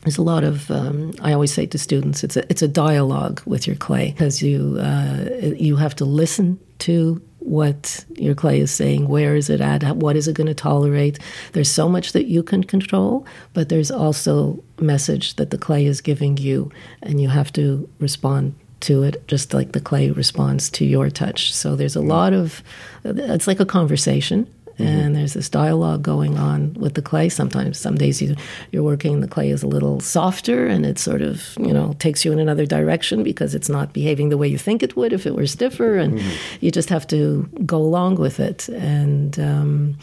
there's 0.03 0.19
a 0.19 0.23
lot 0.23 0.45
of 0.45 0.71
um, 0.71 1.13
I 1.21 1.33
always 1.33 1.53
say 1.53 1.67
to 1.67 1.79
students 1.79 2.23
it's 2.23 2.37
a 2.37 2.45
it's 2.51 2.63
a 2.63 2.69
dialogue 2.69 3.43
with 3.47 3.67
your 3.67 3.77
clay 3.77 4.13
because 4.13 4.43
you 4.43 4.79
uh, 4.81 5.25
you 5.57 5.77
have 5.77 5.97
to 5.97 6.05
listen 6.05 6.59
to 6.81 7.21
what 7.49 8.05
your 8.17 8.35
clay 8.35 8.61
is 8.61 8.71
saying, 8.71 9.09
where 9.09 9.35
is 9.35 9.49
it 9.49 9.61
at, 9.61 9.83
what 9.97 10.17
is 10.17 10.29
it 10.29 10.35
going 10.35 10.47
to 10.47 10.55
tolerate. 10.55 11.19
There's 11.53 11.71
so 11.71 11.89
much 11.89 12.13
that 12.13 12.27
you 12.27 12.43
can 12.43 12.63
control, 12.65 13.27
but 13.55 13.69
there's 13.69 13.91
also 13.91 14.63
message 14.81 15.37
that 15.37 15.51
the 15.51 15.59
clay 15.59 15.87
is 15.87 16.01
giving 16.01 16.37
you, 16.37 16.71
and 17.03 17.21
you 17.21 17.29
have 17.29 17.53
to 17.55 17.89
respond 17.99 18.55
to 18.81 19.03
it 19.03 19.27
just 19.27 19.53
like 19.53 19.73
the 19.73 19.81
clay 19.81 20.11
responds 20.11 20.71
to 20.71 20.85
your 20.85 21.11
touch. 21.11 21.53
So 21.53 21.75
there's 21.75 21.97
a 21.97 22.01
lot 22.01 22.33
of, 22.33 22.63
it's 23.05 23.47
like 23.47 23.59
a 23.59 23.67
conversation. 23.67 24.47
Mm-hmm. 24.79 25.01
and 25.01 25.17
there's 25.17 25.35
this 25.35 25.49
dialogue 25.49 26.03
going 26.03 26.39
on 26.39 26.75
with 26.75 26.95
the 26.95 27.03
clay. 27.03 27.29
Sometimes, 27.29 27.79
some 27.79 27.97
days 27.97 28.23
you, 28.23 28.37
you're 28.71 28.85
working, 28.85 29.21
the 29.21 29.29
clay 29.29 29.51
is 29.51 29.63
a 29.63 29.67
little 29.67 29.99
softer, 30.01 30.67
and 30.67 30.87
it 30.87 30.99
sort 30.99 31.21
of 31.21 31.57
you 31.59 31.73
know 31.73 31.95
takes 31.99 32.25
you 32.25 32.33
in 32.33 32.39
another 32.39 32.65
direction 32.65 33.23
because 33.23 33.55
it's 33.55 33.69
not 33.69 33.93
behaving 33.93 34.29
the 34.29 34.39
way 34.39 34.47
you 34.47 34.59
think 34.59 34.83
it 34.83 34.97
would 34.97 35.13
if 35.13 35.27
it 35.27 35.35
were 35.35 35.47
stiffer, 35.47 35.97
and 35.97 36.19
mm-hmm. 36.19 36.65
you 36.65 36.71
just 36.71 36.89
have 36.91 37.07
to 37.09 37.49
go 37.67 37.79
along 37.79 38.17
with 38.17 38.39
it. 38.39 38.69
And 38.69 39.39
um, 39.41 39.99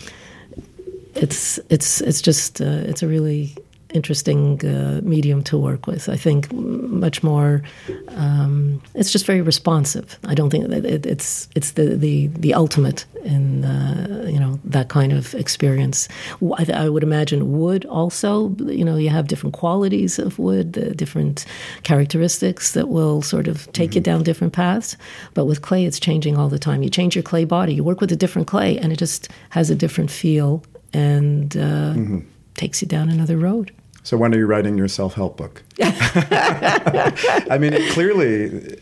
it's 1.15 1.57
it's 1.69 2.01
it's 2.01 2.21
just 2.21 2.61
uh, 2.61 2.83
it's 2.83 3.01
a 3.01 3.07
really 3.07 3.55
interesting 3.95 4.65
uh, 4.65 5.01
medium 5.03 5.43
to 5.43 5.57
work 5.57 5.87
with. 5.87 6.09
I 6.09 6.17
think 6.17 6.51
much 6.53 7.23
more. 7.23 7.63
Um, 8.09 8.81
it's 8.93 9.11
just 9.11 9.25
very 9.25 9.41
responsive. 9.41 10.19
I 10.25 10.35
don't 10.35 10.49
think 10.49 10.69
it, 10.69 11.05
it's 11.05 11.47
it's 11.55 11.71
the, 11.71 11.95
the 11.95 12.27
the 12.27 12.53
ultimate 12.53 13.05
in 13.23 13.65
uh, 13.65 14.27
you 14.29 14.39
know 14.39 14.59
that 14.63 14.89
kind 14.89 15.11
of 15.11 15.33
experience. 15.35 16.07
I, 16.41 16.65
I, 16.73 16.89
would 16.89 17.03
imagine 17.03 17.57
wood 17.57 17.85
also. 17.85 18.55
You 18.59 18.85
know, 18.85 18.97
you 18.97 19.09
have 19.09 19.27
different 19.27 19.53
qualities 19.53 20.19
of 20.19 20.37
wood, 20.37 20.77
uh, 20.77 20.93
different 20.93 21.45
characteristics 21.83 22.73
that 22.73 22.89
will 22.89 23.21
sort 23.21 23.47
of 23.47 23.71
take 23.73 23.91
mm-hmm. 23.91 23.97
you 23.97 24.01
down 24.01 24.23
different 24.23 24.53
paths. 24.53 24.97
But 25.33 25.45
with 25.45 25.61
clay, 25.61 25.85
it's 25.85 25.99
changing 25.99 26.37
all 26.37 26.49
the 26.49 26.59
time. 26.59 26.83
You 26.83 26.89
change 26.89 27.15
your 27.15 27.23
clay 27.23 27.45
body. 27.45 27.73
You 27.73 27.83
work 27.83 28.01
with 28.01 28.11
a 28.11 28.15
different 28.15 28.47
clay, 28.47 28.77
and 28.77 28.93
it 28.93 28.97
just 28.99 29.29
has 29.49 29.69
a 29.69 29.75
different 29.75 30.11
feel 30.11 30.63
and 30.93 31.57
uh, 31.57 31.93
mm-hmm. 31.93 32.19
takes 32.53 32.81
you 32.81 32.87
down 32.87 33.09
another 33.09 33.37
road. 33.37 33.71
So 34.05 34.17
when 34.17 34.33
are 34.35 34.37
you 34.37 34.45
writing 34.45 34.77
your 34.77 34.87
self-help 34.87 35.35
book? 35.35 35.63
I 35.81 37.57
mean, 37.59 37.73
it 37.73 37.91
clearly 37.91 38.77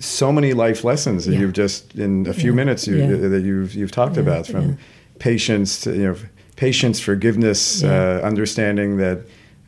so 0.00 0.32
many 0.32 0.52
life 0.52 0.82
lessons 0.84 1.24
that 1.26 1.34
Yeah. 1.34 1.40
you've 1.40 1.52
just 1.52 1.94
in 1.94 2.26
a 2.26 2.32
few 2.34 2.50
Yeah. 2.50 2.56
minutes 2.56 2.86
you, 2.88 2.96
Yeah. 2.96 3.28
that 3.28 3.42
you've 3.42 3.72
you've 3.74 3.92
talked 3.92 4.16
about 4.16 4.46
from 4.48 4.76
patience 5.20 5.80
to 5.82 5.92
you 5.94 6.02
know 6.08 6.16
patience, 6.56 6.98
forgiveness, 7.00 7.82
uh, 7.84 8.20
understanding 8.24 8.96
that 8.98 9.20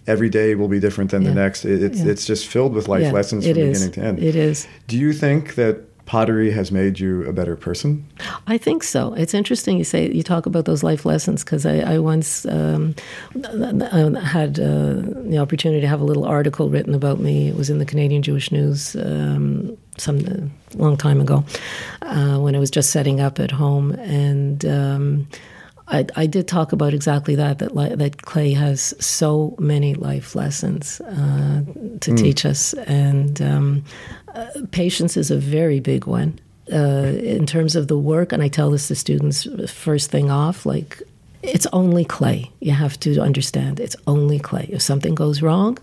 every 0.08 0.28
day 0.28 0.54
will 0.56 0.68
be 0.68 0.80
different 0.80 1.10
than 1.12 1.22
the 1.24 1.32
next. 1.34 1.64
It, 1.64 1.82
it's 1.84 2.00
it's 2.00 2.26
just 2.26 2.46
filled 2.48 2.74
with 2.74 2.88
life 2.88 3.12
lessons 3.12 3.44
from 3.46 3.56
is. 3.56 3.68
beginning 3.78 3.92
to 3.92 4.00
end. 4.02 4.18
It 4.18 4.34
is. 4.34 4.66
Do 4.88 4.96
you 4.98 5.12
think 5.12 5.54
that 5.54 5.76
pottery 6.06 6.52
has 6.52 6.72
made 6.72 6.98
you 6.98 7.24
a 7.24 7.32
better 7.32 7.56
person? 7.56 8.06
I 8.46 8.56
think 8.56 8.82
so. 8.82 9.12
It's 9.14 9.34
interesting 9.34 9.76
you 9.76 9.84
say 9.84 10.10
you 10.10 10.22
talk 10.22 10.46
about 10.46 10.64
those 10.64 10.82
life 10.82 11.04
lessons 11.04 11.44
because 11.44 11.66
I, 11.66 11.80
I 11.80 11.98
once 11.98 12.46
um, 12.46 12.94
had 13.34 14.58
uh, 14.58 15.02
the 15.28 15.38
opportunity 15.38 15.80
to 15.80 15.88
have 15.88 16.00
a 16.00 16.04
little 16.04 16.24
article 16.24 16.70
written 16.70 16.94
about 16.94 17.18
me. 17.20 17.48
It 17.48 17.56
was 17.56 17.68
in 17.68 17.78
the 17.78 17.84
Canadian 17.84 18.22
Jewish 18.22 18.50
News 18.50 18.96
um, 18.96 19.76
some 19.98 20.18
a 20.20 20.76
long 20.76 20.96
time 20.96 21.20
ago 21.20 21.44
uh, 22.02 22.38
when 22.38 22.54
I 22.54 22.58
was 22.58 22.70
just 22.70 22.90
setting 22.90 23.20
up 23.20 23.40
at 23.40 23.50
home, 23.50 23.92
and 23.92 24.64
um, 24.64 25.28
I, 25.88 26.06
I 26.16 26.26
did 26.26 26.48
talk 26.48 26.72
about 26.72 26.94
exactly 26.94 27.34
that. 27.36 27.58
That 27.58 27.76
li- 27.76 27.94
that 27.94 28.22
clay 28.22 28.52
has 28.52 28.94
so 29.04 29.54
many 29.58 29.94
life 29.94 30.34
lessons 30.34 31.00
uh, 31.00 31.62
to 32.00 32.14
teach 32.14 32.44
us, 32.44 32.74
and 32.74 33.40
um, 33.40 33.84
uh, 34.36 34.66
patience 34.70 35.16
is 35.16 35.30
a 35.30 35.36
very 35.38 35.80
big 35.80 36.06
one 36.06 36.38
uh, 36.72 37.12
in 37.20 37.46
terms 37.46 37.76
of 37.76 37.88
the 37.88 37.98
work, 37.98 38.32
and 38.32 38.42
I 38.42 38.48
tell 38.48 38.70
this 38.70 38.88
to 38.88 38.94
students 38.94 39.46
first 39.70 40.10
thing 40.10 40.30
off, 40.30 40.66
like 40.66 41.02
it's 41.42 41.66
only 41.72 42.04
clay. 42.04 42.50
You 42.60 42.72
have 42.72 42.98
to 43.00 43.20
understand 43.20 43.80
it's 43.80 43.96
only 44.06 44.38
clay. 44.38 44.68
If 44.70 44.82
something 44.82 45.14
goes 45.14 45.42
wrong, 45.42 45.78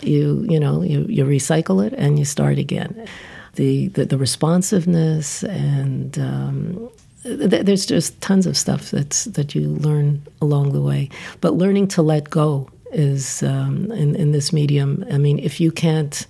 you 0.00 0.46
you 0.48 0.58
know 0.58 0.82
you, 0.82 1.04
you 1.08 1.24
recycle 1.24 1.84
it 1.86 1.92
and 1.96 2.18
you 2.18 2.24
start 2.24 2.58
again. 2.58 3.06
The 3.54 3.88
the, 3.88 4.06
the 4.06 4.18
responsiveness 4.18 5.44
and 5.44 6.18
um, 6.18 6.90
th- 7.22 7.66
there's 7.66 7.86
just 7.86 8.18
tons 8.20 8.46
of 8.46 8.56
stuff 8.56 8.90
that's 8.90 9.26
that 9.26 9.54
you 9.54 9.68
learn 9.68 10.22
along 10.40 10.72
the 10.72 10.80
way. 10.80 11.10
But 11.40 11.54
learning 11.54 11.88
to 11.88 12.02
let 12.02 12.30
go 12.30 12.68
is 12.92 13.42
um, 13.42 13.92
in 13.92 14.16
in 14.16 14.32
this 14.32 14.52
medium. 14.52 15.04
I 15.12 15.18
mean, 15.18 15.38
if 15.38 15.60
you 15.60 15.70
can't 15.70 16.26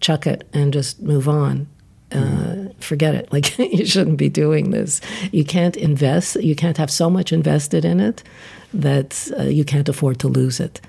chuck 0.00 0.26
it 0.26 0.48
and 0.52 0.72
just 0.72 1.00
move 1.02 1.28
on. 1.28 1.66
Uh, 2.12 2.68
forget 2.80 3.14
it. 3.14 3.28
Like 3.32 3.58
you 3.58 3.84
shouldn't 3.86 4.16
be 4.18 4.28
doing 4.28 4.70
this. 4.70 5.00
You 5.32 5.44
can't 5.44 5.76
invest. 5.76 6.36
You 6.42 6.54
can't 6.54 6.76
have 6.78 6.90
so 6.90 7.10
much 7.10 7.32
invested 7.32 7.84
in 7.84 8.00
it 8.00 8.22
that 8.74 9.30
uh, 9.38 9.42
you 9.44 9.64
can't 9.64 9.88
afford 9.88 10.18
to 10.20 10.28
lose 10.28 10.60
it. 10.60 10.80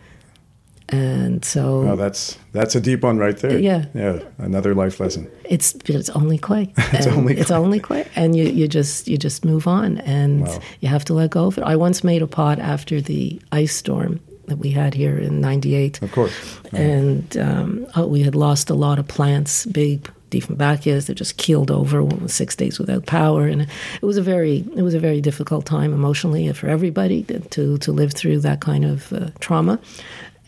And 0.89 1.43
so 1.43 1.89
Oh, 1.89 1.95
that's 1.97 2.37
that's 2.53 2.73
a 2.75 2.79
deep 2.79 3.03
one 3.03 3.17
right 3.17 3.37
there. 3.37 3.59
Yeah. 3.59 3.85
yeah, 3.93 4.19
another 4.37 4.73
life 4.73 5.01
lesson. 5.01 5.27
it's 5.43 5.75
it's 5.85 6.09
only 6.11 6.37
clay. 6.37 6.71
It's 6.93 7.07
only 7.07 7.35
it's 7.37 7.51
only 7.51 7.79
clay, 7.79 8.05
and 8.15 8.35
you 8.37 8.45
you 8.45 8.67
just 8.69 9.07
you 9.07 9.17
just 9.17 9.43
move 9.43 9.67
on, 9.67 9.97
and 9.97 10.47
Wow. 10.47 10.59
you 10.79 10.87
have 10.87 11.03
to 11.05 11.13
let 11.13 11.31
go 11.31 11.47
of 11.47 11.57
it. 11.57 11.63
I 11.65 11.75
once 11.75 12.03
made 12.05 12.21
a 12.21 12.27
pot 12.27 12.59
after 12.59 13.01
the 13.01 13.41
ice 13.51 13.75
storm 13.75 14.19
that 14.47 14.57
we 14.57 14.71
had 14.71 14.93
here 14.93 15.17
in 15.17 15.39
'98. 15.39 16.01
Of 16.01 16.11
course. 16.11 16.59
and 16.73 17.37
um, 17.37 17.87
oh, 17.95 18.07
we 18.07 18.23
had 18.23 18.35
lost 18.35 18.69
a 18.69 18.73
lot 18.73 18.99
of 18.99 19.07
plants, 19.07 19.65
big 19.67 20.09
Dieffenbachias. 20.29 21.07
that 21.07 21.15
just 21.15 21.37
keeled 21.37 21.71
over 21.71 22.05
six 22.27 22.55
days 22.55 22.79
without 22.79 23.05
power, 23.05 23.47
and 23.47 23.61
it 23.61 24.05
was 24.05 24.17
a 24.17 24.21
very 24.21 24.65
it 24.75 24.81
was 24.81 24.93
a 24.93 24.99
very 24.99 25.21
difficult 25.21 25.65
time 25.65 25.93
emotionally 25.93 26.51
for 26.53 26.67
everybody 26.67 27.23
to 27.23 27.77
to 27.77 27.91
live 27.91 28.13
through 28.13 28.39
that 28.39 28.59
kind 28.59 28.85
of 28.85 29.13
uh, 29.13 29.29
trauma. 29.39 29.79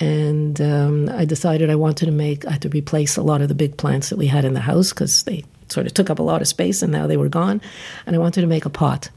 And 0.02 0.62
um, 0.62 1.10
I 1.10 1.26
decided 1.26 1.70
I 1.70 1.76
wanted 1.76 2.06
to 2.06 2.12
make 2.12 2.46
I 2.46 2.52
had 2.52 2.62
to 2.64 2.70
replace 2.70 3.18
a 3.18 3.22
lot 3.22 3.42
of 3.42 3.48
the 3.48 3.56
big 3.56 3.78
plants 3.78 4.10
that 4.10 4.18
we 4.18 4.28
had 4.28 4.46
in 4.46 4.54
the 4.54 4.62
house 4.62 4.90
because 4.90 5.24
they 5.24 5.44
sort 5.68 5.86
of 5.86 5.94
took 5.94 6.10
up 6.10 6.20
a 6.20 6.24
lot 6.24 6.42
of 6.42 6.48
space, 6.48 6.82
and 6.82 6.92
now 6.92 7.08
they 7.08 7.18
were 7.18 7.30
gone. 7.30 7.62
And 8.06 8.16
I 8.16 8.20
wanted 8.20 8.42
to 8.42 8.48
make 8.48 8.66
a 8.66 8.70
pot 8.70 9.10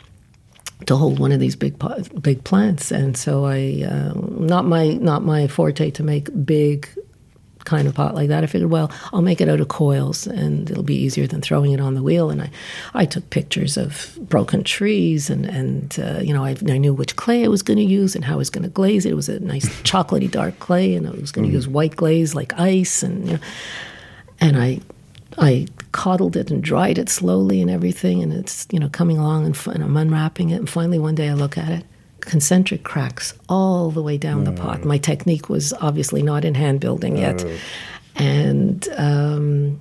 to 0.87 0.97
hold 0.97 1.18
one 1.18 1.33
of 1.33 1.41
these 1.41 1.57
big 1.57 1.74
big 2.20 2.45
plants. 2.45 2.91
And 2.91 3.16
so 3.16 3.45
I 3.45 3.85
uh, 3.87 4.12
not 4.14 4.64
my 4.64 4.95
not 4.95 5.24
my 5.24 5.47
forte 5.47 5.91
to 5.91 6.03
make 6.03 6.28
big 6.45 6.89
kind 7.64 7.87
of 7.87 7.95
pot 7.95 8.14
like 8.14 8.28
that. 8.28 8.43
I 8.43 8.47
figured, 8.47 8.70
well, 8.70 8.91
I'll 9.12 9.22
make 9.22 9.41
it 9.41 9.49
out 9.49 9.61
of 9.61 9.68
coils, 9.68 10.26
and 10.26 10.70
it'll 10.70 10.83
be 10.83 10.97
easier 10.97 11.26
than 11.26 11.41
throwing 11.41 11.72
it 11.72 11.80
on 11.80 11.95
the 11.95 12.03
wheel. 12.03 12.30
And 12.30 12.43
I, 12.43 12.51
I 12.95 13.05
took 13.05 13.30
pictures 13.30 13.76
of 13.76 14.18
broken 14.22 14.64
trees, 14.64 15.30
and 15.30 15.47
and 15.47 15.99
uh, 15.99 16.20
you 16.20 16.33
know 16.33 16.45
I, 16.45 16.57
I 16.68 16.78
knew 16.78 16.93
which 16.93 17.16
clay 17.16 17.45
I 17.45 17.49
was 17.49 17.62
going 17.62 17.78
to 17.78 17.85
use 17.85 18.14
and 18.14 18.24
how 18.24 18.35
I 18.35 18.37
was 18.37 18.51
going 18.51 18.64
to 18.64 18.70
glaze 18.70 19.07
it. 19.07 19.11
It 19.11 19.16
was 19.16 19.28
a 19.28 19.41
nice 19.41 19.68
chocolatey 19.83 20.30
dark 20.30 20.59
clay, 20.59 20.95
and 20.95 21.07
I 21.07 21.11
was 21.11 21.33
going 21.33 21.47
to 21.47 21.53
use 21.53 21.68
white 21.68 21.97
glaze 21.97 22.35
like 22.35 22.53
ice, 22.59 23.03
and 23.03 23.26
you 23.26 23.33
know, 23.35 23.41
and 24.41 24.57
I 24.57 24.80
I 25.39 25.66
coddled 25.93 26.37
it 26.37 26.51
and 26.51 26.62
dried 26.62 26.99
it 26.99 27.09
slowly 27.09 27.61
and 27.61 27.70
everything, 27.70 28.22
and 28.22 28.33
it's 28.33 28.66
you 28.70 28.78
know 28.78 28.89
coming 28.89 29.18
along 29.18 29.47
and, 29.47 29.55
f- 29.55 29.66
and 29.68 29.83
I'm 29.83 29.97
unwrapping 29.97 30.51
it, 30.51 30.57
and 30.57 30.68
finally 30.68 30.99
one 30.99 31.14
day 31.14 31.28
I 31.28 31.35
look 31.35 31.57
at 31.59 31.70
it, 31.70 31.85
concentric 32.20 32.83
cracks 32.85 33.35
all 33.49 33.91
the 33.91 34.03
way 34.03 34.18
down 34.18 34.45
the 34.45 34.53
pot. 34.53 34.85
My 34.85 34.99
technique 34.99 35.49
was 35.49 35.72
obviously 35.74 36.22
not 36.22 36.45
in 36.45 36.55
hand 36.55 36.80
building 36.80 37.16
yet, 37.16 37.45
and. 38.16 38.89
Um, 38.97 39.80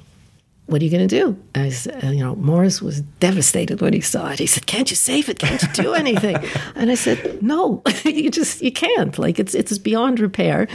what 0.68 0.82
are 0.82 0.86
you 0.86 0.92
going 0.92 1.06
to 1.06 1.20
do? 1.20 1.38
I 1.54 1.68
said, 1.70 2.02
you 2.16 2.22
know, 2.24 2.36
Morris 2.36 2.82
was 2.82 3.02
devastated 3.20 3.82
when 3.82 3.92
he 3.92 4.00
saw 4.00 4.30
it. 4.30 4.40
He 4.40 4.46
said, 4.48 4.68
"Can't 4.68 4.90
you 4.90 4.96
save 4.96 5.28
it? 5.28 5.38
Can't 5.38 5.62
you 5.62 5.68
do 5.74 5.94
anything?" 6.06 6.38
and 6.76 6.90
I 6.90 6.96
said, 6.96 7.44
"No, 7.44 7.84
you 8.06 8.30
just 8.32 8.62
you 8.62 8.72
can't. 8.72 9.20
Like 9.20 9.38
it's 9.38 9.54
it's 9.54 9.78
beyond 9.78 10.22
repair. 10.22 10.70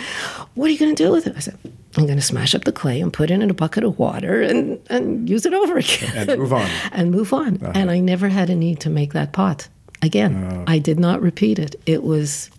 What 0.55 0.69
are 0.69 0.73
you 0.73 0.79
going 0.79 0.95
to 0.95 1.03
do 1.03 1.11
with 1.11 1.27
it?" 1.27 1.35
I 1.35 1.41
said, 1.41 1.57
"I'm 1.97 2.07
going 2.07 2.19
to 2.19 2.23
smash 2.25 2.55
up 2.55 2.65
the 2.65 2.73
clay 2.73 3.01
and 3.01 3.13
put 3.13 3.31
it 3.31 3.41
in 3.41 3.51
a 3.51 3.55
bucket 3.55 3.85
of 3.85 3.99
water 3.99 4.43
and 4.43 4.79
and 4.91 5.29
use 5.29 5.47
it 5.47 5.55
over 5.55 5.79
again 5.79 6.29
And 6.29 6.41
move 6.41 6.53
on. 6.53 6.69
and 6.93 7.11
move 7.11 7.33
on." 7.33 7.57
Uh-huh. 7.63 7.73
And 7.75 7.91
I 7.91 8.01
never 8.01 8.29
had 8.29 8.51
a 8.51 8.55
need 8.55 8.81
to 8.81 8.91
make 8.91 9.13
that 9.13 9.33
pot 9.33 9.69
again. 10.03 10.45
Uh. 10.45 10.65
I 10.67 10.79
did 10.79 10.99
not 11.01 11.21
repeat 11.23 11.59
it. 11.59 11.77
It 11.87 12.03
was 12.03 12.51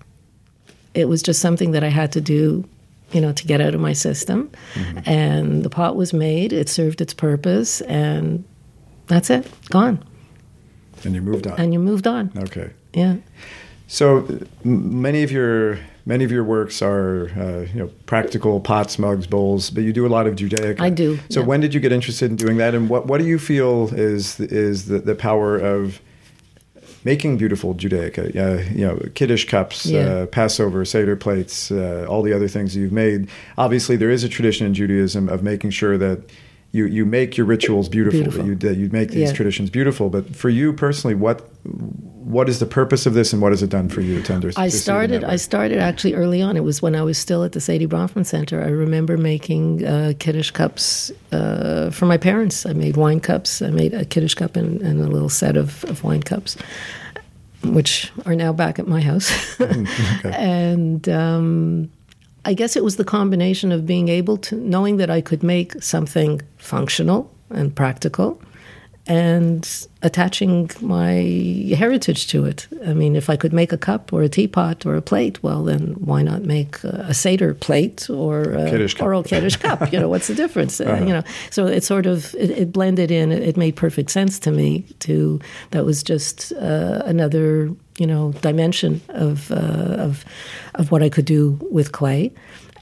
it 0.93 1.07
was 1.07 1.21
just 1.21 1.39
something 1.41 1.71
that 1.71 1.83
I 1.83 1.89
had 1.89 2.11
to 2.13 2.21
do, 2.21 2.67
you 3.11 3.21
know, 3.21 3.31
to 3.31 3.45
get 3.45 3.61
out 3.61 3.75
of 3.75 3.79
my 3.79 3.93
system. 3.93 4.49
Mm-hmm. 4.73 5.09
And 5.09 5.63
the 5.63 5.69
pot 5.69 5.95
was 5.95 6.11
made, 6.11 6.51
it 6.51 6.69
served 6.69 7.01
its 7.01 7.13
purpose, 7.13 7.81
and 7.81 8.43
that's 9.05 9.29
it, 9.29 9.47
gone. 9.69 10.03
And 11.03 11.13
you 11.13 11.21
moved 11.21 11.45
on. 11.45 11.59
And 11.59 11.71
you 11.73 11.79
moved 11.79 12.07
on. 12.07 12.31
okay. 12.35 12.71
Yeah. 12.93 13.17
So 13.87 14.27
many 14.63 15.23
of 15.23 15.31
your 15.31 15.79
many 16.05 16.23
of 16.23 16.31
your 16.31 16.43
works 16.43 16.81
are 16.81 17.29
uh, 17.37 17.65
you 17.73 17.79
know 17.79 17.87
practical 18.05 18.59
pots, 18.59 18.99
mugs, 18.99 19.27
bowls, 19.27 19.69
but 19.69 19.83
you 19.83 19.93
do 19.93 20.05
a 20.05 20.09
lot 20.09 20.27
of 20.27 20.35
Judaic. 20.35 20.79
I 20.81 20.89
do, 20.89 21.17
So 21.29 21.39
yeah. 21.39 21.45
when 21.45 21.61
did 21.61 21.73
you 21.73 21.79
get 21.79 21.91
interested 21.91 22.29
in 22.29 22.35
doing 22.37 22.57
that, 22.57 22.75
and 22.75 22.89
what 22.89 23.07
what 23.07 23.19
do 23.19 23.25
you 23.25 23.39
feel 23.39 23.89
is 23.93 24.39
is 24.39 24.85
the, 24.87 24.99
the 24.99 25.15
power 25.15 25.57
of 25.57 26.01
making 27.05 27.37
beautiful 27.37 27.73
Judaic? 27.75 28.19
Uh, 28.19 28.23
you 28.73 28.85
know, 28.85 28.99
Kiddush 29.15 29.45
cups, 29.45 29.85
Yeah. 29.85 29.99
uh, 29.99 30.25
Passover, 30.25 30.83
Seder 30.83 31.15
plates, 31.15 31.71
uh, 31.71 32.05
all 32.09 32.21
the 32.23 32.33
other 32.33 32.49
things 32.49 32.75
you've 32.75 32.91
made. 32.91 33.29
Obviously, 33.57 33.95
there 33.95 34.11
is 34.11 34.23
a 34.25 34.29
tradition 34.29 34.67
in 34.67 34.73
Judaism 34.73 35.29
of 35.29 35.43
making 35.43 35.69
sure 35.71 35.97
that. 35.97 36.19
You, 36.73 36.85
you 36.85 37.05
make 37.05 37.37
your 37.37 37.45
rituals 37.45 37.87
beautiful, 37.89 38.19
Beautiful. 38.19 38.43
That 38.43 38.47
you, 38.49 38.55
that 38.55 38.77
you 38.77 38.89
make 38.89 39.09
these 39.09 39.29
Yeah. 39.29 39.35
traditions 39.35 39.69
beautiful. 39.69 40.09
But 40.09 40.35
for 40.35 40.49
you 40.49 40.73
personally, 40.73 41.15
what 41.15 41.49
what 42.27 42.49
is 42.49 42.59
the 42.59 42.65
purpose 42.65 43.05
of 43.05 43.13
this, 43.13 43.31
and 43.31 43.41
what 43.41 43.53
has 43.53 43.63
it 43.63 43.69
done 43.69 43.87
for 43.87 44.01
you 44.01 44.21
to 44.21 44.33
understand? 44.33 44.65
I 44.65 44.67
started. 44.67 45.23
I 45.23 45.37
started 45.37 45.77
actually 45.79 46.13
early 46.13 46.41
on. 46.41 46.57
It 46.57 46.63
was 46.63 46.81
when 46.81 46.93
I 46.93 47.01
was 47.01 47.17
still 47.17 47.43
at 47.45 47.53
the 47.53 47.59
Saidye 47.59 47.87
Bronfman 47.87 48.25
Center. 48.25 48.61
I 48.61 48.67
remember 48.67 49.17
making 49.17 49.85
uh, 49.85 50.11
kiddush 50.19 50.51
cups 50.51 51.09
uh, 51.31 51.89
for 51.89 52.05
my 52.05 52.17
parents. 52.17 52.65
I 52.65 52.73
made 52.73 52.97
wine 52.97 53.21
cups. 53.21 53.61
I 53.61 53.69
made 53.69 53.93
a 53.93 54.03
kiddush 54.03 54.33
cup 54.33 54.57
and, 54.57 54.81
and 54.81 54.99
a 54.99 55.07
little 55.07 55.29
set 55.29 55.55
of, 55.55 55.85
of 55.85 56.03
wine 56.03 56.21
cups, 56.21 56.57
which 57.63 58.11
are 58.25 58.35
now 58.35 58.51
back 58.51 58.77
at 58.77 58.87
my 58.87 58.99
house. 58.99 59.31
and 60.25 61.07
um, 61.07 61.89
I 62.47 62.53
guess 62.53 62.77
it 62.77 62.83
was 62.83 62.95
the 62.95 63.03
combination 63.03 63.73
of 63.73 63.85
being 63.85 64.07
able 64.07 64.37
to 64.37 64.55
knowing 64.55 64.95
that 64.97 65.09
I 65.09 65.19
could 65.19 65.43
make 65.43 65.83
something 65.83 66.41
functional 66.55 67.29
and 67.49 67.75
practical 67.75 68.41
and 69.07 69.87
attaching 70.03 70.69
my 70.81 71.13
heritage 71.75 72.27
to 72.27 72.45
it. 72.45 72.67
I 72.85 72.93
mean, 72.93 73.15
if 73.15 73.29
I 73.29 73.37
could 73.37 73.53
make 73.53 73.71
a 73.71 73.77
cup 73.77 74.11
or 74.11 74.21
a 74.21 74.29
teapot 74.29 74.85
or 74.85 74.95
a 74.95 75.01
plate, 75.01 75.41
well, 75.41 75.63
then 75.63 75.95
why 75.99 76.21
not 76.21 76.43
make 76.43 76.83
a, 76.83 77.05
a 77.07 77.13
Seder 77.13 77.53
plate 77.53 78.09
or 78.09 78.41
a, 78.41 78.69
Kiddush 78.69 78.95
cup. 78.95 79.25
Kiddush 79.25 79.55
cup? 79.55 79.93
You 79.93 79.99
know, 80.01 80.09
what's 80.09 80.27
the 80.27 80.35
difference? 80.35 80.81
Uh, 80.87 81.03
you 81.05 81.11
know, 81.11 81.23
so 81.49 81.65
it 81.65 81.83
sort 81.83 82.05
of 82.05 82.33
it, 82.35 82.49
it 82.49 82.71
blended 82.71 83.11
in. 83.11 83.29
It, 83.29 83.43
it 83.43 83.57
made 83.57 83.75
perfect 83.75 84.09
sense 84.09 84.39
to 84.39 84.51
me. 84.51 84.85
To 84.99 85.39
that 85.71 85.83
was 85.83 86.01
just 86.01 86.53
uh, 86.53 87.01
another 87.05 87.69
you 87.97 88.07
know 88.07 88.31
dimension 88.41 89.01
of 89.09 89.51
uh, 89.51 89.55
of 89.97 90.23
of 90.75 90.89
what 90.91 91.03
I 91.03 91.09
could 91.09 91.25
do 91.25 91.59
with 91.71 91.91
clay. 91.91 92.31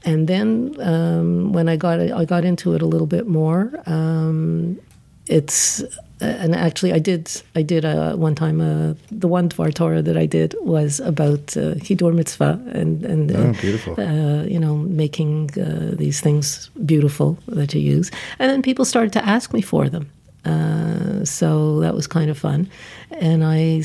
And 0.04 0.28
then 0.28 0.76
um, 0.80 1.52
when 1.52 1.68
I 1.68 1.76
got 1.76 1.98
I 1.98 2.24
got 2.24 2.44
into 2.44 2.74
it 2.74 2.82
a 2.82 2.86
little 2.86 3.08
bit 3.08 3.26
more. 3.26 3.72
Um, 3.86 4.78
it's 5.26 5.82
and 6.20 6.54
actually 6.54 6.92
I 6.92 6.98
did 6.98 7.30
I 7.54 7.62
did 7.62 7.84
uh, 7.84 8.16
one 8.16 8.34
time 8.34 8.60
uh, 8.60 8.94
the 9.10 9.28
one 9.28 9.48
Dvar 9.48 9.72
Torah 9.72 10.02
that 10.02 10.16
I 10.16 10.26
did 10.26 10.54
was 10.60 11.00
about 11.00 11.56
uh, 11.56 11.74
Hidur 11.76 12.14
Mitzvah 12.14 12.60
and 12.72 13.04
and 13.04 13.32
oh, 13.32 13.52
beautiful. 13.60 13.94
Uh, 13.98 14.44
you 14.44 14.58
know 14.58 14.76
making 14.76 15.50
uh, 15.58 15.94
these 15.94 16.20
things 16.20 16.70
beautiful 16.86 17.38
that 17.48 17.74
you 17.74 17.80
use. 17.80 18.10
And 18.38 18.50
then 18.50 18.62
people 18.62 18.84
started 18.84 19.12
to 19.14 19.24
ask 19.24 19.52
me 19.52 19.60
for 19.60 19.88
them. 19.88 20.10
Uh, 20.44 21.24
so 21.24 21.80
that 21.80 21.92
was 21.92 22.06
kind 22.06 22.30
of 22.30 22.38
fun. 22.38 22.70
And 23.10 23.44
I 23.44 23.82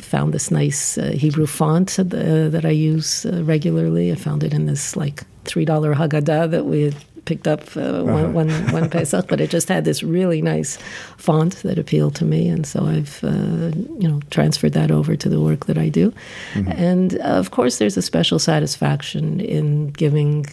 found 0.00 0.34
this 0.34 0.50
nice 0.50 0.96
Hebrew 0.96 1.46
font 1.46 1.96
that 1.96 2.64
I 2.64 2.70
use 2.70 3.26
regularly. 3.26 4.12
I 4.12 4.16
found 4.16 4.44
it 4.44 4.52
in 4.52 4.66
this 4.66 4.96
like 4.96 5.24
three 5.44 5.64
dollar 5.64 5.94
Haggadah 5.94 6.50
that 6.50 6.66
we 6.66 6.82
had 6.82 6.96
picked 7.24 7.48
up 7.48 7.76
uh, 7.76 7.80
uh-huh. 7.80 8.04
one, 8.04 8.32
one, 8.34 8.72
one 8.72 8.90
Pesach, 8.90 9.26
but 9.28 9.40
it 9.40 9.50
just 9.50 9.68
had 9.68 9.84
this 9.84 10.02
really 10.02 10.42
nice 10.42 10.78
font 11.16 11.56
that 11.62 11.78
appealed 11.78 12.14
to 12.16 12.24
me, 12.24 12.48
and 12.48 12.66
so 12.66 12.86
I've 12.86 13.22
uh, 13.24 13.70
you 14.00 14.08
know 14.08 14.20
transferred 14.30 14.72
that 14.72 14.90
over 14.90 15.16
to 15.16 15.28
the 15.28 15.40
work 15.40 15.66
that 15.66 15.78
I 15.78 15.88
do. 15.88 16.12
Mm-hmm. 16.54 16.72
And 16.72 17.20
uh, 17.20 17.24
of 17.24 17.50
course, 17.50 17.78
there's 17.78 17.96
a 17.96 18.02
special 18.02 18.38
satisfaction 18.38 19.40
in 19.40 19.88
giving. 19.88 20.46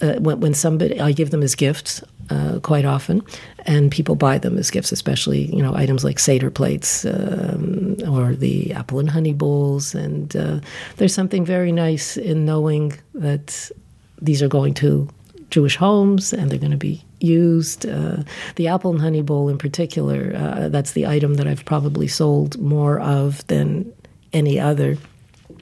Uh, 0.00 0.14
when, 0.20 0.38
when, 0.38 0.54
somebody, 0.54 1.00
I 1.00 1.10
give 1.10 1.30
them 1.30 1.42
as 1.42 1.56
gifts 1.56 2.04
uh, 2.30 2.60
quite 2.62 2.84
often, 2.84 3.20
and 3.66 3.90
people 3.90 4.14
buy 4.14 4.38
them 4.38 4.56
as 4.56 4.70
gifts, 4.70 4.92
especially 4.92 5.54
you 5.54 5.62
know 5.62 5.74
items 5.74 6.04
like 6.04 6.18
Seder 6.18 6.50
plates 6.50 7.04
um, 7.04 7.96
or 8.06 8.34
the 8.34 8.72
apple 8.72 9.00
and 9.00 9.10
honey 9.10 9.32
bowls. 9.32 9.94
And 9.94 10.36
uh, 10.36 10.60
there's 10.96 11.14
something 11.14 11.44
very 11.44 11.72
nice 11.72 12.16
in 12.16 12.44
knowing 12.44 12.92
that 13.14 13.72
these 14.20 14.42
are 14.42 14.48
going 14.48 14.74
to 14.74 15.08
Jewish 15.50 15.76
homes 15.76 16.32
and 16.32 16.50
they're 16.50 16.58
going 16.58 16.72
to 16.72 16.76
be 16.76 17.02
used. 17.20 17.86
Uh, 17.86 18.22
the 18.56 18.68
apple 18.68 18.90
and 18.90 19.00
honey 19.00 19.22
bowl, 19.22 19.48
in 19.48 19.58
particular, 19.58 20.34
uh, 20.36 20.68
that's 20.68 20.92
the 20.92 21.06
item 21.06 21.34
that 21.34 21.46
I've 21.46 21.64
probably 21.64 22.08
sold 22.08 22.58
more 22.58 23.00
of 23.00 23.46
than 23.46 23.92
any 24.32 24.60
other. 24.60 24.96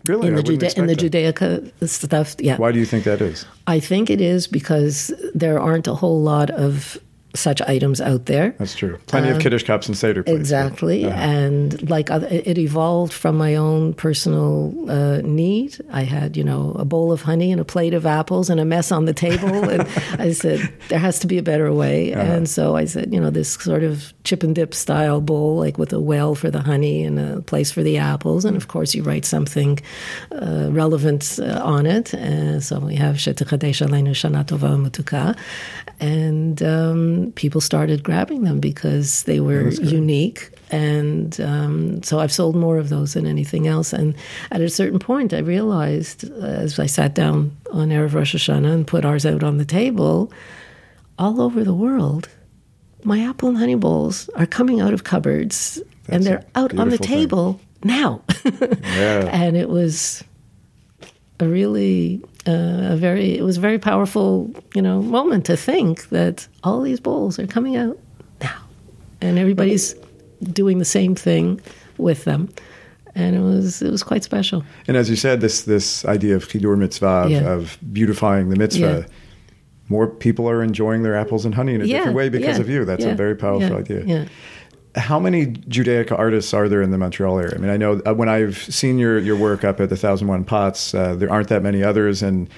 Really, 0.07 0.29
in 0.29 0.35
the, 0.35 0.75
in 0.77 0.87
the 0.87 0.95
Judaica 0.95 1.89
stuff, 1.89 2.37
yeah. 2.39 2.57
Why 2.57 2.71
do 2.71 2.79
you 2.79 2.87
think 2.87 3.05
that 3.05 3.21
is? 3.21 3.45
I 3.67 3.81
think 3.81 4.09
it 4.09 4.21
is 4.21 4.47
because 4.47 5.13
there 5.35 5.59
aren't 5.59 5.89
a 5.89 5.95
whole 5.95 6.23
lot 6.23 6.51
of 6.51 6.99
such 7.37 7.61
items 7.63 8.01
out 8.01 8.27
there. 8.27 8.55
That's 8.59 8.75
true. 8.75 8.99
Plenty 9.07 9.29
of 9.29 9.37
um, 9.37 9.41
Kiddush 9.41 9.65
cups 9.65 9.87
and 9.87 9.97
Seder 9.97 10.23
plates. 10.23 10.39
Exactly. 10.39 11.05
Uh-huh. 11.05 11.15
And 11.15 11.89
like 11.89 12.11
it 12.11 12.59
evolved 12.59 13.13
from 13.13 13.37
my 13.37 13.55
own 13.55 13.95
personal 13.95 14.75
uh, 14.91 15.21
need. 15.23 15.79
I 15.93 16.03
had, 16.03 16.37
you 16.37 16.45
know, 16.45 16.75
a 16.79 16.85
bowl 16.85 17.13
of 17.13 17.23
honey 17.23 17.53
and 17.53 17.61
a 17.61 17.65
plate 17.65 17.95
of 17.95 18.07
apples 18.07 18.51
and 18.51 18.61
a 18.61 18.65
mess 18.65 18.91
on 18.93 19.05
the 19.05 19.15
table. 19.15 19.69
and 19.71 19.83
I 20.19 20.33
said, 20.33 20.73
there 20.89 20.99
has 20.99 21.19
to 21.21 21.27
be 21.27 21.39
a 21.39 21.43
better 21.43 21.73
way. 21.73 22.15
Uh-huh. 22.15 22.23
And 22.23 22.49
so 22.49 22.77
I 22.77 22.85
said, 22.85 23.13
you 23.13 23.21
know, 23.21 23.31
this 23.31 23.55
sort 23.55 23.83
of 23.83 24.13
chip 24.25 24.43
and 24.43 24.55
dip 24.55 24.75
style 24.75 25.21
bowl, 25.21 25.57
like 25.57 25.79
with 25.79 25.93
a 25.93 26.01
well 26.01 26.35
for 26.35 26.51
the 26.51 26.61
honey 26.61 27.05
and 27.05 27.19
a 27.19 27.43
place 27.43 27.71
for 27.71 27.83
the 27.83 27.99
apples. 27.99 28.45
And 28.45 28.57
of 28.57 28.69
course, 28.69 28.95
you 28.95 29.03
write 29.03 29.25
something 29.25 29.79
uh, 30.33 30.69
relevant 30.71 31.39
uh, 31.41 31.61
on 31.63 31.87
it. 31.87 32.15
Uh, 32.15 32.61
so 32.61 32.81
we 32.81 32.97
have 32.97 33.17
Shetikadesh 33.17 33.87
Aleinu 33.87 34.11
Shana 34.11 34.45
Tova 34.45 34.77
Mutuka. 34.77 35.37
And 35.99 36.63
um, 36.63 37.26
people 37.35 37.61
started 37.61 38.03
grabbing 38.03 38.45
them 38.45 38.61
because 38.61 39.23
they 39.25 39.41
were 39.41 39.71
unique. 39.71 40.51
And 40.71 41.41
um, 41.41 42.03
so 42.03 42.19
I've 42.19 42.33
sold 42.33 42.57
more 42.57 42.79
of 42.79 42.89
those 42.89 43.15
than 43.15 43.27
anything 43.27 43.67
else. 43.67 43.93
And 43.93 44.15
at 44.51 44.61
a 44.61 44.69
certain 44.69 44.99
point, 44.99 45.33
I 45.33 45.39
realized 45.39 46.31
uh, 46.31 46.45
as 46.45 46.79
I 46.79 46.87
sat 46.87 47.15
down 47.15 47.57
on 47.73 47.91
Erev 47.91 48.15
Rosh 48.15 48.35
Hashanah 48.35 48.73
and 48.73 48.87
put 48.87 49.05
ours 49.05 49.25
out 49.25 49.43
on 49.43 49.59
the 49.59 49.65
table, 49.65 50.33
all 51.19 51.41
over 51.41 51.65
the 51.65 51.75
world, 51.75 52.29
my 53.05 53.21
apple 53.21 53.49
and 53.49 53.59
honey 53.59 53.75
bowls 53.77 54.29
are 54.31 54.47
coming 54.47 54.81
out 54.81 54.93
of 54.93 55.05
cupboards 55.05 55.81
That's 56.07 56.17
and 56.17 56.25
they're 56.25 56.45
out 56.55 56.77
on 56.79 56.89
the 56.89 56.99
table 56.99 57.55
thing. 57.55 57.89
now. 57.89 58.23
yeah. 58.45 59.29
And 59.33 59.57
it 59.57 59.69
was 59.69 60.25
a 61.41 61.47
really 61.47 62.23
uh, 62.47 62.93
a 62.93 62.97
very 62.97 63.37
it 63.37 63.43
was 63.43 63.57
a 63.59 63.61
very 63.61 63.79
powerful 63.79 64.51
you 64.75 64.83
know 64.83 65.03
moment 65.03 65.45
to 65.47 65.57
think 65.57 66.09
that 66.09 66.47
all 66.65 66.81
these 66.81 67.01
bowls 67.01 67.39
are 67.39 67.47
coming 67.47 67.77
out 67.77 67.99
now. 68.41 68.63
And 69.21 69.39
everybody's 69.39 69.95
doing 70.43 70.79
the 70.79 70.85
same 70.85 71.15
thing 71.15 71.61
with 71.99 72.25
them. 72.25 72.49
And 73.15 73.35
it 73.35 73.41
was 73.41 73.83
it 73.83 73.91
was 73.91 74.03
quite 74.03 74.25
special. 74.25 74.65
And 74.89 74.97
as 74.97 75.09
you 75.09 75.17
said 75.17 75.41
this 75.41 75.63
this 75.63 76.05
idea 76.05 76.37
of 76.37 76.49
chidur 76.49 76.77
mitzvah 76.77 77.27
yeah. 77.29 77.53
of 77.53 77.79
beautifying 77.93 78.51
the 78.51 78.57
mitzvah 78.57 79.07
yeah. 79.09 79.15
more 79.89 80.07
people 80.07 80.49
are 80.49 80.63
enjoying 80.63 81.03
their 81.03 81.17
apples 81.17 81.45
and 81.45 81.55
honey 81.55 81.75
in 81.75 81.81
a 81.81 81.85
yeah, 81.85 81.99
different 81.99 82.17
way 82.17 82.29
because 82.29 82.59
of 82.59 82.69
you. 82.69 82.85
That's 82.85 83.05
a 83.05 83.15
very 83.15 83.37
powerful 83.37 83.77
idea 83.77 84.29
how 84.97 85.19
many 85.19 85.47
Judaica 85.47 86.19
artists 86.19 86.55
are 86.55 86.69
there 86.69 86.83
in 86.83 86.91
the 86.91 86.99
Montreal 86.99 87.39
area? 87.39 87.55
I 87.55 87.59
mean, 87.59 87.71
I 87.71 87.77
know 87.77 88.01
uh, 88.07 88.15
when 88.15 88.29
I've 88.29 88.57
seen 88.57 88.99
your, 88.99 89.19
your 89.19 89.37
work 89.37 89.63
up 89.63 89.81
at 89.81 89.91
the 89.91 89.97
Thousand 89.97 90.29
One 90.29 90.45
Pots, 90.45 90.95
uh, 90.95 91.15
there 91.15 91.31
aren't 91.31 91.49
that 91.49 91.63
many 91.63 91.83
others, 91.83 92.23
and 92.23 92.49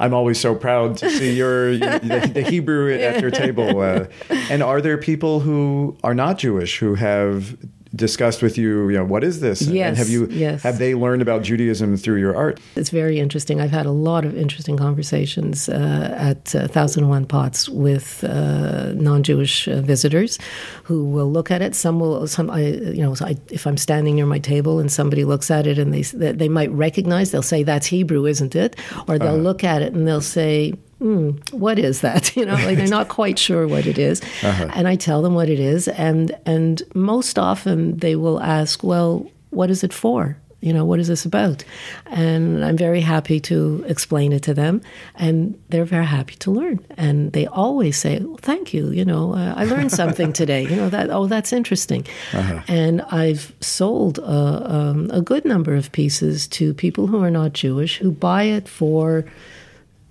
I'm 0.00 0.14
always 0.14 0.38
so 0.38 0.54
proud 0.54 0.96
to 0.98 1.10
see 1.10 1.36
your, 1.36 1.72
the, 1.78 2.30
the, 2.32 2.42
Hebrew 2.42 2.94
at 2.94 3.20
your 3.20 3.32
table. 3.32 3.80
Uh, 3.80 4.06
and 4.30 4.62
are 4.62 4.80
there 4.80 4.96
people 4.96 5.40
who 5.40 5.96
are 6.04 6.14
not 6.14 6.38
Jewish 6.38 6.78
who 6.78 6.94
have 6.94 7.56
discussed 7.98 8.40
with 8.40 8.56
you, 8.56 8.88
you 8.88 8.96
know, 8.96 9.04
what 9.04 9.22
is 9.22 9.40
this? 9.40 9.60
Yes, 9.62 9.88
and 9.88 9.96
have 9.98 10.08
you 10.08 10.26
yes. 10.30 10.62
have 10.62 10.78
they 10.78 10.94
learned 10.94 11.20
about 11.20 11.42
Judaism 11.42 11.96
through 11.98 12.20
your 12.20 12.34
art? 12.34 12.58
It's 12.76 12.88
very 12.88 13.18
interesting. 13.18 13.60
I've 13.60 13.70
had 13.70 13.84
a 13.84 13.90
lot 13.90 14.24
of 14.24 14.34
interesting 14.36 14.78
conversations 14.78 15.68
uh, 15.68 16.14
at 16.16 16.54
uh, 16.54 16.68
Thousand 16.68 17.08
One 17.08 17.26
Pots 17.26 17.68
with 17.68 18.24
uh, 18.24 18.92
non-Jewish 18.94 19.68
uh, 19.68 19.82
visitors 19.82 20.38
who 20.84 21.04
will 21.04 21.30
look 21.30 21.50
at 21.50 21.60
it. 21.60 21.74
Some 21.74 22.00
will, 22.00 22.26
some 22.26 22.50
I, 22.50 22.60
you 22.60 23.02
know, 23.02 23.14
I, 23.20 23.36
if 23.50 23.66
I'm 23.66 23.76
standing 23.76 24.14
near 24.16 24.26
my 24.26 24.38
table 24.38 24.78
and 24.78 24.90
somebody 24.90 25.24
looks 25.24 25.50
at 25.50 25.66
it 25.66 25.78
and 25.78 25.92
they 25.92 26.02
they 26.32 26.48
might 26.48 26.70
recognize, 26.70 27.32
they'll 27.32 27.42
say 27.42 27.62
that's 27.64 27.86
Hebrew, 27.86 28.24
isn't 28.24 28.54
it? 28.54 28.76
Or 29.06 29.18
they'll 29.18 29.28
uh-huh. 29.28 29.48
look 29.48 29.64
at 29.64 29.82
it 29.82 29.92
and 29.92 30.06
they'll 30.06 30.20
say, 30.20 30.72
mm, 31.00 31.52
what 31.52 31.78
is 31.78 32.00
that? 32.00 32.36
You 32.38 32.46
know, 32.46 32.54
like 32.54 32.76
they're 32.76 32.86
not 32.86 33.08
quite 33.20 33.38
sure 33.38 33.66
what 33.66 33.86
it 33.86 33.98
is. 33.98 34.20
Uh-huh. 34.42 34.70
And 34.74 34.86
I 34.86 34.96
tell 34.96 35.22
them 35.22 35.34
what 35.34 35.48
it 35.48 35.58
is. 35.58 35.88
And, 35.88 36.36
and 36.46 36.82
most 36.94 37.38
often 37.38 37.96
they 37.98 38.14
will 38.14 38.40
ask, 38.40 38.84
well, 38.84 39.28
what 39.50 39.70
is 39.70 39.82
it 39.82 39.92
for? 39.92 40.36
You 40.60 40.72
know, 40.72 40.84
what 40.84 40.98
is 40.98 41.06
this 41.06 41.24
about? 41.24 41.64
And 42.06 42.64
I'm 42.64 42.76
very 42.76 43.00
happy 43.00 43.38
to 43.40 43.84
explain 43.86 44.32
it 44.32 44.42
to 44.44 44.54
them. 44.54 44.82
And 45.14 45.60
they're 45.68 45.84
very 45.84 46.06
happy 46.06 46.34
to 46.36 46.50
learn. 46.50 46.84
And 46.96 47.32
they 47.32 47.46
always 47.46 47.96
say, 47.96 48.18
well, 48.18 48.38
thank 48.42 48.74
you. 48.74 48.90
You 48.90 49.04
know, 49.04 49.34
uh, 49.34 49.54
I 49.56 49.64
learned 49.64 49.92
something 49.92 50.32
today. 50.42 50.62
You 50.62 50.74
know, 50.74 50.88
that, 50.90 51.10
oh, 51.10 51.26
that's 51.26 51.52
interesting. 51.52 52.06
Uh-huh. 52.32 52.60
And 52.66 53.02
I've 53.02 53.52
sold 53.60 54.18
a, 54.18 54.72
um, 54.72 55.10
a 55.12 55.20
good 55.20 55.44
number 55.44 55.76
of 55.76 55.92
pieces 55.92 56.48
to 56.48 56.74
people 56.74 57.06
who 57.06 57.22
are 57.22 57.30
not 57.30 57.52
Jewish 57.52 57.98
who 57.98 58.10
buy 58.10 58.44
it 58.44 58.68
for 58.68 59.24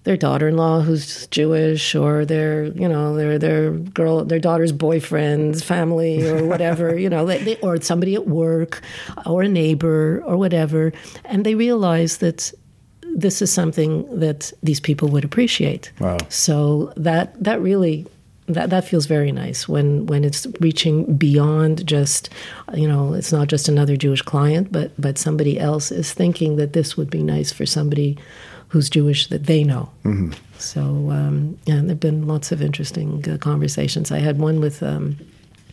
their 0.07 0.15
daughter-in-law 0.15 0.79
who's 0.79 1.27
Jewish 1.27 1.93
or 1.93 2.23
their 2.23 2.67
you 2.67 2.87
know 2.87 3.17
their 3.17 3.37
their 3.37 3.71
girl 3.71 4.23
their 4.23 4.39
daughter's 4.39 4.71
boyfriend's 4.71 5.61
family 5.61 6.25
or 6.25 6.45
whatever 6.51 6.97
you 6.97 7.09
know 7.09 7.25
they, 7.25 7.57
or 7.57 7.81
somebody 7.81 8.15
at 8.15 8.25
work 8.25 8.81
or 9.25 9.41
a 9.41 9.49
neighbor 9.49 10.23
or 10.25 10.37
whatever 10.37 10.93
and 11.25 11.45
they 11.45 11.55
realize 11.55 12.19
that 12.19 12.53
this 13.15 13.41
is 13.41 13.51
something 13.51 14.07
that 14.17 14.53
these 14.63 14.79
people 14.79 15.09
would 15.09 15.25
appreciate 15.25 15.91
wow. 15.99 16.17
so 16.29 16.93
that 16.95 17.35
that 17.43 17.59
really 17.59 18.07
that 18.47 18.69
that 18.69 18.85
feels 18.85 19.07
very 19.07 19.33
nice 19.33 19.67
when 19.67 20.05
when 20.05 20.23
it's 20.23 20.47
reaching 20.61 21.17
beyond 21.17 21.85
just 21.85 22.29
you 22.73 22.87
know 22.87 23.13
it's 23.13 23.33
not 23.33 23.49
just 23.49 23.67
another 23.67 23.97
Jewish 23.97 24.21
client 24.21 24.71
but 24.71 24.89
but 24.97 25.17
somebody 25.17 25.59
else 25.59 25.91
is 25.91 26.13
thinking 26.13 26.55
that 26.55 26.71
this 26.71 26.95
would 26.95 27.09
be 27.09 27.23
nice 27.23 27.51
for 27.51 27.65
somebody 27.65 28.17
who's 28.69 28.89
Jewish 28.89 29.27
that 29.27 29.45
they 29.45 29.63
know. 29.63 29.89
Mm-hmm. 30.03 30.31
So, 30.57 30.81
um, 31.11 31.57
yeah, 31.65 31.75
there 31.75 31.89
have 31.89 31.99
been 31.99 32.27
lots 32.27 32.51
of 32.51 32.61
interesting 32.61 33.23
uh, 33.29 33.37
conversations. 33.37 34.11
I 34.11 34.19
had 34.19 34.39
one 34.39 34.59
with. 34.59 34.83
Um, 34.83 35.17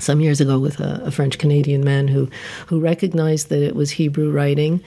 some 0.01 0.21
years 0.21 0.41
ago, 0.41 0.59
with 0.59 0.81
a, 0.81 1.01
a 1.05 1.13
French 1.13 1.39
Canadian 1.39 1.85
man 1.85 2.09
who, 2.09 2.29
who 2.67 2.81
recognized 2.81 3.49
that 3.51 3.63
it 3.63 3.77
was 3.77 3.93
Hebrew 3.93 4.33
writing, 4.33 4.83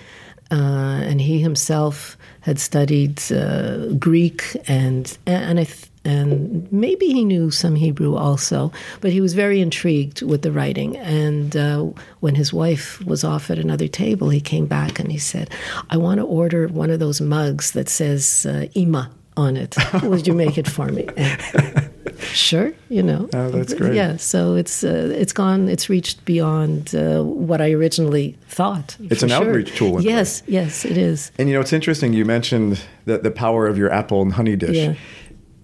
uh, 0.52 1.02
and 1.04 1.22
he 1.22 1.40
himself 1.40 2.18
had 2.42 2.60
studied 2.60 3.22
uh, 3.32 3.88
Greek 3.94 4.44
and 4.68 5.18
and 5.26 5.60
I 5.60 5.64
th- 5.66 5.86
and 6.08 6.72
maybe 6.72 7.08
he 7.08 7.26
knew 7.26 7.52
some 7.52 7.76
Hebrew 7.76 8.16
also, 8.16 8.72
but 9.02 9.12
he 9.12 9.20
was 9.20 9.34
very 9.34 9.60
intrigued 9.60 10.22
with 10.22 10.42
the 10.42 10.54
writing. 10.54 10.96
And 10.96 11.56
uh, 11.58 11.92
when 12.22 12.36
his 12.36 12.54
wife 12.54 13.06
was 13.06 13.26
off 13.26 13.52
at 13.52 13.60
another 13.60 13.90
table, 13.90 14.30
he 14.30 14.40
came 14.40 14.68
back 14.68 15.00
and 15.00 15.12
he 15.12 15.18
said, 15.18 15.50
"I 15.90 15.98
want 15.98 16.20
to 16.20 16.24
order 16.24 16.70
one 16.70 16.92
of 16.92 17.00
those 17.00 17.20
mugs 17.20 17.72
that 17.72 17.90
says 17.90 18.46
uh, 18.46 18.68
Ima 18.74 19.12
on 19.36 19.58
it. 19.58 19.76
Would 20.04 20.26
you 20.26 20.34
make 20.34 20.58
it 20.58 20.70
for 20.70 20.86
me?" 20.86 21.10
And, 21.18 21.92
sure, 22.22 22.72
you 22.88 23.04
know. 23.04 23.28
Oh, 23.34 23.50
that's 23.50 23.74
great. 23.74 23.96
Yeah, 23.96 24.16
so 24.16 24.56
it's 24.56 24.86
uh, 24.86 25.12
it's 25.14 25.34
gone. 25.34 25.68
It's 25.68 25.90
reached 25.90 26.24
beyond 26.24 26.96
uh, 26.96 27.22
what 27.22 27.60
I 27.60 27.74
originally 27.74 28.38
thought. 28.48 28.96
It's 29.02 29.24
an 29.24 29.30
sure. 29.30 29.44
outreach 29.44 29.76
tool. 29.76 30.02
yes, 30.02 30.42
yes, 30.48 30.86
it 30.86 30.98
is. 30.98 31.34
And 31.38 31.50
you 31.50 31.56
know, 31.56 31.62
it's 31.62 31.74
interesting. 31.74 32.14
You 32.14 32.24
mentioned 32.24 32.80
the 33.04 33.18
the 33.18 33.32
power 33.32 33.68
of 33.68 33.78
your 33.78 33.92
apple 33.92 34.22
and 34.22 34.32
honey 34.32 34.56
dish. 34.56 34.78
Yeah 34.78 34.96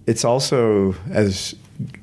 it's 0.06 0.24
also 0.24 0.94
as 1.10 1.54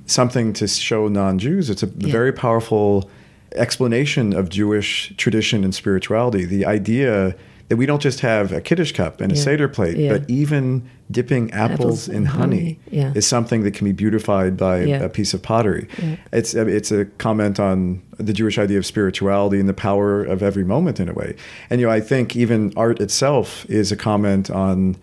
something 0.05 0.53
to 0.53 0.67
show 0.67 1.07
non-Jews. 1.07 1.69
It's 1.69 1.83
a 1.83 1.89
Yeah. 1.97 2.11
very 2.11 2.31
powerful 2.33 3.09
explanation 3.55 4.33
of 4.33 4.49
Jewish 4.49 5.13
tradition 5.17 5.63
and 5.63 5.73
spirituality. 5.75 6.45
The 6.45 6.65
idea 6.65 7.35
that 7.69 7.77
we 7.77 7.85
don't 7.85 8.01
just 8.01 8.19
have 8.19 8.51
a 8.51 8.59
kiddush 8.59 8.91
cup 8.91 9.21
and 9.21 9.31
a 9.31 9.35
seder 9.35 9.69
plate, 9.69 9.95
Yeah. 9.97 10.11
but 10.11 10.29
even 10.29 10.83
dipping 11.09 11.51
apples, 11.51 11.79
Apples 11.79 12.09
in 12.09 12.25
honey, 12.25 12.57
honey. 12.57 12.79
Yeah. 12.89 13.11
is 13.15 13.25
something 13.25 13.63
that 13.63 13.73
can 13.73 13.85
be 13.85 13.93
beautified 13.93 14.57
by 14.57 14.83
Yeah. 14.83 15.03
a 15.03 15.09
piece 15.09 15.33
of 15.33 15.41
pottery. 15.41 15.87
Yeah. 16.01 16.15
It's 16.33 16.53
it's 16.53 16.91
a 16.91 17.05
comment 17.17 17.59
on 17.61 18.01
the 18.17 18.33
Jewish 18.33 18.57
idea 18.59 18.77
of 18.77 18.85
spirituality 18.85 19.57
and 19.59 19.69
the 19.69 19.73
power 19.73 20.21
of 20.23 20.43
every 20.43 20.65
moment 20.65 20.99
in 20.99 21.07
a 21.07 21.13
way. 21.13 21.35
And 21.69 21.79
you 21.79 21.87
know, 21.87 21.93
I 21.93 22.01
think 22.01 22.35
even 22.35 22.73
art 22.75 22.99
itself 22.99 23.65
is 23.69 23.91
a 23.91 23.95
comment 23.95 24.49
on 24.49 24.97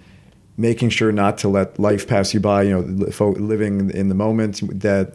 making 0.59 0.91
sure 0.91 1.13
not 1.13 1.39
to 1.39 1.49
let 1.49 1.79
life 1.79 2.07
pass 2.07 2.35
you 2.35 2.41
by. 2.41 2.65
You 2.65 2.83
know, 2.83 3.31
living 3.31 3.91
in 3.91 4.09
the 4.11 4.15
moment. 4.15 4.61
That 4.81 5.15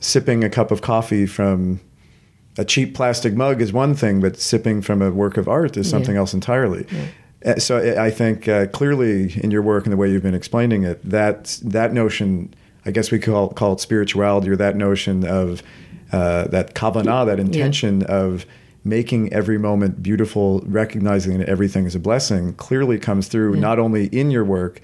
sipping 0.00 0.44
a 0.44 0.50
cup 0.50 0.70
of 0.70 0.80
coffee 0.82 1.26
from 1.26 1.80
a 2.56 2.64
cheap 2.64 2.94
plastic 2.94 3.34
mug 3.34 3.60
is 3.60 3.72
one 3.72 3.94
thing, 3.94 4.20
but 4.20 4.36
sipping 4.38 4.82
from 4.82 5.02
a 5.02 5.10
work 5.10 5.36
of 5.36 5.48
art 5.48 5.76
is 5.76 5.88
something 5.90 6.14
Yeah. 6.14 6.20
else 6.20 6.34
entirely. 6.34 6.86
Uh, 7.44 7.56
So 7.58 7.78
I 8.08 8.10
think 8.10 8.46
uh, 8.48 8.66
clearly 8.66 9.32
in 9.42 9.50
your 9.50 9.62
work 9.62 9.84
and 9.84 9.92
the 9.92 9.96
way 9.96 10.08
you've 10.10 10.22
been 10.22 10.34
explaining 10.34 10.84
it, 10.84 10.98
that 11.10 11.58
that 11.64 11.92
notion, 11.92 12.54
I 12.86 12.90
guess 12.92 13.10
we 13.10 13.18
call 13.18 13.48
call 13.48 13.72
it 13.72 13.80
spirituality, 13.80 14.48
or 14.50 14.56
that 14.56 14.76
notion 14.76 15.24
of 15.26 15.62
uh, 16.12 16.44
that 16.48 16.74
kavanah, 16.74 17.26
that 17.26 17.40
intention 17.40 18.02
of 18.04 18.46
making 18.84 19.32
every 19.32 19.56
moment 19.58 20.02
beautiful, 20.02 20.60
recognizing 20.66 21.38
that 21.38 21.48
everything 21.48 21.86
is 21.86 21.94
a 21.94 21.98
blessing, 21.98 22.52
clearly 22.54 22.98
comes 22.98 23.28
through 23.28 23.54
Yeah. 23.54 23.60
not 23.60 23.78
only 23.78 24.06
in 24.06 24.30
your 24.30 24.44
work, 24.44 24.80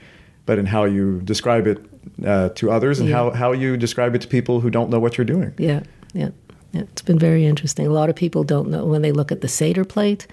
but 0.47 0.59
in 0.59 0.67
how 0.67 0.85
you 0.85 1.21
describe 1.23 1.67
it 1.67 1.79
uh, 2.25 2.49
to 2.51 2.71
others 2.71 2.99
and 2.99 3.09
Yeah. 3.09 3.17
how, 3.17 3.31
how 3.31 3.53
you 3.53 3.77
describe 3.77 4.15
it 4.15 4.23
to 4.23 4.29
people 4.29 4.61
who 4.61 4.71
don't 4.71 4.89
know 4.91 4.99
what 4.99 5.19
you're 5.19 5.25
doing. 5.27 5.53
Yeah, 5.59 5.81
yeah, 6.15 6.31
yeah. 6.73 6.83
It's 6.83 7.03
been 7.03 7.19
very 7.19 7.45
interesting. 7.45 7.87
A 7.87 7.91
lot 7.91 8.09
of 8.09 8.17
people 8.17 8.43
don't 8.43 8.71
know 8.71 8.87
when 8.87 9.03
they 9.03 9.13
look 9.13 9.31
at 9.31 9.43
the 9.43 9.49
Seder 9.49 9.85
plate. 9.85 10.27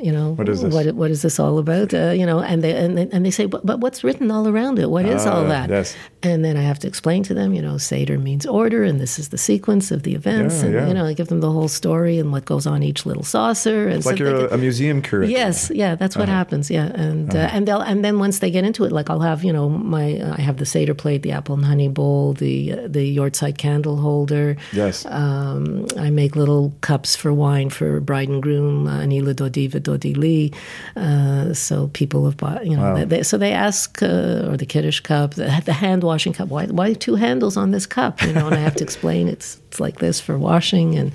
You 0.00 0.10
know, 0.10 0.32
What 0.34 0.48
is 0.48 0.60
this? 0.60 0.74
What, 0.74 0.92
what 0.96 1.10
is 1.12 1.22
this 1.22 1.38
all 1.38 1.56
about? 1.58 1.94
Uh, 1.94 2.10
you 2.10 2.26
know, 2.26 2.40
and 2.40 2.64
they 2.64 2.72
and 2.74 2.98
they, 2.98 3.08
and 3.12 3.24
they 3.24 3.30
say, 3.30 3.46
but, 3.46 3.64
but 3.64 3.78
what's 3.78 4.02
written 4.02 4.28
all 4.28 4.48
around 4.48 4.80
it? 4.80 4.90
What 4.90 5.06
is 5.06 5.24
all 5.24 5.44
Ah, 5.44 5.48
that? 5.48 5.70
yes. 5.70 5.94
And 6.24 6.44
then 6.44 6.56
I 6.56 6.62
have 6.62 6.80
to 6.80 6.88
explain 6.88 7.22
to 7.24 7.34
them, 7.34 7.54
you 7.54 7.62
know, 7.62 7.78
Seder 7.78 8.18
means 8.18 8.44
order, 8.44 8.82
and 8.82 9.00
this 9.00 9.20
is 9.20 9.28
the 9.28 9.38
sequence 9.38 9.92
of 9.92 10.02
the 10.02 10.14
events, 10.16 10.56
Yeah, 10.56 10.64
and 10.64 10.74
yeah. 10.74 10.88
you 10.88 10.94
know, 10.94 11.04
I 11.06 11.12
give 11.12 11.28
them 11.28 11.40
the 11.40 11.52
whole 11.52 11.68
story 11.68 12.18
and 12.18 12.32
what 12.32 12.44
goes 12.44 12.66
on 12.66 12.82
each 12.82 13.06
little 13.06 13.22
saucer. 13.22 13.86
And 13.86 13.98
It's 13.98 14.06
like 14.06 14.18
so 14.18 14.24
you're 14.24 14.34
a, 14.36 14.48
can- 14.48 14.58
a 14.58 14.60
museum 14.60 15.00
curator. 15.00 15.30
Yes, 15.30 15.70
yeah, 15.72 15.94
that's 15.94 16.16
Uh-huh. 16.16 16.22
what 16.22 16.28
happens. 16.28 16.70
Yeah, 16.72 16.86
and 16.86 17.32
uh, 17.32 17.50
and 17.54 17.68
they'll 17.68 17.80
and 17.80 18.04
then 18.04 18.18
once 18.18 18.40
they 18.40 18.50
get 18.50 18.64
into 18.64 18.82
it, 18.84 18.90
like 18.90 19.10
I'll 19.10 19.20
have 19.20 19.44
you 19.44 19.52
know 19.52 19.68
my 19.68 20.20
I 20.38 20.40
have 20.40 20.56
the 20.56 20.66
seder 20.66 20.94
plate, 20.94 21.22
the 21.22 21.30
apple 21.32 21.54
and 21.54 21.64
honey 21.64 21.88
bowl, 21.88 22.32
the 22.32 22.72
uh, 22.72 22.76
the 22.88 23.16
Yortzeit 23.16 23.58
candle 23.58 23.98
holder. 23.98 24.56
Yes. 24.72 25.06
Um, 25.06 25.86
I 25.96 26.10
make 26.10 26.34
little 26.34 26.72
cups 26.80 27.14
for 27.14 27.32
wine 27.32 27.70
for 27.70 28.00
bride 28.00 28.28
and 28.28 28.42
groom, 28.42 28.88
uh, 28.88 29.00
Anila 29.04 29.34
Dodiva 29.34 29.83
Dodili. 29.84 30.54
Uh, 30.96 31.52
so 31.54 31.88
people 31.92 32.24
have 32.24 32.36
bought, 32.36 32.66
you 32.66 32.76
know, 32.76 32.94
Wow. 32.94 33.04
they, 33.04 33.22
so 33.22 33.38
they 33.38 33.52
ask, 33.52 34.02
uh, 34.02 34.48
or 34.50 34.56
the 34.56 34.66
Kiddush 34.66 35.00
cup, 35.00 35.34
the, 35.34 35.62
the 35.64 35.72
hand 35.72 36.02
washing 36.02 36.32
cup. 36.32 36.48
Why, 36.48 36.66
why 36.66 36.94
two 36.94 37.14
handles 37.16 37.56
on 37.56 37.70
this 37.70 37.86
cup? 37.86 38.22
You 38.22 38.32
know, 38.32 38.46
and 38.46 38.54
I 38.56 38.60
have 38.60 38.76
to 38.76 38.84
explain 38.88 39.28
it's 39.28 39.58
it's 39.68 39.80
like 39.80 39.98
this 39.98 40.20
for 40.20 40.38
washing, 40.38 40.96
and 40.98 41.10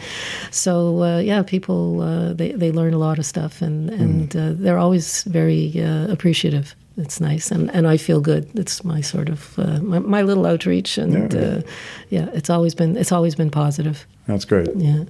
so 0.51 1.01
uh, 1.03 1.19
yeah, 1.19 1.43
people 1.43 2.01
uh, 2.01 2.33
they 2.33 2.51
they 2.51 2.71
learn 2.71 2.93
a 2.93 2.97
lot 2.97 3.17
of 3.19 3.25
stuff, 3.25 3.61
and 3.61 3.89
and 3.89 4.35
uh, 4.35 4.51
they're 4.53 4.77
always 4.77 5.23
very 5.23 5.71
uh, 5.81 6.11
appreciative. 6.11 6.75
It's 7.01 7.19
nice, 7.21 7.49
and, 7.55 7.71
and 7.73 7.87
I 7.87 7.97
feel 7.97 8.19
good. 8.21 8.43
It's 8.55 8.83
my 8.83 9.01
sort 9.01 9.29
of 9.29 9.57
uh, 9.57 9.79
my, 9.81 9.99
my 9.99 10.21
little 10.21 10.45
outreach, 10.45 10.97
and 10.97 11.33
Yeah. 11.33 11.39
uh, 11.41 11.61
yeah, 12.09 12.27
it's 12.33 12.49
always 12.49 12.75
been 12.75 12.97
it's 12.97 13.11
always 13.11 13.35
been 13.35 13.49
positive. 13.49 14.05
That's 14.27 14.45
great. 14.45 14.67
Yeah. 14.75 15.03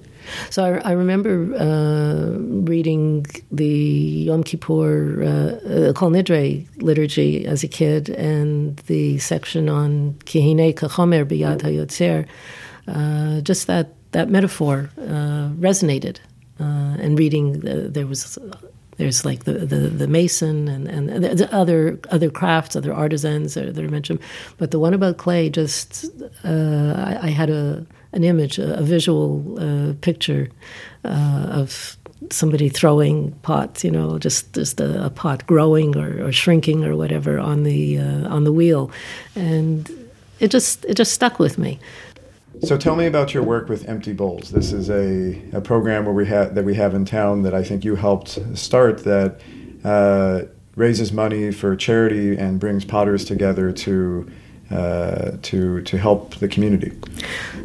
So 0.50 0.64
I, 0.64 0.90
I 0.90 0.92
remember 0.92 1.32
uh, 1.58 2.38
reading 2.70 3.26
the 3.50 4.24
Yom 4.28 4.42
Kippur 4.44 5.22
uh, 5.22 5.28
uh, 5.28 5.92
Kol 5.92 6.10
Nidre 6.12 6.64
liturgy 6.82 7.44
as 7.46 7.64
a 7.64 7.68
kid, 7.68 8.08
and 8.10 8.76
the 8.86 9.18
section 9.18 9.68
on 9.68 10.14
Kihine 10.26 10.72
Kachomer 10.74 11.24
Biyad 11.24 11.60
Hayotzer. 11.62 12.24
Uh, 12.86 13.40
just 13.42 13.66
that 13.66 13.86
that 14.12 14.28
metaphor 14.30 14.90
uh, 14.98 15.48
resonated, 15.60 16.16
uh, 16.60 16.96
and 17.02 17.18
reading 17.18 17.60
the, 17.60 17.88
there 17.90 18.06
was. 18.06 18.38
There's 19.00 19.24
like 19.24 19.44
the, 19.44 19.54
the, 19.54 19.76
the 19.76 20.06
mason 20.06 20.68
and, 20.68 20.86
and 20.86 21.08
the, 21.08 21.34
the 21.34 21.54
other 21.54 21.98
other 22.10 22.30
crafts, 22.30 22.76
other 22.76 22.92
artisans 22.92 23.54
that 23.54 23.64
are, 23.64 23.72
that 23.72 23.84
are 23.84 23.88
mentioned. 23.88 24.20
But 24.58 24.72
the 24.72 24.78
one 24.78 24.92
about 24.92 25.16
clay, 25.16 25.48
just 25.48 26.04
uh, 26.44 26.94
I, 26.96 27.18
I 27.22 27.30
had 27.30 27.48
a 27.48 27.86
an 28.12 28.24
image, 28.24 28.58
a, 28.58 28.78
a 28.78 28.82
visual 28.82 29.56
uh, 29.58 29.94
picture 30.02 30.50
uh, 31.04 31.46
of 31.50 31.96
somebody 32.30 32.68
throwing 32.68 33.32
pots, 33.42 33.82
you 33.84 33.90
know, 33.90 34.18
just 34.18 34.52
just 34.52 34.80
a, 34.80 35.06
a 35.06 35.10
pot 35.10 35.46
growing 35.46 35.96
or, 35.96 36.26
or, 36.26 36.32
shrinking 36.32 36.84
or 36.84 36.94
whatever 36.94 37.38
on 37.38 37.62
the 37.62 37.98
uh, 37.98 38.28
on 38.28 38.44
the 38.44 38.52
wheel, 38.52 38.90
and 39.34 39.90
it 40.40 40.50
just 40.50 40.84
it 40.84 40.94
just 40.94 41.12
stuck 41.12 41.38
with 41.38 41.56
me. 41.56 41.78
So 42.62 42.76
tell 42.76 42.94
me 42.94 43.06
about 43.06 43.32
your 43.32 43.42
work 43.42 43.68
with 43.68 43.88
Empty 43.88 44.12
Bowls. 44.12 44.50
This 44.50 44.72
is 44.72 44.90
a, 44.90 45.40
a 45.56 45.62
program 45.62 46.04
where 46.04 46.12
we 46.12 46.26
have 46.26 46.54
that 46.54 46.64
we 46.64 46.74
have 46.74 46.94
in 46.94 47.06
town 47.06 47.42
that 47.42 47.54
I 47.54 47.64
think 47.64 47.84
you 47.84 47.96
helped 47.96 48.38
start 48.54 49.04
that 49.04 49.40
uh, 49.82 50.42
raises 50.76 51.10
money 51.10 51.52
for 51.52 51.74
charity 51.74 52.36
and 52.36 52.60
brings 52.60 52.84
potters 52.84 53.24
together 53.24 53.72
to 53.72 54.30
uh, 54.70 55.32
to 55.42 55.80
to 55.82 55.98
help 55.98 56.34
the 56.36 56.48
community. 56.48 56.92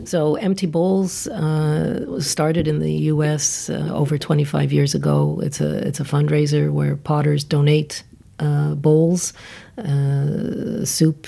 So, 0.06 0.36
Empty 0.36 0.68
Bowls 0.68 1.28
uh, 1.28 2.20
started 2.22 2.68
in 2.68 2.80
the 2.80 2.94
U.S. 3.14 3.70
Uh, 3.70 3.90
over 3.94 4.18
25 4.18 4.72
years 4.72 4.96
ago. 4.96 5.40
It's 5.44 5.60
a 5.60 5.86
it's 5.88 6.00
a 6.00 6.06
fundraiser 6.06 6.72
where 6.72 6.96
potters 6.96 7.44
donate 7.44 8.04
uh, 8.40 8.76
bowls, 8.76 9.34
uh, 9.78 10.86
soup, 10.86 11.28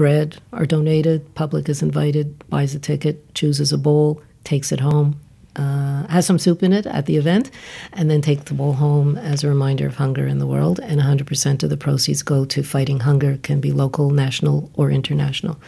bread 0.00 0.38
are 0.54 0.64
donated. 0.64 1.34
Public 1.34 1.68
is 1.68 1.82
invited, 1.82 2.26
buys 2.48 2.74
a 2.74 2.78
ticket, 2.78 3.34
chooses 3.34 3.70
a 3.70 3.76
bowl, 3.76 4.22
takes 4.44 4.72
it 4.72 4.80
home. 4.80 5.20
Uh, 5.56 6.06
has 6.06 6.24
some 6.24 6.38
soup 6.38 6.62
in 6.62 6.72
it 6.72 6.86
at 6.86 7.04
the 7.04 7.18
event, 7.18 7.50
and 7.92 8.10
then 8.10 8.22
take 8.22 8.46
the 8.46 8.54
bowl 8.54 8.72
home 8.72 9.18
as 9.18 9.44
a 9.44 9.48
reminder 9.48 9.86
of 9.86 9.96
hunger 9.96 10.26
in 10.26 10.38
the 10.38 10.46
world. 10.46 10.80
And 10.80 11.02
100% 11.02 11.62
of 11.62 11.68
the 11.68 11.76
proceeds 11.76 12.22
go 12.22 12.46
to 12.46 12.62
fighting 12.62 13.00
hunger, 13.00 13.36
can 13.42 13.60
be 13.60 13.72
local, 13.72 14.08
national, 14.08 14.70
or 14.72 14.90
international. 14.90 15.60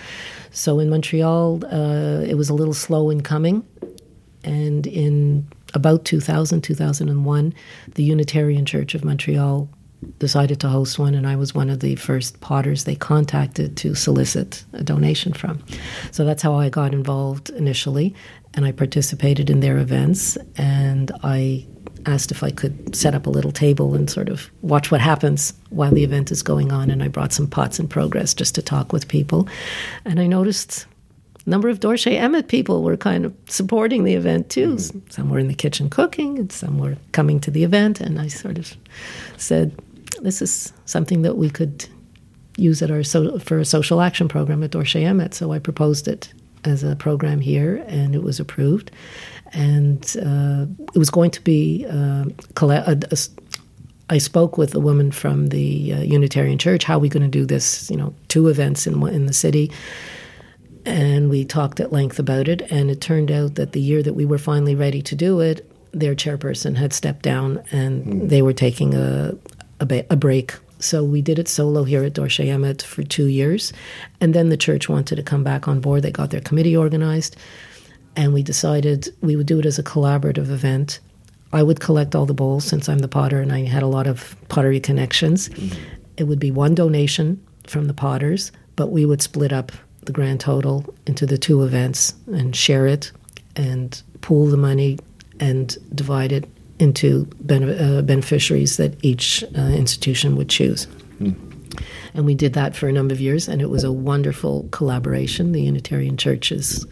So 0.50 0.78
in 0.78 0.88
Montreal, 0.88 1.66
uh, 1.66 2.24
it 2.24 2.38
was 2.38 2.48
a 2.48 2.54
little 2.54 2.72
slow 2.72 3.10
in 3.10 3.20
coming. 3.20 3.62
And 4.44 4.86
in 4.86 5.46
about 5.74 6.06
2000, 6.06 6.62
2001, 6.62 7.54
the 7.96 8.02
Unitarian 8.02 8.64
Church 8.64 8.94
of 8.94 9.04
Montreal 9.04 9.68
decided 10.18 10.60
to 10.60 10.68
host 10.68 10.98
one, 10.98 11.14
and 11.14 11.26
I 11.26 11.36
was 11.36 11.54
one 11.54 11.70
of 11.70 11.80
the 11.80 11.96
first 11.96 12.40
potters 12.40 12.84
they 12.84 12.94
contacted 12.94 13.76
to 13.78 13.94
solicit 13.94 14.64
a 14.72 14.82
donation 14.82 15.32
from. 15.32 15.62
So 16.10 16.24
that's 16.24 16.42
how 16.42 16.54
I 16.54 16.68
got 16.68 16.92
involved 16.92 17.50
initially, 17.50 18.14
and 18.54 18.64
I 18.64 18.72
participated 18.72 19.50
in 19.50 19.60
their 19.60 19.78
events, 19.78 20.36
and 20.56 21.10
I 21.22 21.66
asked 22.06 22.32
if 22.32 22.42
I 22.42 22.50
could 22.50 22.96
set 22.96 23.14
up 23.14 23.26
a 23.26 23.30
little 23.30 23.52
table 23.52 23.94
and 23.94 24.10
sort 24.10 24.28
of 24.28 24.50
watch 24.62 24.90
what 24.90 25.00
happens 25.00 25.54
while 25.70 25.92
the 25.92 26.02
event 26.02 26.32
is 26.32 26.42
going 26.42 26.72
on. 26.72 26.90
And 26.90 27.02
I 27.02 27.08
brought 27.08 27.32
some 27.32 27.46
pots 27.46 27.78
in 27.78 27.86
progress 27.86 28.34
just 28.34 28.56
to 28.56 28.62
talk 28.62 28.92
with 28.92 29.06
people. 29.06 29.46
And 30.04 30.18
I 30.18 30.26
noticed 30.26 30.86
a 31.46 31.50
number 31.50 31.68
of 31.68 31.78
Dorshei 31.78 32.18
Emet 32.18 32.48
people 32.48 32.82
were 32.82 32.96
kind 32.96 33.24
of 33.24 33.32
supporting 33.46 34.02
the 34.02 34.14
event 34.14 34.50
too. 34.50 34.74
Mm-hmm. 34.74 35.10
Some 35.10 35.30
were 35.30 35.38
in 35.38 35.46
the 35.46 35.54
kitchen 35.54 35.88
cooking, 35.88 36.38
and 36.38 36.50
some 36.50 36.78
were 36.78 36.96
coming 37.12 37.38
to 37.40 37.52
the 37.52 37.62
event. 37.62 38.00
And 38.00 38.20
I 38.20 38.26
sort 38.26 38.58
of 38.58 38.76
said, 39.36 39.80
this 40.22 40.40
is 40.40 40.72
something 40.86 41.22
that 41.22 41.36
we 41.36 41.50
could 41.50 41.86
use 42.56 42.82
at 42.82 42.90
our 42.90 43.02
so, 43.02 43.38
for 43.38 43.58
a 43.58 43.64
social 43.64 44.00
action 44.00 44.28
program 44.28 44.62
at 44.62 44.70
Dorshei 44.70 45.02
Emet. 45.02 45.34
So 45.34 45.52
I 45.52 45.58
proposed 45.58 46.08
it 46.08 46.32
as 46.64 46.84
a 46.84 46.96
program 46.96 47.40
here, 47.40 47.84
and 47.88 48.14
it 48.14 48.22
was 48.22 48.38
approved. 48.38 48.90
And 49.52 50.02
uh, 50.24 50.66
it 50.94 50.98
was 50.98 51.10
going 51.10 51.30
to 51.32 51.40
be 51.42 51.84
uh, 51.88 52.24
a, 52.60 53.18
I 54.08 54.18
spoke 54.18 54.56
with 54.56 54.74
a 54.74 54.80
woman 54.80 55.10
from 55.10 55.48
the 55.48 55.92
uh, 55.92 56.00
Unitarian 56.00 56.58
Church. 56.58 56.84
How 56.84 56.96
are 56.96 57.00
we 57.00 57.08
going 57.08 57.22
to 57.22 57.28
do 57.28 57.44
this? 57.44 57.90
You 57.90 57.96
know, 57.96 58.14
two 58.28 58.48
events 58.48 58.86
in 58.86 59.06
in 59.08 59.26
the 59.26 59.32
city, 59.32 59.70
and 60.86 61.28
we 61.28 61.44
talked 61.44 61.80
at 61.80 61.92
length 61.92 62.18
about 62.18 62.48
it. 62.48 62.62
And 62.70 62.90
it 62.90 63.00
turned 63.00 63.30
out 63.30 63.56
that 63.56 63.72
the 63.72 63.80
year 63.80 64.02
that 64.02 64.14
we 64.14 64.24
were 64.24 64.38
finally 64.38 64.74
ready 64.74 65.02
to 65.02 65.14
do 65.14 65.40
it, 65.40 65.68
their 65.92 66.14
chairperson 66.14 66.76
had 66.76 66.92
stepped 66.92 67.22
down, 67.22 67.62
and 67.70 68.04
mm. 68.04 68.28
they 68.28 68.42
were 68.42 68.54
taking 68.54 68.94
a 68.94 69.36
a, 69.82 69.86
ba- 69.86 70.06
a 70.08 70.16
break 70.16 70.54
so 70.82 71.04
we 71.04 71.22
did 71.22 71.38
it 71.38 71.48
solo 71.48 71.84
here 71.84 72.02
at 72.04 72.14
Dorshei 72.14 72.46
Emet 72.46 72.82
for 72.82 73.02
two 73.02 73.26
years. 73.26 73.72
And 74.20 74.34
then 74.34 74.48
the 74.48 74.56
church 74.56 74.88
wanted 74.88 75.16
to 75.16 75.22
come 75.22 75.44
back 75.44 75.68
on 75.68 75.80
board. 75.80 76.02
They 76.02 76.10
got 76.10 76.30
their 76.30 76.40
committee 76.40 76.76
organized. 76.76 77.36
And 78.16 78.34
we 78.34 78.42
decided 78.42 79.08
we 79.20 79.36
would 79.36 79.46
do 79.46 79.58
it 79.60 79.66
as 79.66 79.78
a 79.78 79.82
collaborative 79.82 80.50
event. 80.50 81.00
I 81.52 81.62
would 81.62 81.80
collect 81.80 82.14
all 82.14 82.26
the 82.26 82.34
bowls 82.34 82.64
since 82.64 82.88
I'm 82.88 82.98
the 82.98 83.08
potter 83.08 83.40
and 83.40 83.52
I 83.52 83.64
had 83.64 83.82
a 83.82 83.86
lot 83.86 84.06
of 84.06 84.36
pottery 84.48 84.80
connections. 84.80 85.48
Mm-hmm. 85.50 85.82
It 86.16 86.24
would 86.24 86.40
be 86.40 86.50
one 86.50 86.74
donation 86.74 87.42
from 87.66 87.86
the 87.86 87.94
potters, 87.94 88.52
but 88.76 88.88
we 88.88 89.06
would 89.06 89.22
split 89.22 89.52
up 89.52 89.72
the 90.02 90.12
grand 90.12 90.40
total 90.40 90.92
into 91.06 91.26
the 91.26 91.38
two 91.38 91.62
events 91.62 92.14
and 92.26 92.56
share 92.56 92.86
it 92.86 93.12
and 93.54 94.02
pool 94.20 94.46
the 94.46 94.56
money 94.56 94.98
and 95.38 95.76
divide 95.94 96.32
it 96.32 96.48
into 96.82 97.28
uh, 97.48 98.02
beneficiaries 98.02 98.76
that 98.76 98.92
each 99.04 99.44
uh, 99.56 99.60
institution 99.60 100.36
would 100.36 100.48
choose. 100.48 100.86
Mm. 101.20 101.34
And 102.14 102.26
we 102.26 102.34
did 102.34 102.52
that 102.52 102.76
for 102.76 102.88
a 102.88 102.92
number 102.92 103.14
of 103.14 103.20
years, 103.20 103.48
and 103.48 103.62
it 103.62 103.70
was 103.70 103.84
a 103.84 103.92
wonderful 103.92 104.68
collaboration. 104.70 105.52
The 105.52 105.62
Unitarian 105.62 106.16
Church 106.16 106.52
is 106.52 106.86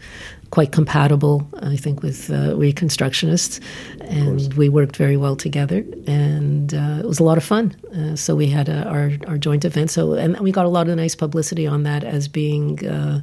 quite 0.49 0.71
compatible, 0.71 1.47
I 1.61 1.77
think, 1.77 2.01
with 2.01 2.29
uh, 2.29 2.55
Reconstructionists, 2.57 3.59
and 4.01 4.53
we 4.55 4.69
worked 4.69 4.97
very 4.97 5.17
well 5.17 5.35
together, 5.35 5.85
and 6.07 6.73
uh, 6.73 6.99
it 7.03 7.07
was 7.07 7.19
a 7.19 7.23
lot 7.23 7.37
of 7.37 7.43
fun. 7.43 7.75
Uh, 7.95 8.15
so 8.15 8.35
we 8.35 8.47
had 8.47 8.69
a, 8.69 8.83
our 8.87 9.11
our 9.27 9.37
joint 9.37 9.65
event, 9.65 9.91
so 9.91 10.13
and 10.13 10.39
we 10.39 10.51
got 10.51 10.65
a 10.65 10.69
lot 10.69 10.89
of 10.89 10.95
nice 10.95 11.15
publicity 11.15 11.67
on 11.67 11.83
that 11.83 12.03
as 12.03 12.27
being, 12.27 12.85
uh, 12.87 13.21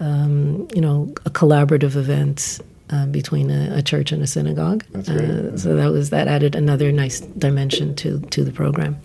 um, 0.00 0.68
you 0.74 0.80
know, 0.80 1.12
a 1.26 1.30
collaborative 1.30 1.96
event. 1.96 2.60
Uh, 2.92 3.06
between 3.06 3.50
a, 3.50 3.78
a, 3.78 3.82
church 3.82 4.12
and 4.12 4.22
a 4.22 4.26
synagogue, 4.26 4.84
uh, 4.94 5.56
so 5.56 5.74
that 5.74 5.90
was 5.90 6.10
that 6.10 6.28
added 6.28 6.54
another 6.54 6.92
nice 6.92 7.20
dimension 7.20 7.94
to 7.94 8.20
to 8.28 8.44
the 8.44 8.52
program. 8.52 9.00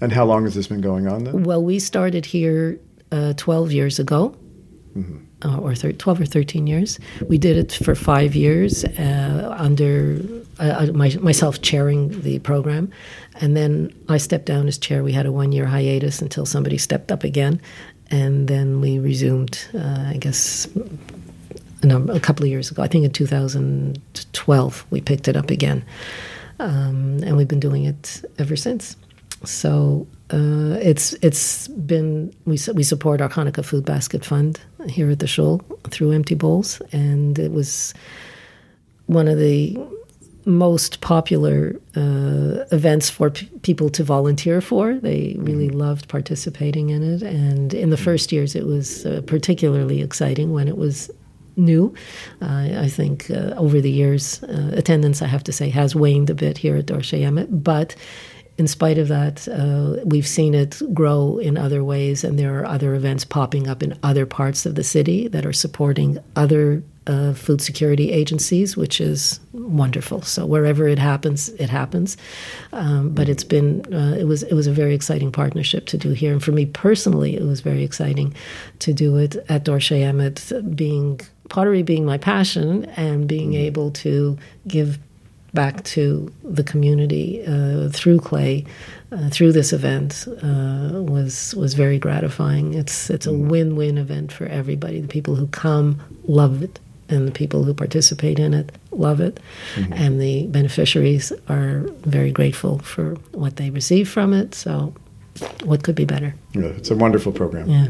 And 0.00 0.12
how 0.12 0.24
long 0.24 0.44
has 0.44 0.54
this 0.54 0.66
been 0.66 0.80
going 0.80 1.08
on 1.08 1.24
then? 1.24 1.44
Well, 1.44 1.62
we 1.62 1.78
started 1.78 2.26
here 2.26 2.78
uh, 3.10 3.32
12 3.36 3.72
years 3.72 3.98
ago. 3.98 4.36
Mm-hmm. 4.96 5.18
Uh, 5.44 5.58
or 5.58 5.74
thir- 5.74 5.92
12 5.92 6.20
or 6.20 6.26
13 6.26 6.66
years. 6.66 6.98
We 7.28 7.36
did 7.36 7.56
it 7.56 7.72
for 7.84 7.94
five 7.94 8.34
years 8.34 8.84
uh, 8.84 9.54
under 9.58 10.20
uh, 10.58 10.86
uh, 10.88 10.92
my, 10.94 11.14
myself 11.20 11.60
chairing 11.60 12.22
the 12.22 12.38
program. 12.38 12.90
And 13.40 13.56
then 13.56 13.92
I 14.08 14.18
stepped 14.18 14.46
down 14.46 14.68
as 14.68 14.78
chair. 14.78 15.02
We 15.02 15.12
had 15.12 15.26
a 15.26 15.32
one 15.32 15.52
year 15.52 15.66
hiatus 15.66 16.22
until 16.22 16.46
somebody 16.46 16.78
stepped 16.78 17.10
up 17.12 17.24
again. 17.24 17.60
And 18.10 18.48
then 18.48 18.80
we 18.80 18.98
resumed, 18.98 19.66
uh, 19.74 20.12
I 20.14 20.16
guess, 20.18 20.68
a, 21.84 21.86
number, 21.86 22.12
a, 22.12 22.20
couple 22.20 22.44
of 22.44 22.50
years 22.50 22.70
ago. 22.70 22.82
I 22.82 22.88
think 22.88 23.04
in 23.04 23.12
2012 23.12 24.86
we 24.90 25.00
picked 25.00 25.28
it 25.28 25.36
up 25.36 25.50
again. 25.50 25.84
Um, 26.58 27.20
and 27.22 27.36
we've 27.36 27.48
been 27.48 27.60
doing 27.60 27.84
it 27.84 28.24
ever 28.38 28.56
since. 28.56 28.96
So 29.44 30.06
uh, 30.32 30.78
it's 30.80 31.12
it's 31.14 31.68
been 31.68 32.34
we 32.46 32.58
we 32.74 32.82
support 32.82 33.20
our 33.20 33.28
Hanukkah 33.28 33.64
Food 33.64 33.84
Basket 33.84 34.24
Fund 34.24 34.60
here 34.88 35.10
at 35.10 35.18
the 35.18 35.26
Shul 35.26 35.60
through 35.90 36.12
Empty 36.12 36.34
Bowls, 36.34 36.80
and 36.92 37.38
it 37.38 37.52
was 37.52 37.92
one 39.06 39.28
of 39.28 39.38
the 39.38 39.76
most 40.46 41.00
popular 41.00 41.74
uh, 41.96 42.64
events 42.70 43.10
for 43.10 43.30
p- 43.30 43.48
people 43.62 43.88
to 43.90 44.04
volunteer 44.04 44.60
for. 44.60 44.94
They 44.94 45.36
really 45.38 45.68
mm-hmm. 45.68 45.78
loved 45.78 46.08
participating 46.08 46.90
in 46.90 47.02
it, 47.02 47.22
and 47.22 47.74
in 47.74 47.90
the 47.90 47.96
first 47.96 48.32
years, 48.32 48.54
it 48.54 48.66
was 48.66 49.04
uh, 49.04 49.22
particularly 49.26 50.00
exciting 50.00 50.52
when 50.52 50.68
it 50.68 50.76
was 50.76 51.10
new. 51.56 51.94
Uh, 52.42 52.68
I 52.78 52.88
think 52.88 53.30
uh, 53.30 53.54
over 53.56 53.80
the 53.80 53.90
years, 53.90 54.42
uh, 54.44 54.70
attendance, 54.74 55.22
I 55.22 55.26
have 55.26 55.44
to 55.44 55.52
say, 55.52 55.68
has 55.70 55.94
waned 55.94 56.30
a 56.30 56.34
bit 56.34 56.58
here 56.58 56.76
at 56.76 56.86
Dorshei 56.86 57.20
Emet, 57.20 57.48
but 57.50 57.96
in 58.56 58.68
spite 58.68 58.98
of 58.98 59.08
that, 59.08 59.48
uh, 59.48 60.00
we've 60.04 60.26
seen 60.26 60.54
it 60.54 60.80
grow 60.92 61.38
in 61.38 61.58
other 61.58 61.82
ways, 61.82 62.22
and 62.22 62.38
there 62.38 62.58
are 62.58 62.66
other 62.66 62.94
events 62.94 63.24
popping 63.24 63.66
up 63.66 63.82
in 63.82 63.98
other 64.02 64.26
parts 64.26 64.64
of 64.64 64.76
the 64.76 64.84
city 64.84 65.26
that 65.28 65.44
are 65.44 65.52
supporting 65.52 66.18
other 66.36 66.82
uh, 67.06 67.34
food 67.34 67.60
security 67.60 68.12
agencies, 68.12 68.76
which 68.76 69.00
is 69.00 69.40
wonderful. 69.52 70.22
So 70.22 70.46
wherever 70.46 70.88
it 70.88 70.98
happens, 70.98 71.48
it 71.50 71.68
happens. 71.68 72.16
Um, 72.72 73.10
but 73.10 73.28
it's 73.28 73.44
been 73.44 73.92
uh, 73.92 74.16
it 74.18 74.24
was 74.24 74.42
it 74.42 74.54
was 74.54 74.66
a 74.66 74.72
very 74.72 74.94
exciting 74.94 75.30
partnership 75.32 75.86
to 75.86 75.98
do 75.98 76.10
here, 76.10 76.32
and 76.32 76.42
for 76.42 76.52
me 76.52 76.66
personally, 76.66 77.36
it 77.36 77.42
was 77.42 77.60
very 77.60 77.84
exciting 77.84 78.34
to 78.80 78.92
do 78.92 79.16
it 79.16 79.36
at 79.48 79.64
Dorshei 79.64 80.00
Emet, 80.00 80.76
being 80.76 81.20
pottery 81.48 81.82
being 81.82 82.04
my 82.04 82.18
passion 82.18 82.86
and 82.96 83.28
being 83.28 83.50
mm-hmm. 83.50 83.66
able 83.66 83.90
to 83.90 84.38
give 84.66 84.98
back 85.54 85.84
to 85.84 86.32
the 86.42 86.64
community 86.64 87.44
uh, 87.46 87.88
through 87.90 88.18
clay, 88.18 88.64
uh, 89.12 89.28
through 89.30 89.52
this 89.52 89.72
event 89.72 90.26
uh, 90.42 91.00
was 91.02 91.54
was 91.54 91.74
very 91.74 91.98
gratifying. 91.98 92.74
It's 92.74 93.08
it's 93.08 93.26
a 93.26 93.30
mm. 93.30 93.48
win 93.48 93.76
win 93.76 93.96
event 93.96 94.32
for 94.32 94.46
everybody. 94.46 95.00
The 95.00 95.08
people 95.08 95.36
who 95.36 95.46
come 95.48 96.00
love 96.26 96.62
it, 96.62 96.80
and 97.08 97.28
the 97.28 97.32
people 97.32 97.64
who 97.64 97.74
participate 97.74 98.38
in 98.38 98.54
it 98.54 98.72
love 98.90 99.20
it, 99.20 99.40
mm-hmm. 99.74 99.92
and 99.92 100.20
the 100.20 100.46
beneficiaries 100.46 101.32
are 101.48 101.80
very 102.02 102.30
grateful 102.30 102.78
for 102.78 103.14
what 103.32 103.56
they 103.56 103.70
receive 103.70 104.08
from 104.08 104.32
it. 104.32 104.54
So, 104.54 104.94
what 105.64 105.82
could 105.82 105.94
be 105.94 106.04
better? 106.04 106.34
Yeah, 106.52 106.66
it's 106.66 106.90
a 106.90 106.96
wonderful 106.96 107.32
program. 107.32 107.68
Yeah. 107.68 107.88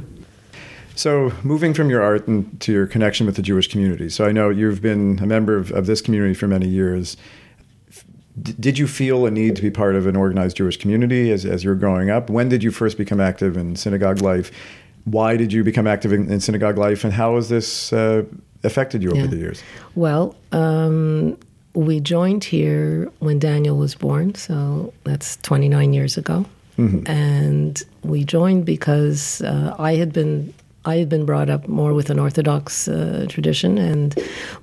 So, 0.97 1.33
moving 1.43 1.75
from 1.75 1.91
your 1.91 2.03
art 2.03 2.27
and 2.29 2.61
to 2.61 2.73
your 2.73 2.87
connection 2.87 3.27
with 3.27 3.37
the 3.37 3.43
Jewish 3.43 3.69
community. 3.69 4.09
So, 4.09 4.25
I 4.25 4.33
know 4.33 4.49
you've 4.51 4.83
been 4.83 5.19
a 5.23 5.27
member 5.27 5.57
of, 5.57 5.71
of 5.73 5.87
this 5.87 6.01
community 6.01 6.35
for 6.35 6.49
many 6.49 6.69
years 6.69 7.17
did 8.43 8.79
you 8.79 8.87
feel 8.87 9.27
a 9.27 9.31
need 9.31 9.55
to 9.57 9.63
be 9.63 9.71
part 9.71 9.95
of 9.95 10.07
an 10.07 10.17
organized 10.17 10.57
Jewish 10.57 10.77
community 10.77 11.31
as, 11.31 11.45
as 11.45 11.63
you 11.63 11.71
were 11.71 11.77
growing 11.77 12.11
up? 12.11 12.29
When 12.29 12.49
did 12.49 12.65
you 12.65 12.71
first 12.71 12.99
become 12.99 13.21
active 13.21 13.57
in 13.57 13.77
synagogue 13.77 14.23
life? 14.23 14.51
Why 15.05 15.37
did 15.37 15.53
you 15.53 15.63
become 15.63 15.87
active 15.87 16.13
in, 16.13 16.31
in 16.31 16.41
synagogue 16.41 16.79
life, 16.79 17.05
and 17.05 17.13
how 17.13 17.37
has 17.37 17.49
this 17.49 17.93
uh, 17.93 18.25
affected 18.65 19.03
you 19.03 19.11
over 19.11 19.21
yeah. 19.21 19.27
the 19.27 19.37
years? 19.37 19.63
Well, 19.95 20.35
um, 20.53 21.39
we 21.75 22.01
joined 22.01 22.45
here 22.45 23.11
when 23.19 23.39
Daniel 23.39 23.77
was 23.77 23.95
born, 23.95 24.35
so 24.35 24.93
that's 25.05 25.37
29 25.39 25.93
years 25.93 26.17
ago. 26.17 26.47
Mm-hmm. 26.79 27.09
And 27.09 27.83
we 28.03 28.25
joined 28.25 28.65
because 28.65 29.43
uh, 29.43 29.75
I 29.79 29.95
had 29.95 30.13
been 30.13 30.53
I 30.87 30.97
had 30.97 31.09
been 31.09 31.25
brought 31.25 31.49
up 31.49 31.67
more 31.67 31.95
with 31.95 32.11
an 32.11 32.19
Orthodox 32.19 32.89
uh, 32.89 33.27
tradition, 33.29 33.79
and 33.79 34.13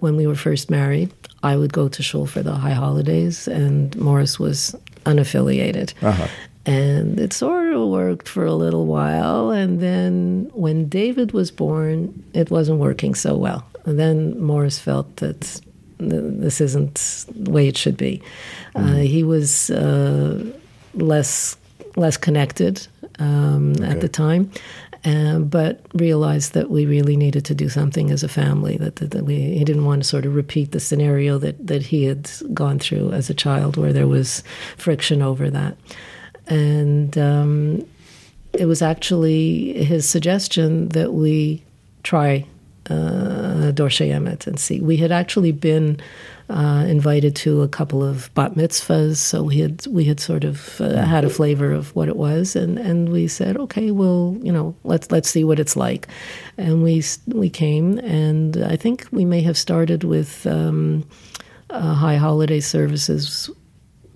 when 0.02 0.16
we 0.16 0.28
were 0.28 0.36
first 0.36 0.70
married, 0.70 1.12
I 1.42 1.58
would 1.58 1.74
go 1.74 1.88
to 1.88 2.04
shul 2.04 2.28
for 2.28 2.44
the 2.44 2.54
high 2.54 2.74
holidays, 2.74 3.48
and 3.48 3.96
Morris 3.96 4.40
was 4.40 4.76
unaffiliated. 5.06 5.94
Uh-huh. 6.04 6.28
And 6.64 7.20
it 7.20 7.34
sort 7.34 7.74
of 7.74 7.88
worked 7.88 8.30
for 8.30 8.46
a 8.46 8.54
little 8.54 8.86
while, 8.86 9.50
and 9.50 9.80
then 9.80 10.52
when 10.54 10.88
David 10.88 11.32
was 11.32 11.50
born, 11.50 12.24
it 12.34 12.52
wasn't 12.52 12.80
working 12.80 13.16
so 13.16 13.36
well. 13.36 13.66
And 13.86 14.00
then 14.00 14.40
Morris 14.40 14.80
felt 14.80 15.16
that 15.18 15.62
this 16.00 16.62
isn't 16.62 17.26
the 17.36 17.52
way 17.52 17.68
it 17.68 17.78
should 17.78 17.98
be. 17.98 18.22
Mm. 18.76 18.92
Uh, 18.92 18.96
he 19.02 19.24
was 19.24 19.70
uh, 19.70 20.44
less 20.94 21.58
less 21.98 22.16
connected 22.18 22.88
um, 23.20 23.74
okay. 23.74 23.86
at 23.86 24.02
the 24.02 24.08
time, 24.08 24.50
um, 25.04 25.46
but 25.46 25.86
realized 25.94 26.54
that 26.54 26.70
we 26.70 26.86
really 26.86 27.18
needed 27.18 27.44
to 27.46 27.56
do 27.56 27.68
something 27.70 28.12
as 28.12 28.24
a 28.24 28.30
family. 28.30 28.78
That, 28.78 28.96
that, 28.98 29.12
that, 29.12 29.26
we 29.26 29.36
he 29.36 29.64
didn't 29.64 29.86
want 29.86 30.04
to 30.04 30.08
sort 30.08 30.26
of 30.26 30.36
repeat 30.36 30.72
the 30.72 30.80
scenario 30.80 31.38
that 31.40 31.68
that 31.68 31.84
he 31.84 32.06
had 32.06 32.30
gone 32.54 32.80
through 32.80 33.12
as 33.12 33.30
a 33.30 33.34
child, 33.34 33.78
where 33.78 33.94
there 33.94 34.08
was 34.08 34.44
friction 34.78 35.22
over 35.22 35.50
that, 35.50 35.78
and 36.48 37.18
um, 37.18 37.86
it 38.54 38.66
was 38.66 38.82
actually 38.82 39.84
his 39.84 40.08
suggestion 40.08 40.90
that 40.90 41.14
we 41.14 41.64
try 42.04 42.46
uh, 42.90 43.72
Emet 43.74 44.48
and 44.48 44.60
see. 44.60 44.82
We 44.82 44.98
had 44.98 45.12
actually 45.12 45.52
been 45.52 46.00
uh, 46.50 46.86
invited 46.88 47.36
to 47.38 47.62
a 47.62 47.68
couple 47.68 48.04
of 48.04 48.34
bat 48.34 48.56
mitzvahs, 48.56 49.18
so 49.18 49.44
we 49.44 49.60
had 49.60 49.86
we 49.88 50.06
had 50.06 50.20
sort 50.20 50.44
of 50.44 50.82
uh, 50.82 51.04
had 51.04 51.24
a 51.24 51.30
flavor 51.30 51.72
of 51.72 51.96
what 51.96 52.10
it 52.10 52.16
was, 52.16 52.56
and, 52.56 52.78
and 52.78 53.10
we 53.10 53.28
said, 53.28 53.58
okay, 53.58 53.92
well, 53.92 54.38
you 54.42 54.52
know, 54.52 54.76
let's 54.84 55.12
let's 55.12 55.30
see 55.30 55.44
what 55.44 55.60
it's 55.60 55.76
like, 55.76 56.08
and 56.58 56.84
we 56.84 57.04
we 57.28 57.50
came, 57.50 58.00
and 58.00 58.58
I 58.58 58.76
think 58.76 59.08
we 59.12 59.26
may 59.26 59.42
have 59.42 59.58
started 59.58 60.04
with 60.04 60.46
um, 60.48 61.08
uh, 61.70 61.94
high 61.94 62.18
holiday 62.18 62.60
services 62.60 63.50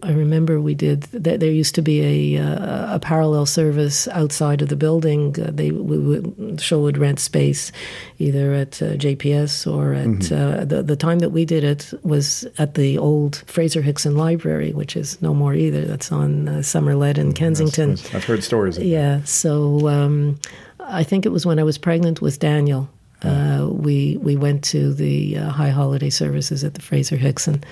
I 0.05 0.11
remember 0.11 0.61
we 0.61 0.75
did. 0.75 1.03
There 1.03 1.49
used 1.51 1.73
to 1.75 1.81
be 1.81 2.35
a, 2.35 2.43
uh, 2.43 2.95
a 2.95 2.99
parallel 2.99 3.47
service 3.47 4.07
outside 4.09 4.61
of 4.61 4.69
the 4.69 4.75
building. 4.75 5.35
Uh, 5.41 5.49
they 5.51 5.71
we 5.71 5.97
would, 5.97 6.61
show 6.61 6.79
would 6.81 6.97
rent 6.99 7.19
space, 7.19 7.71
either 8.19 8.53
at 8.53 8.81
uh, 8.81 8.93
JPS 8.97 9.65
or 9.71 9.93
at 9.93 10.07
mm-hmm. 10.07 10.35
Uh, 10.35 10.65
the 10.65 10.83
the 10.83 10.95
time 10.95 11.19
that 11.19 11.31
we 11.31 11.43
did 11.43 11.63
it 11.63 11.91
was 12.03 12.47
at 12.59 12.75
the 12.75 12.97
old 12.99 13.43
Fraser 13.47 13.81
Hickson 13.81 14.15
Library, 14.15 14.73
which 14.73 14.95
is 14.95 15.19
no 15.21 15.33
more 15.33 15.55
either. 15.55 15.85
That's 15.85 16.11
on 16.11 16.47
uh, 16.47 16.61
Somerled 16.61 17.17
in 17.17 17.33
Kensington. 17.33 17.91
Yes, 17.91 18.13
I've 18.13 18.25
heard 18.25 18.43
stories. 18.43 18.77
yeah, 18.77 19.17
that. 19.17 19.27
so 19.27 19.87
um, 19.87 20.39
I 20.79 21.03
think 21.03 21.25
it 21.25 21.29
was 21.29 21.45
when 21.45 21.57
I 21.57 21.63
was 21.63 21.79
pregnant 21.79 22.21
with 22.21 22.39
Daniel. 22.39 22.89
Uh, 23.23 23.67
we 23.71 24.17
we 24.17 24.35
went 24.35 24.63
to 24.65 24.93
the 24.93 25.37
uh, 25.37 25.49
high 25.49 25.69
holiday 25.69 26.11
services 26.11 26.63
at 26.63 26.75
the 26.75 26.81
Fraser 26.81 27.17
Hickson, 27.17 27.63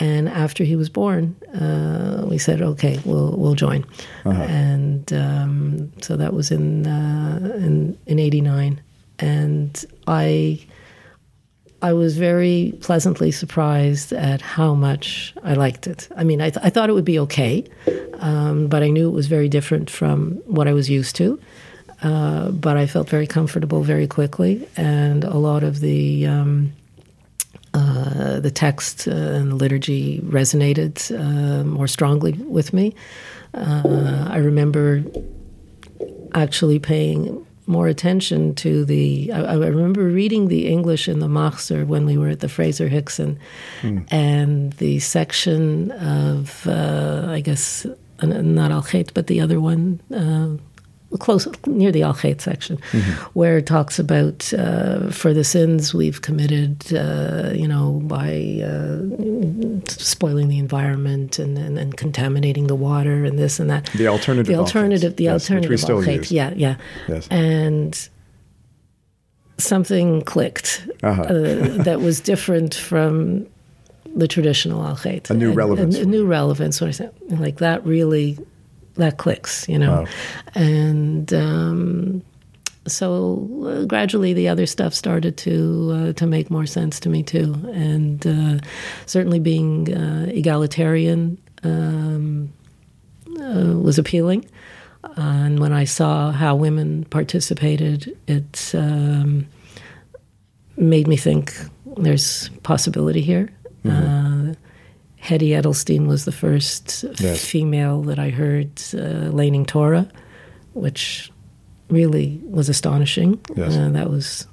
and 0.00 0.28
after 0.28 0.64
he 0.64 0.76
was 0.76 0.88
born, 0.88 1.34
uh, 1.60 2.24
we 2.28 2.38
said, 2.38 2.62
"Okay, 2.62 2.98
we'll 3.04 3.34
we'll 3.36 3.54
join." 3.54 3.84
Uh-huh. 4.24 4.42
And 4.42 5.12
um, 5.12 5.92
so 6.02 6.16
that 6.16 6.32
was 6.32 6.50
in 6.50 6.86
uh, 6.86 7.54
in 7.56 7.98
in 8.06 8.18
'89, 8.18 8.80
and 9.18 9.84
I 10.06 10.60
I 11.82 11.92
was 11.92 12.16
very 12.18 12.74
pleasantly 12.80 13.30
surprised 13.30 14.12
at 14.12 14.40
how 14.40 14.74
much 14.74 15.34
I 15.44 15.54
liked 15.54 15.86
it. 15.86 16.08
I 16.16 16.24
mean, 16.24 16.40
I, 16.40 16.50
th- 16.50 16.64
I 16.66 16.70
thought 16.70 16.90
it 16.90 16.92
would 16.92 17.04
be 17.04 17.18
okay, 17.20 17.64
um, 18.20 18.66
but 18.68 18.82
I 18.82 18.88
knew 18.90 19.08
it 19.08 19.12
was 19.12 19.26
very 19.28 19.48
different 19.48 19.88
from 19.90 20.36
what 20.46 20.66
I 20.66 20.72
was 20.72 20.88
used 20.90 21.14
to. 21.16 21.38
uh, 22.02 22.50
but 22.52 22.76
I 22.76 22.86
felt 22.86 23.08
very 23.08 23.26
comfortable 23.26 23.82
very 23.82 24.06
quickly, 24.06 24.68
and 24.76 25.24
a 25.24 25.36
lot 25.36 25.62
of 25.64 25.80
the 25.80 26.26
um, 26.26 26.72
uh, 27.78 28.40
the 28.40 28.50
text 28.50 29.08
uh, 29.08 29.12
and 29.12 29.52
the 29.52 29.56
liturgy 29.56 30.20
resonated 30.20 30.94
uh, 31.18 31.64
more 31.64 31.88
strongly 31.88 32.32
with 32.32 32.72
me. 32.72 32.94
Uh, 33.54 34.26
I 34.28 34.38
remember 34.38 35.04
actually 36.34 36.78
paying 36.78 37.44
more 37.66 37.86
attention 37.86 38.54
to 38.56 38.84
the. 38.84 39.30
I, 39.32 39.40
I, 39.40 39.54
remember 39.54 40.04
reading 40.04 40.48
the 40.48 40.66
English 40.68 41.06
in 41.08 41.20
the 41.20 41.28
Machzor 41.28 41.86
when 41.86 42.06
we 42.06 42.16
were 42.16 42.28
at 42.28 42.40
the 42.40 42.48
Fraser 42.48 42.88
Hickson, 42.88 43.38
mm. 43.82 44.06
and 44.10 44.72
the 44.74 44.98
section 45.00 45.90
of 45.92 46.66
uh, 46.66 47.26
I 47.28 47.40
guess 47.40 47.86
not 48.22 48.70
Al 48.70 48.86
but 49.14 49.26
the 49.26 49.40
other 49.40 49.60
one. 49.60 50.00
Uh, 50.12 50.62
close 51.16 51.48
near 51.66 51.90
the 51.90 52.02
Al 52.02 52.14
Chet 52.14 52.40
section, 52.40 52.76
mm-hmm. 52.92 53.10
where 53.32 53.58
it 53.58 53.66
talks 53.66 53.98
about 53.98 54.52
uh, 54.52 55.10
for 55.10 55.32
the 55.32 55.44
sins 55.44 55.94
we've 55.94 56.20
committed, 56.20 56.92
uh, 56.92 57.50
you 57.54 57.66
know, 57.66 58.00
by 58.04 58.60
uh, 58.62 59.00
spoiling 59.88 60.48
the 60.48 60.58
environment 60.58 61.38
and, 61.38 61.56
and, 61.56 61.78
and, 61.78 61.96
contaminating 61.96 62.66
the 62.66 62.74
water 62.74 63.24
and 63.24 63.38
this 63.38 63.58
and 63.58 63.70
that. 63.70 63.86
The 63.94 64.06
alternative. 64.06 64.46
The 64.46 64.56
alternative. 64.56 65.16
The 65.16 65.24
yes, 65.24 65.50
alternative. 65.50 65.90
Al 65.90 66.02
Chet. 66.02 66.30
Yeah, 66.30 66.52
yeah. 66.54 66.76
Yes. 67.08 67.26
And 67.30 68.08
something 69.56 70.22
clicked 70.22 70.86
uh-huh. 71.02 71.22
Uh, 71.22 71.82
that 71.82 72.00
was 72.00 72.20
different 72.20 72.74
from 72.74 73.46
the 74.14 74.28
traditional 74.28 74.84
Al 74.84 74.96
Chet. 74.96 75.30
A 75.30 75.34
new 75.34 75.52
relevance. 75.52 75.96
A, 75.96 76.00
a, 76.00 76.02
a 76.02 76.06
new 76.06 76.26
relevance. 76.26 76.80
What 76.80 76.88
I 76.88 76.92
said, 76.92 77.14
like 77.30 77.58
that 77.58 77.84
really 77.86 78.38
that 78.98 79.16
clicks, 79.16 79.68
you 79.68 79.78
know. 79.78 80.02
Wow. 80.02 80.06
And 80.54 81.32
um, 81.32 82.22
so 82.86 83.48
uh, 83.66 83.84
gradually, 83.84 84.32
the 84.32 84.48
other 84.48 84.66
stuff 84.66 84.94
started 84.94 85.36
to 85.38 85.90
uh, 85.92 86.12
to 86.14 86.26
make 86.26 86.50
more 86.50 86.66
sense 86.66 87.00
to 87.00 87.08
me 87.08 87.22
too, 87.22 87.54
and 87.72 88.26
uh, 88.26 88.64
certainly 89.06 89.40
being 89.40 89.94
uh, 89.94 90.26
egalitarian 90.28 91.38
um, 91.62 92.52
uh, 93.40 93.78
was 93.78 93.98
appealing. 93.98 94.44
And 95.16 95.58
when 95.58 95.72
I 95.72 95.84
saw 95.84 96.32
how 96.32 96.54
women 96.54 97.04
participated, 97.04 98.16
it 98.26 98.72
um, 98.74 99.46
made 100.76 101.06
me 101.06 101.16
think 101.16 101.54
there's 101.96 102.50
possibility 102.62 103.22
here. 103.22 103.48
Mm-hmm 103.84 104.50
uh, 104.50 104.54
Hetty 105.28 105.50
Edelstein 105.50 106.06
was 106.06 106.24
the 106.24 106.32
first 106.32 107.04
yes. 107.20 107.44
female 107.44 108.00
that 108.04 108.18
I 108.18 108.30
heard 108.30 108.70
uh, 108.94 109.28
laning 109.30 109.66
Torah, 109.66 110.08
which 110.72 111.30
really 111.90 112.40
was 112.44 112.70
astonishing. 112.70 113.38
Yes. 113.54 113.76
Uh, 113.76 113.90
that 113.90 114.08
was, 114.08 114.46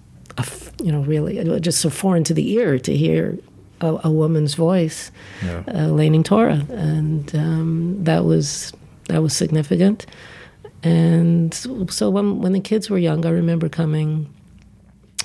you 0.84 0.92
know, 0.92 1.00
really 1.00 1.60
just 1.62 1.80
so 1.80 1.90
foreign 1.90 2.26
to 2.26 2.34
the 2.34 2.52
ear 2.52 2.78
to 2.80 2.94
hear 2.94 3.38
a, 3.80 4.00
a 4.04 4.12
woman's 4.12 4.56
voice 4.56 5.12
yeah. 5.46 5.64
uh, 5.74 5.88
laning 5.88 6.24
Torah, 6.24 6.66
and 6.70 7.34
um, 7.34 8.04
that 8.04 8.26
was 8.26 8.74
that 9.08 9.22
was 9.22 9.34
significant. 9.34 10.06
And 10.84 11.54
so 11.54 12.10
when 12.10 12.42
when 12.42 12.52
the 12.52 12.60
kids 12.60 12.90
were 12.90 13.00
young, 13.00 13.26
I 13.26 13.30
remember 13.30 13.70
coming 13.70 14.28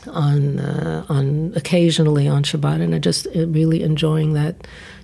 on 0.07 0.61
uh, 0.61 1.05
on 1.09 1.53
occasionally 1.57 2.29
on 2.29 2.45
Shabbat, 2.45 2.81
and 2.81 2.95
I 2.95 3.01
just 3.01 3.27
uh, 3.27 3.49
really 3.49 3.83
enjoying 3.83 4.35
that 4.35 4.55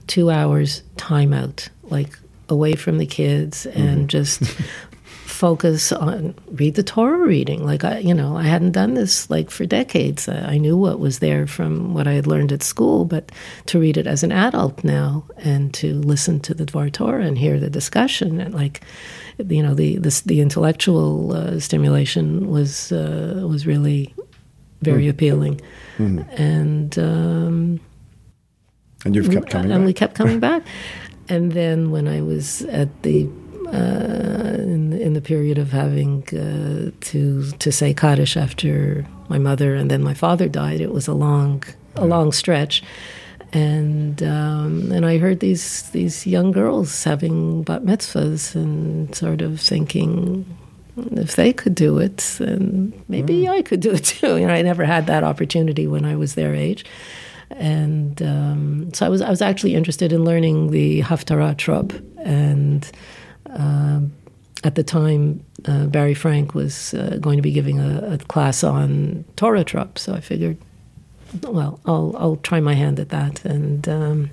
two 0.06 0.30
hours 0.30 0.82
timeout, 0.96 1.68
like 1.84 2.18
away 2.48 2.74
from 2.74 2.98
the 2.98 3.06
kids 3.06 3.66
and 3.66 3.98
mm-hmm. 3.98 4.06
just 4.06 4.42
focus 5.36 5.92
on 5.92 6.34
read 6.52 6.74
the 6.74 6.82
Torah 6.82 7.26
reading. 7.26 7.64
Like 7.64 7.84
I, 7.84 7.98
you 7.98 8.14
know, 8.14 8.36
I 8.36 8.44
hadn't 8.44 8.72
done 8.72 8.94
this 8.94 9.28
like 9.28 9.50
for 9.50 9.66
decades. 9.66 10.28
I 10.28 10.56
knew 10.56 10.76
what 10.76 10.98
was 10.98 11.18
there 11.18 11.46
from 11.46 11.92
what 11.92 12.06
I 12.08 12.12
had 12.12 12.26
learned 12.26 12.52
at 12.52 12.62
school, 12.62 13.04
but 13.04 13.30
to 13.66 13.78
read 13.78 13.96
it 13.96 14.06
as 14.06 14.22
an 14.22 14.32
adult 14.32 14.82
now 14.82 15.24
and 15.36 15.74
to 15.74 15.94
listen 15.94 16.40
to 16.40 16.54
the 16.54 16.64
Dvar 16.64 16.90
Torah 16.90 17.24
and 17.24 17.36
hear 17.36 17.60
the 17.60 17.70
discussion 17.70 18.40
and 18.40 18.54
like, 18.54 18.80
you 19.38 19.62
know, 19.62 19.74
the 19.74 19.98
the, 19.98 20.22
the 20.24 20.40
intellectual 20.40 21.32
uh, 21.32 21.60
stimulation 21.60 22.48
was 22.48 22.90
uh, 22.92 23.46
was 23.48 23.66
really 23.66 24.14
very 24.80 25.02
mm-hmm. 25.02 25.10
appealing, 25.10 25.60
mm-hmm. 25.98 26.42
and. 26.42 26.98
Um, 26.98 27.80
and 29.06 29.14
you've 29.14 29.30
kept 29.30 29.50
coming 29.50 29.70
and 29.70 29.82
back. 29.82 29.86
we 29.86 29.92
kept 29.92 30.14
coming 30.14 30.40
back. 30.48 30.62
And 31.28 31.52
then 31.52 31.90
when 31.90 32.06
I 32.08 32.20
was 32.20 32.62
at 32.62 33.02
the 33.02 33.28
uh, 33.68 34.54
in, 34.58 34.92
in 34.92 35.14
the 35.14 35.20
period 35.20 35.58
of 35.58 35.70
having 35.72 36.22
uh, 36.28 36.90
to 37.00 37.50
to 37.50 37.72
say 37.72 37.94
Kaddish 37.94 38.36
after 38.36 39.06
my 39.28 39.38
mother 39.38 39.74
and 39.74 39.90
then 39.90 40.02
my 40.02 40.14
father 40.14 40.48
died, 40.48 40.80
it 40.80 40.92
was 40.92 41.08
a 41.08 41.14
long 41.14 41.64
a 41.96 42.06
long 42.06 42.32
stretch. 42.32 42.82
And 43.52 44.22
um, 44.22 44.92
and 44.92 45.06
I 45.06 45.18
heard 45.18 45.40
these 45.40 45.90
these 45.90 46.26
young 46.26 46.52
girls 46.52 47.04
having 47.04 47.62
bat 47.62 47.82
mitzvahs 47.82 48.54
and 48.54 49.14
sort 49.14 49.40
of 49.40 49.60
thinking, 49.60 50.44
if 50.96 51.36
they 51.36 51.52
could 51.52 51.74
do 51.74 51.98
it, 51.98 52.18
then 52.38 52.92
maybe 53.08 53.44
mm. 53.44 53.50
I 53.50 53.62
could 53.62 53.80
do 53.80 53.92
it 53.92 54.04
too. 54.04 54.36
You 54.40 54.46
know, 54.46 54.54
I 54.54 54.62
never 54.62 54.84
had 54.84 55.06
that 55.06 55.24
opportunity 55.24 55.86
when 55.86 56.04
I 56.04 56.16
was 56.16 56.34
their 56.34 56.54
age 56.54 56.84
and 57.50 58.20
um, 58.22 58.92
so 58.92 59.06
I 59.06 59.08
was 59.08 59.22
I 59.22 59.30
was 59.30 59.42
actually 59.42 59.74
interested 59.74 60.12
in 60.12 60.24
learning 60.24 60.70
the 60.70 61.02
Haftarah 61.02 61.56
Trup, 61.56 61.92
and 62.18 62.90
uh, 63.50 64.00
at 64.64 64.74
the 64.74 64.82
time 64.82 65.44
uh, 65.66 65.86
Barry 65.86 66.14
Frank 66.14 66.54
was 66.54 66.94
uh, 66.94 67.18
going 67.20 67.36
to 67.36 67.42
be 67.42 67.52
giving 67.52 67.78
a, 67.78 68.14
a, 68.14 68.18
class 68.18 68.64
on 68.64 69.24
Torah 69.36 69.64
Trup, 69.64 69.98
so 69.98 70.14
I 70.14 70.20
figured, 70.20 70.58
well, 71.42 71.80
I'll 71.86 72.14
I'll 72.18 72.36
try 72.36 72.60
my 72.60 72.74
hand 72.74 72.98
at 72.98 73.10
that, 73.10 73.44
and 73.44 73.88
um, 73.88 74.30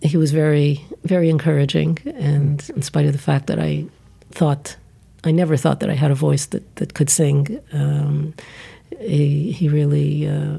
he 0.00 0.16
was 0.16 0.32
very 0.32 0.84
very 1.04 1.28
encouraging, 1.28 1.98
and 2.06 2.68
in 2.74 2.82
spite 2.82 3.06
of 3.06 3.12
the 3.12 3.18
fact 3.18 3.46
that 3.48 3.58
I 3.58 3.84
thought 4.30 4.76
I 5.24 5.32
never 5.32 5.56
thought 5.56 5.80
that 5.80 5.90
I 5.90 5.94
had 5.94 6.10
a 6.10 6.14
voice 6.14 6.46
that 6.46 6.76
that 6.76 6.94
could 6.94 7.10
sing. 7.10 7.60
Um, 7.72 8.34
he, 9.00 9.52
he 9.52 9.68
really 9.68 10.26
uh, 10.26 10.56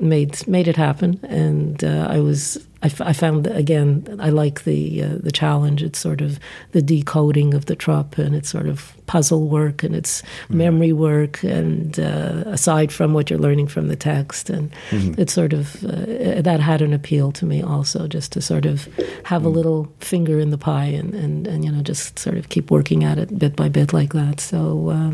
made 0.00 0.46
made 0.46 0.68
it 0.68 0.76
happen, 0.76 1.20
and 1.24 1.82
uh, 1.84 2.06
I 2.10 2.20
was 2.20 2.66
I, 2.82 2.86
f- 2.86 3.00
I 3.00 3.12
found 3.12 3.46
again 3.48 4.18
I 4.20 4.30
like 4.30 4.62
the 4.62 5.02
uh, 5.02 5.16
the 5.20 5.32
challenge. 5.32 5.82
It's 5.82 5.98
sort 5.98 6.20
of 6.20 6.38
the 6.72 6.82
decoding 6.82 7.52
of 7.54 7.66
the 7.66 7.74
trup, 7.74 8.18
and 8.18 8.36
it's 8.36 8.48
sort 8.48 8.66
of 8.66 8.94
puzzle 9.06 9.48
work, 9.48 9.82
and 9.82 9.96
it's 9.96 10.22
mm-hmm. 10.22 10.58
memory 10.58 10.92
work, 10.92 11.42
and 11.42 11.98
uh, 11.98 12.44
aside 12.46 12.92
from 12.92 13.14
what 13.14 13.30
you're 13.30 13.38
learning 13.38 13.66
from 13.66 13.88
the 13.88 13.96
text, 13.96 14.48
and 14.48 14.70
mm-hmm. 14.90 15.20
it's 15.20 15.32
sort 15.32 15.52
of 15.52 15.82
uh, 15.84 16.40
that 16.40 16.60
had 16.60 16.80
an 16.80 16.92
appeal 16.92 17.32
to 17.32 17.44
me 17.44 17.62
also, 17.62 18.06
just 18.06 18.30
to 18.32 18.40
sort 18.40 18.64
of 18.64 18.84
have 19.24 19.42
mm-hmm. 19.42 19.46
a 19.46 19.48
little 19.48 19.92
finger 19.98 20.38
in 20.38 20.50
the 20.50 20.58
pie, 20.58 20.84
and, 20.84 21.14
and 21.14 21.48
and 21.48 21.64
you 21.64 21.72
know 21.72 21.82
just 21.82 22.16
sort 22.18 22.36
of 22.36 22.48
keep 22.48 22.70
working 22.70 23.02
at 23.02 23.18
it 23.18 23.36
bit 23.36 23.56
by 23.56 23.68
bit 23.68 23.92
like 23.92 24.12
that. 24.12 24.38
So 24.40 24.90
uh, 24.90 25.12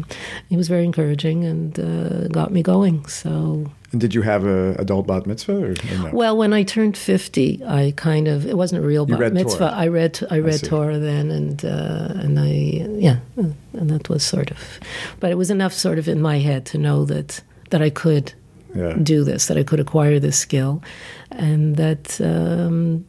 it 0.51 0.57
was 0.59 0.69
very 0.69 0.85
encouraging 0.85 1.45
and 1.45 1.81
uh, 1.81 2.29
got 2.29 2.53
me 2.53 2.63
going. 2.63 3.07
So 3.07 3.71
and 3.95 4.01
did 4.01 4.13
you 4.13 4.23
have 4.23 4.45
a 4.45 4.75
adult 4.81 5.07
bat 5.07 5.25
mitzvah? 5.25 5.77
No? 5.97 6.11
Well, 6.13 6.37
when 6.37 6.53
I 6.53 6.65
turned 6.65 6.97
fifty, 6.97 7.54
I 7.67 7.93
kind 7.97 8.29
of 8.29 8.47
it 8.47 8.57
wasn't 8.57 8.85
a 8.85 8.87
real 8.87 9.07
bat 9.07 9.33
mitzvah. 9.33 9.59
Torah. 9.59 9.73
I 9.73 9.89
read 9.89 10.27
I 10.31 10.39
read 10.39 10.65
I 10.65 10.67
Torah 10.67 10.99
then, 10.99 11.31
and 11.31 11.65
uh, 11.65 12.13
and 12.15 12.39
I 12.39 12.51
yeah, 12.99 13.19
and 13.37 13.91
that 13.91 14.09
was 14.09 14.23
sort 14.23 14.51
of, 14.51 14.81
but 15.21 15.31
it 15.31 15.37
was 15.37 15.51
enough 15.51 15.73
sort 15.73 15.99
of 15.99 16.09
in 16.09 16.21
my 16.21 16.39
head 16.39 16.67
to 16.67 16.79
know 16.79 17.05
that 17.05 17.43
that 17.71 17.83
I 17.83 17.91
could 17.91 18.33
yeah. 18.75 18.95
do 19.03 19.25
this, 19.25 19.47
that 19.47 19.57
I 19.57 19.63
could 19.63 19.81
acquire 19.81 20.19
this 20.19 20.39
skill, 20.39 20.83
and 21.31 21.77
that 21.77 22.21
um, 22.21 23.05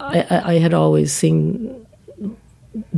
I, 0.00 0.20
I, 0.30 0.54
I 0.54 0.58
had 0.58 0.74
always 0.74 1.12
seen 1.12 1.86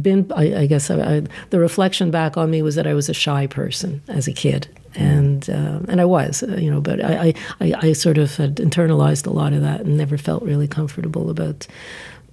been 0.00 0.30
I, 0.34 0.62
I 0.62 0.66
guess 0.66 0.90
I, 0.90 1.16
I, 1.16 1.22
the 1.50 1.58
reflection 1.58 2.10
back 2.10 2.36
on 2.36 2.50
me 2.50 2.62
was 2.62 2.74
that 2.74 2.86
I 2.86 2.94
was 2.94 3.08
a 3.08 3.14
shy 3.14 3.46
person 3.46 4.02
as 4.08 4.26
a 4.26 4.32
kid, 4.32 4.68
and 4.98 5.48
uh, 5.48 5.78
and 5.88 6.00
I 6.00 6.04
was, 6.04 6.42
uh, 6.42 6.56
you 6.56 6.70
know, 6.70 6.80
but 6.80 7.02
I, 7.02 7.32
I, 7.60 7.74
I 7.78 7.92
sort 7.92 8.18
of 8.18 8.34
had 8.36 8.56
internalized 8.56 9.26
a 9.26 9.30
lot 9.30 9.52
of 9.52 9.62
that 9.62 9.82
and 9.82 9.96
never 9.96 10.18
felt 10.18 10.42
really 10.42 10.66
comfortable 10.66 11.30
about 11.30 11.66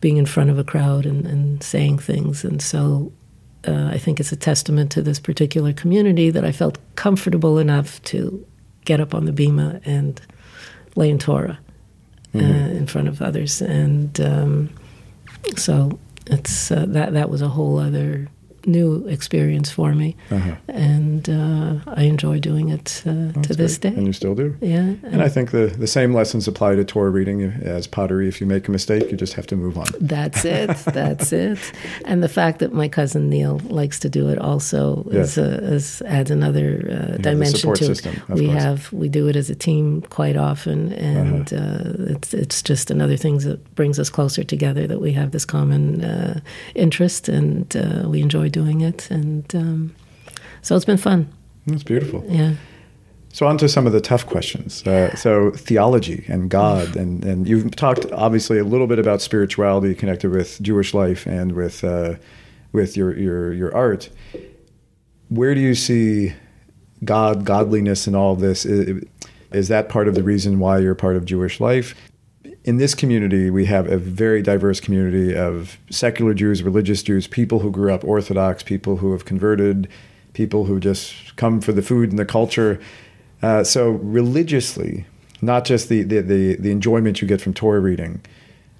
being 0.02 0.18
in 0.18 0.26
front 0.26 0.50
of 0.50 0.58
a 0.58 0.64
crowd 0.64 1.06
and, 1.06 1.26
and 1.28 1.62
saying 1.62 2.00
things, 2.00 2.44
and 2.44 2.62
so 2.62 3.14
uh, 3.68 3.90
I 3.92 4.00
think 4.00 4.20
it's 4.20 4.32
a 4.32 4.36
testament 4.36 4.92
to 4.94 5.04
this 5.04 5.20
particular 5.20 5.74
community 5.74 6.32
that 6.32 6.44
I 6.44 6.52
felt 6.52 6.80
comfortable 6.96 7.60
enough 7.60 8.02
to 8.06 8.46
get 8.84 9.00
up 9.00 9.14
on 9.14 9.26
the 9.26 9.32
bima 9.32 9.80
and 9.86 10.20
lay 10.96 11.10
in 11.10 11.20
Torah 11.20 11.60
uh, 12.34 12.38
mm-hmm. 12.38 12.78
in 12.78 12.88
front 12.88 13.08
of 13.08 13.22
others, 13.22 13.62
and 13.62 14.20
um, 14.22 14.70
so 15.56 16.00
it's 16.26 16.72
uh, 16.72 16.86
that 16.88 17.14
that 17.14 17.30
was 17.30 17.44
a 17.44 17.50
whole 17.50 17.78
other 17.78 18.28
new 18.66 19.06
experience 19.08 19.70
for 19.72 19.94
me, 19.94 20.16
uh-huh. 20.32 20.56
and 20.68 21.30
uh, 21.30 21.76
I 21.88 22.04
enjoy 22.04 22.40
doing 22.40 22.70
it 22.70 23.04
uh, 23.06 23.32
to 23.42 23.54
this 23.54 23.78
great. 23.78 23.94
day. 23.94 23.98
And 23.98 24.08
you 24.08 24.14
still 24.14 24.36
do, 24.36 24.56
yeah. 24.62 24.78
And, 24.78 25.04
and, 25.06 25.22
I 25.22 25.30
think 25.30 25.52
the 25.52 25.68
the 25.68 25.88
same 25.88 26.14
lessons 26.14 26.48
apply 26.48 26.76
to 26.76 26.84
Torah 26.84 27.10
reading 27.10 27.42
as 27.44 27.88
pottery. 27.88 28.28
If 28.28 28.42
you 28.42 28.48
make 28.48 28.68
a 28.68 28.72
mistake, 28.72 29.12
you 29.12 29.18
just 29.18 29.34
have 29.34 29.48
to 29.48 29.56
move 29.56 29.78
on. 29.78 29.88
That's 30.00 30.46
it. 30.60 30.76
That's 30.86 31.32
it. 31.32 31.60
And 32.06 32.24
the 32.24 32.30
fact 32.30 32.60
that 32.60 32.74
my 32.74 32.88
cousin 32.88 33.30
Neil 33.30 33.60
likes 33.66 34.00
to 34.00 34.10
do 34.10 34.30
it 34.30 34.40
also 34.40 35.06
yeah. 35.12 35.22
is, 35.22 35.38
uh, 35.38 35.60
is, 35.64 36.02
adds 36.04 36.32
another 36.32 36.68
uh, 36.90 37.18
dimension 37.18 37.74
to 37.74 37.84
it. 37.84 37.86
System, 37.86 38.22
we 38.30 38.48
course. 38.48 38.64
have 38.64 38.94
we 38.94 39.10
do 39.10 39.28
it 39.28 39.36
as 39.36 39.50
a 39.50 39.56
team 39.56 40.02
quite 40.04 40.38
often, 40.38 40.94
and 40.94 41.54
uh-huh. 41.54 41.66
Uh, 41.66 42.14
it's 42.14 42.34
it's 42.34 42.62
just 42.62 42.92
another 42.92 43.18
thing 43.18 43.38
that 43.40 43.76
brings 43.76 44.00
us 44.00 44.10
closer 44.10 44.44
together. 44.44 44.88
That 44.88 45.00
we 45.00 45.14
have 45.14 45.32
this 45.32 45.46
common 45.46 46.04
uh, 46.04 46.40
interest, 46.74 47.30
and 47.30 47.76
uh, 47.76 48.08
we 48.08 48.22
enjoy 48.22 48.50
doing 48.56 48.80
it, 48.80 49.12
and 49.12 49.54
um, 49.54 49.96
so 50.62 50.78
it's 50.78 50.86
been 50.86 50.96
fun. 50.98 51.28
That's 51.68 51.84
beautiful. 51.84 52.24
Yeah. 52.30 52.54
So 53.34 53.46
on 53.48 53.58
to 53.58 53.68
some 53.68 53.86
of 53.86 53.92
the 53.92 54.00
tough 54.00 54.26
questions. 54.26 54.88
Uh, 54.88 55.14
so 55.18 55.52
theology 55.52 56.24
and 56.30 56.50
God, 56.50 56.96
and, 57.02 57.26
and 57.26 57.46
you've 57.50 57.76
talked 57.76 58.10
obviously 58.14 58.58
a 58.58 58.64
little 58.64 58.88
bit 58.88 58.98
about 58.98 59.22
spirituality 59.22 59.94
connected 59.94 60.32
with 60.32 60.62
Jewish 60.62 60.94
life 60.94 61.26
and 61.26 61.52
with 61.52 61.84
uh, 61.84 62.16
with 62.72 62.96
your, 62.96 63.14
your 63.18 63.54
your 63.54 63.76
art. 63.76 64.10
Where 65.28 65.54
do 65.54 65.60
you 65.60 65.76
see 65.76 66.34
God, 67.04 67.44
godliness, 67.44 68.08
and 68.08 68.16
all 68.16 68.32
of 68.32 68.40
this? 68.40 68.66
Is, 68.66 69.04
is 69.52 69.68
that 69.68 69.90
part 69.90 70.08
of 70.08 70.16
the 70.16 70.24
reason 70.24 70.60
why 70.60 70.80
you're 70.80 70.96
part 70.96 71.18
of 71.18 71.26
Jewish 71.26 71.60
life? 71.60 71.94
In 72.66 72.78
this 72.78 72.96
community, 72.96 73.52
we 73.52 73.66
have 73.66 73.88
a 73.88 73.98
very 73.98 74.42
diverse 74.42 74.80
community 74.80 75.36
of 75.36 75.78
secular 75.92 76.34
Jews, 76.34 76.64
religious 76.64 77.04
Jews, 77.04 77.28
people 77.28 77.60
who 77.60 77.70
grew 77.70 77.94
up 77.94 78.04
Orthodox, 78.04 78.64
people 78.64 78.98
who 78.98 79.12
have 79.12 79.24
converted, 79.24 79.88
people 80.34 80.66
who 80.66 80.80
just 80.80 81.36
come 81.36 81.62
for 81.62 81.72
the 81.72 81.84
food 81.84 82.10
and 82.10 82.18
the 82.18 82.26
culture. 82.26 82.82
Uh, 83.44 83.64
so 83.64 83.92
religiously, 83.92 85.06
not 85.44 85.64
just 85.64 85.90
the, 85.90 86.02
the, 86.02 86.22
the, 86.22 86.56
the, 86.56 86.72
enjoyment 86.72 87.22
you 87.22 87.28
get 87.28 87.40
from 87.40 87.54
Torah 87.54 87.80
reading, 87.80 88.20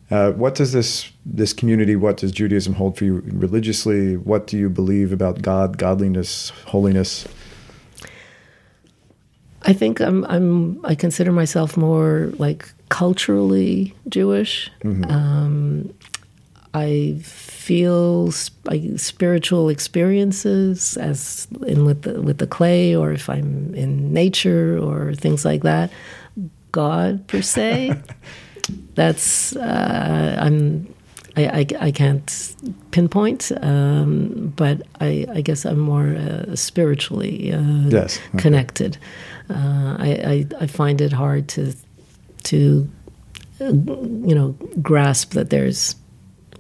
uh, 0.10 0.32
what 0.32 0.56
does 0.56 0.72
this 0.72 1.12
this 1.24 1.54
community, 1.54 1.96
what 1.96 2.18
does 2.18 2.32
Judaism 2.32 2.74
hold 2.74 2.98
for 2.98 3.06
you 3.06 3.22
religiously? 3.26 4.18
What 4.18 4.48
do 4.48 4.58
you 4.58 4.70
believe 4.70 5.12
about 5.12 5.44
God, 5.44 5.78
godliness, 5.78 6.50
holiness? 6.66 7.28
I 9.62 9.74
think 9.74 10.00
I'm 10.00 10.24
I'm 10.26 10.84
I 10.86 10.96
consider 10.96 11.32
myself 11.32 11.76
more 11.76 12.32
like 12.38 12.72
culturally 12.90 13.94
Jewish. 14.10 14.70
Mm-hmm. 14.84 15.12
Um, 15.12 15.94
I 16.74 17.20
feel 17.24 18.32
sp- 18.36 18.98
spiritual 18.98 19.70
experiences 19.70 20.98
as 20.98 21.48
in 21.66 21.86
with 21.86 22.02
the, 22.02 22.22
with 22.22 22.40
the 22.40 22.48
clay, 22.48 22.96
or 22.96 23.14
if 23.14 23.30
I'm 23.30 23.74
in 23.74 24.12
nature 24.12 24.78
or 24.78 25.14
things 25.14 25.46
like 25.46 25.64
that. 25.64 25.90
God 26.72 27.26
per 27.28 27.42
se, 27.42 27.94
that's 28.96 29.56
uh, 29.56 30.38
I'm 30.38 30.94
I, 31.38 31.46
I, 31.60 31.66
I, 31.80 31.92
can't 31.92 32.56
pinpoint, 32.92 33.52
um, 33.62 34.54
but 34.56 34.82
I, 35.02 35.26
I, 35.34 35.42
guess 35.42 35.66
I'm 35.66 35.80
more 35.80 36.16
uh, 36.16 36.56
spiritually 36.56 37.52
uh, 37.52 37.90
yes. 37.90 38.20
okay. 38.30 38.38
connected. 38.38 38.98
Uh, 39.50 39.98
I, 40.00 40.48
I, 40.62 40.68
find 40.68 41.02
it 41.02 41.12
hard 41.12 41.50
to 41.50 41.74
to 42.46 42.90
uh, 43.62 43.66
you 43.66 44.36
know 44.36 44.56
grasp 44.82 45.32
that 45.32 45.50
there's 45.50 45.96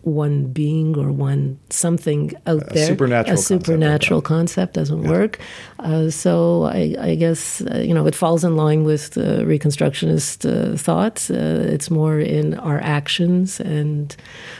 one 0.05 0.45
being 0.45 0.95
or 0.95 1.11
one 1.11 1.59
something 1.71 2.31
out 2.45 2.71
a 2.71 2.73
there. 2.73 2.87
Supernatural 2.87 3.33
a 3.33 3.37
supernatural 3.37 4.21
concept, 4.21 4.75
doesn't 4.75 5.03
yeah. 5.03 5.09
work. 5.09 5.39
Uh, 5.79 6.09
so 6.11 6.63
I, 6.65 6.95
I 6.99 7.15
guess 7.15 7.61
uh, 7.61 7.79
you 7.79 7.93
know 7.93 8.05
it 8.05 8.15
falls 8.15 8.43
in 8.43 8.55
line 8.55 8.83
with 8.83 9.17
uh, 9.17 9.43
Reconstructionist 9.43 10.45
uh, 10.45 10.77
thoughts. 10.77 11.31
Uh, 11.31 11.67
it's 11.71 11.89
more 11.89 12.19
in 12.19 12.53
our 12.59 12.79
actions 12.81 13.59
and 13.59 14.15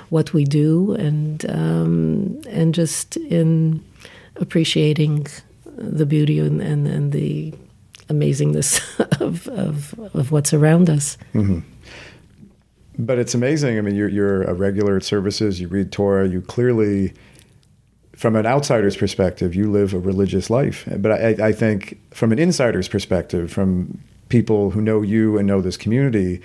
what 0.10 0.34
we 0.34 0.46
do, 0.46 0.94
and 0.94 1.46
um, 1.50 2.42
and 2.50 2.74
just 2.74 3.18
in 3.18 3.84
appreciating 4.38 5.28
the 5.78 6.06
beauty 6.06 6.40
and, 6.40 6.62
and, 6.62 6.88
and 6.88 7.12
the 7.12 7.54
amazingness 8.10 8.82
of, 9.22 9.48
of, 9.48 9.94
of 10.14 10.32
what's 10.32 10.54
around 10.54 10.90
us. 10.90 11.18
Mm-hmm. 11.34 11.60
But 12.98 13.20
it's 13.20 13.34
amazing. 13.34 13.78
I 13.78 13.82
mean, 13.82 13.96
you're, 13.96 14.10
you're 14.10 14.44
a 14.44 14.54
regular 14.54 14.98
at 14.98 15.04
services, 15.04 15.60
you 15.60 15.68
read 15.68 15.92
Torah, 15.92 16.28
you 16.28 16.42
clearly, 16.42 17.14
from 18.16 18.36
an 18.36 18.46
outsider's 18.46 18.96
perspective, 18.96 19.54
you 19.54 19.70
live 19.70 19.94
a 19.94 20.00
religious 20.00 20.50
life. 20.50 20.88
But 20.98 21.12
I, 21.12 21.48
I 21.48 21.52
think 21.52 22.00
from 22.14 22.32
an 22.32 22.40
insider's 22.40 22.88
perspective, 22.88 23.52
from 23.52 24.00
people 24.30 24.72
who 24.72 24.82
know 24.82 25.02
you 25.02 25.38
and 25.38 25.46
know 25.46 25.62
this 25.62 25.78
community, 25.78 26.42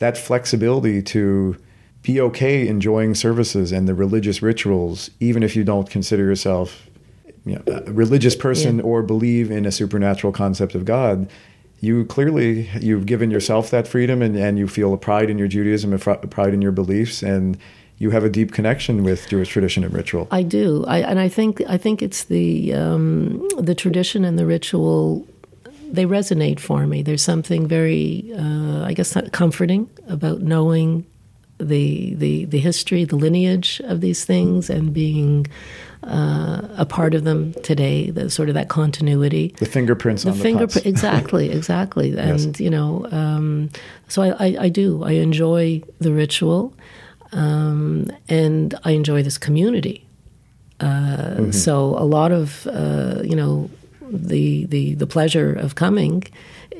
that 0.00 0.18
flexibility 0.18 1.02
to 1.02 1.56
be 2.02 2.20
okay 2.20 2.66
enjoying 2.66 3.14
services 3.14 3.70
and 3.70 3.86
the 3.86 3.94
religious 3.94 4.42
rituals, 4.42 5.10
even 5.20 5.44
if 5.44 5.54
you 5.54 5.62
don't 5.62 5.88
consider 5.88 6.24
yourself 6.24 6.88
you 7.44 7.56
know, 7.56 7.82
a 7.86 7.92
religious 7.92 8.36
person 8.36 8.78
yeah. 8.78 8.84
or 8.84 9.02
believe 9.02 9.50
in 9.50 9.66
a 9.66 9.72
supernatural 9.72 10.32
concept 10.32 10.74
of 10.74 10.84
God, 10.84 11.28
you 11.80 12.04
clearly 12.04 12.70
you've 12.80 13.06
given 13.06 13.30
yourself 13.30 13.70
that 13.70 13.88
freedom 13.88 14.22
and, 14.22 14.36
and 14.36 14.58
you 14.58 14.68
feel 14.68 14.94
a 14.94 14.98
pride 14.98 15.28
in 15.28 15.38
your 15.38 15.48
Judaism, 15.48 15.92
a 15.92 15.98
pride 15.98 16.54
in 16.54 16.62
your 16.62 16.72
beliefs, 16.72 17.22
and 17.22 17.58
you 17.98 18.10
have 18.10 18.24
a 18.24 18.30
deep 18.30 18.52
connection 18.52 19.02
with 19.02 19.28
Jewish 19.28 19.48
tradition 19.48 19.84
and 19.84 19.92
ritual. 19.92 20.28
I 20.30 20.42
do, 20.42 20.84
I, 20.86 20.98
and 20.98 21.18
I 21.18 21.28
think 21.28 21.60
I 21.68 21.76
think 21.76 22.00
it's 22.00 22.24
the 22.24 22.72
um, 22.72 23.48
the 23.58 23.74
tradition 23.74 24.24
and 24.24 24.38
the 24.38 24.46
ritual. 24.46 25.26
They 25.90 26.06
resonate 26.06 26.58
for 26.58 26.86
me. 26.86 27.02
There's 27.02 27.22
something 27.22 27.68
very, 27.68 28.32
uh, 28.34 28.84
I 28.84 28.94
guess, 28.94 29.16
comforting 29.32 29.90
about 30.08 30.40
knowing 30.40 31.04
the 31.58 32.14
the 32.14 32.44
the 32.46 32.58
history, 32.58 33.04
the 33.04 33.16
lineage 33.16 33.80
of 33.84 34.00
these 34.00 34.24
things, 34.24 34.70
and 34.70 34.92
being 34.92 35.46
uh, 36.04 36.68
a 36.76 36.84
part 36.84 37.14
of 37.14 37.24
them 37.24 37.54
today. 37.62 38.10
The 38.10 38.30
sort 38.30 38.48
of 38.48 38.54
that 38.54 38.68
continuity, 38.68 39.54
the 39.58 39.66
fingerprints, 39.66 40.24
the 40.24 40.30
on 40.30 40.36
the 40.36 40.42
fingerprint, 40.42 40.86
exactly, 40.86 41.50
exactly. 41.50 42.16
And 42.22 42.40
yes. 42.40 42.60
you 42.60 42.70
know, 42.70 43.06
um, 43.10 43.70
so 44.08 44.22
I, 44.22 44.28
I, 44.38 44.56
I, 44.60 44.68
do. 44.68 45.02
I 45.02 45.12
enjoy 45.12 45.82
the 45.98 46.12
ritual, 46.12 46.74
um, 47.32 48.10
and 48.28 48.74
I 48.84 48.92
enjoy 48.92 49.22
this 49.22 49.38
community. 49.38 50.06
Uh, 50.80 50.86
mm-hmm. 50.86 51.50
So 51.52 51.96
a 51.98 52.04
lot 52.04 52.32
of 52.32 52.66
uh, 52.66 53.22
you 53.22 53.36
know 53.36 53.70
the 54.12 54.66
the 54.66 54.94
the 54.94 55.06
pleasure 55.06 55.52
of 55.52 55.74
coming 55.74 56.24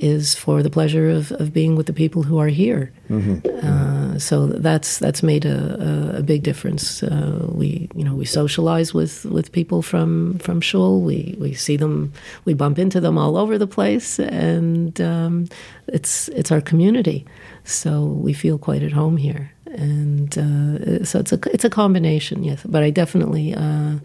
is 0.03 0.35
for 0.35 0.63
the 0.63 0.71
pleasure 0.71 1.09
of, 1.11 1.31
of 1.33 1.53
being 1.53 1.77
with 1.77 1.87
the 1.87 1.93
people 1.93 2.25
who 2.25 2.39
are 2.39 2.49
here. 2.49 2.93
Mm-hmm. 3.09 3.67
Uh, 3.67 4.19
so 4.19 4.47
that's 4.47 4.99
that's 4.99 5.23
made 5.23 5.45
a, 5.45 6.17
a 6.19 6.23
big 6.23 6.43
difference. 6.43 7.03
Uh, 7.03 7.47
we 7.49 7.89
you 7.95 8.05
know 8.05 8.15
we 8.15 8.25
socialize 8.25 8.93
with, 8.93 9.25
with 9.27 9.53
people 9.53 9.83
from 9.83 10.39
from 10.39 10.61
shul. 10.61 11.01
We 11.01 11.37
we 11.39 11.55
see 11.55 11.77
them. 11.77 12.13
We 12.45 12.55
bump 12.55 12.79
into 12.79 13.01
them 13.01 13.17
all 13.17 13.37
over 13.37 13.59
the 13.59 13.67
place, 13.67 14.19
and 14.19 15.01
um, 15.01 15.49
it's 15.87 16.29
it's 16.29 16.51
our 16.51 16.61
community. 16.61 17.25
So 17.65 18.05
we 18.05 18.33
feel 18.33 18.59
quite 18.59 18.83
at 18.83 18.93
home 18.93 19.17
here 19.17 19.53
and 19.73 20.39
uh, 20.39 21.05
so 21.05 21.21
it's 21.21 21.33
a 21.33 21.39
it's 21.53 21.65
a 21.65 21.71
combination, 21.71 22.45
yes. 22.45 22.63
But 22.65 22.83
I 22.83 22.91
definitely 22.91 23.55
uh, 23.55 23.97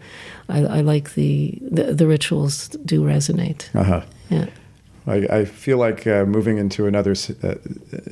I, 0.48 0.64
I, 0.64 0.80
like 0.80 1.14
the, 1.14 1.58
the, 1.60 1.94
the 1.94 2.06
rituals 2.06 2.68
do 2.68 3.02
resonate. 3.02 3.74
Uh-huh. 3.74 4.02
Yeah. 4.30 4.46
I, 5.06 5.14
I 5.30 5.44
feel 5.44 5.78
like 5.78 6.06
uh, 6.06 6.24
moving 6.24 6.58
into 6.58 6.86
another 6.86 7.14
uh, 7.42 7.54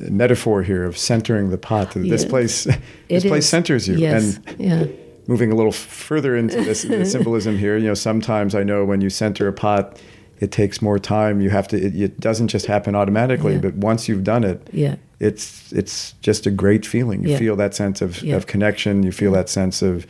metaphor 0.09 0.63
here 0.63 0.83
of 0.83 0.97
centering 0.97 1.49
the 1.49 1.57
pot. 1.57 1.91
This 1.91 2.25
place, 2.25 2.63
this 3.09 3.23
place 3.23 3.43
is. 3.43 3.49
centers 3.49 3.87
you, 3.87 3.97
yes. 3.97 4.37
and 4.37 4.59
yeah. 4.59 4.85
moving 5.27 5.51
a 5.51 5.55
little 5.55 5.71
further 5.71 6.35
into 6.35 6.57
this 6.57 6.81
symbolism 7.11 7.57
here. 7.57 7.77
You 7.77 7.87
know, 7.87 7.93
sometimes 7.93 8.55
I 8.55 8.63
know 8.63 8.83
when 8.83 9.01
you 9.01 9.09
center 9.09 9.47
a 9.47 9.53
pot, 9.53 10.01
it 10.39 10.51
takes 10.51 10.81
more 10.81 10.99
time. 10.99 11.41
You 11.41 11.49
have 11.49 11.67
to. 11.69 11.77
It, 11.77 11.95
it 11.95 12.19
doesn't 12.19 12.49
just 12.49 12.65
happen 12.65 12.95
automatically, 12.95 13.53
yeah. 13.53 13.59
but 13.59 13.75
once 13.75 14.07
you've 14.07 14.23
done 14.23 14.43
it, 14.43 14.67
yeah. 14.71 14.95
it's 15.19 15.71
it's 15.73 16.13
just 16.21 16.45
a 16.45 16.51
great 16.51 16.85
feeling. 16.85 17.23
You 17.23 17.31
yeah. 17.31 17.37
feel 17.37 17.55
that 17.55 17.75
sense 17.75 18.01
of, 18.01 18.23
of 18.23 18.47
connection. 18.47 19.03
You 19.03 19.11
feel 19.11 19.31
that 19.33 19.49
sense 19.49 19.81
of 19.81 20.05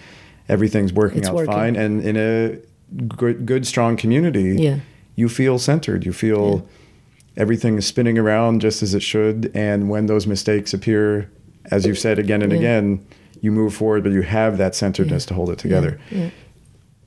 everything's 0.50 0.94
working 0.94 1.20
it's 1.20 1.28
out 1.28 1.36
working. 1.36 1.54
fine, 1.54 1.76
and 1.76 2.02
in 2.02 2.18
a 2.18 2.58
good, 3.08 3.46
good 3.46 3.66
strong 3.68 3.98
community. 3.98 4.62
Yeah 4.62 4.80
you 5.18 5.28
feel 5.28 5.60
centered. 5.60 6.06
You 6.06 6.14
feel 6.14 6.64
yeah. 6.64 7.42
everything 7.42 7.78
is 7.78 7.86
spinning 7.86 8.18
around 8.18 8.62
just 8.62 8.82
as 8.82 8.94
it 8.94 9.02
should. 9.02 9.52
And 9.54 9.90
when 9.90 10.06
those 10.06 10.26
mistakes 10.26 10.74
appear, 10.74 11.30
as 11.66 11.86
you've 11.86 12.00
said 12.00 12.20
again 12.20 12.42
and 12.42 12.54
yeah. 12.54 12.60
again, 12.60 13.06
you 13.42 13.52
move 13.52 13.74
forward, 13.74 14.04
but 14.04 14.14
you 14.14 14.22
have 14.22 14.58
that 14.60 14.76
centeredness 14.76 15.26
yeah. 15.26 15.30
to 15.30 15.34
hold 15.34 15.50
it 15.50 15.60
together. 15.60 16.00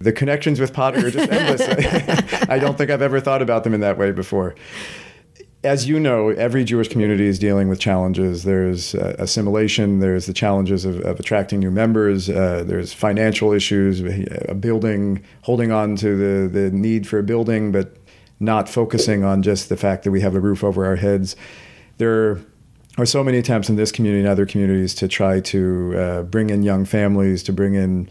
The 0.01 0.13
connections 0.13 0.59
with 0.59 0.73
Potter 0.73 1.07
are 1.07 1.11
just 1.11 1.31
endless. 1.31 1.61
I 2.49 2.59
don't 2.59 2.79
think 2.79 2.91
I've 2.91 3.03
ever 3.03 3.21
thought 3.21 3.43
about 3.43 3.65
them 3.65 3.75
in 3.75 3.81
that 3.81 3.99
way 3.99 4.13
before. 4.13 4.55
as 5.63 5.87
you 5.87 6.01
know, 6.01 6.31
every 6.31 6.65
Jewish 6.65 6.89
community 6.89 7.27
is 7.27 7.39
dealing 7.39 7.69
with 7.69 7.79
challenges. 7.79 8.45
There's 8.45 8.95
uh, 8.95 9.15
assimilation, 9.19 10.01
there's 10.01 10.25
the 10.25 10.33
challenges 10.33 10.87
of, 10.87 11.01
of 11.03 11.21
attracting 11.21 11.61
new 11.61 11.71
members, 11.71 12.31
uh, 12.31 12.65
there's 12.67 12.95
financial 12.95 13.53
issues, 13.53 14.01
a 14.49 14.55
building, 14.55 15.23
holding 15.43 15.71
on 15.71 15.97
to 15.97 16.17
the, 16.17 16.49
the 16.49 16.71
need 16.71 17.07
for 17.07 17.19
a 17.19 17.23
building, 17.23 17.71
but 17.71 17.95
not 18.41 18.71
focusing 18.71 19.23
on 19.23 19.43
just 19.43 19.69
the 19.69 19.77
fact 19.77 20.05
that 20.05 20.11
we 20.11 20.23
have 20.23 20.35
a 20.35 20.41
roof 20.41 20.65
over 20.65 20.87
our 20.87 20.97
heads. 20.97 21.37
There 21.99 22.41
are 22.97 23.05
so 23.05 23.23
many 23.23 23.37
attempts 23.37 23.69
in 23.69 23.77
this 23.77 23.93
community 23.93 24.21
and 24.21 24.29
other 24.29 24.47
communities 24.47 24.95
to 24.95 25.09
try 25.09 25.41
to 25.41 25.95
uh, 25.95 26.23
bring 26.23 26.49
in 26.49 26.63
young 26.63 26.87
families, 26.87 27.43
to 27.43 27.53
bring 27.53 27.75
in 27.75 28.09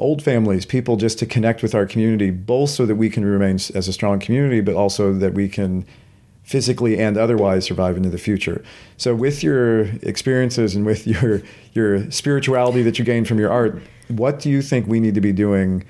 old 0.00 0.22
families, 0.22 0.66
people 0.66 0.96
just 0.96 1.18
to 1.20 1.26
connect 1.26 1.62
with 1.62 1.74
our 1.74 1.86
community, 1.86 2.30
both 2.30 2.70
so 2.70 2.86
that 2.86 2.96
we 2.96 3.10
can 3.10 3.24
remain 3.24 3.56
as 3.74 3.88
a 3.88 3.92
strong 3.92 4.18
community, 4.18 4.60
but 4.60 4.74
also 4.74 5.12
that 5.12 5.34
we 5.34 5.48
can 5.48 5.86
physically 6.42 6.98
and 6.98 7.16
otherwise 7.16 7.64
survive 7.64 7.96
into 7.96 8.10
the 8.10 8.18
future. 8.18 8.64
So 8.96 9.14
with 9.14 9.42
your 9.44 9.82
experiences 10.02 10.74
and 10.74 10.84
with 10.84 11.06
your 11.14 11.42
your 11.74 12.10
spirituality 12.10 12.82
that 12.82 12.98
you 12.98 13.04
gain 13.04 13.24
from 13.24 13.38
your 13.38 13.52
art, 13.52 13.80
what 14.08 14.40
do 14.40 14.50
you 14.50 14.62
think 14.62 14.86
we 14.86 14.98
need 14.98 15.14
to 15.14 15.20
be 15.20 15.32
doing 15.32 15.84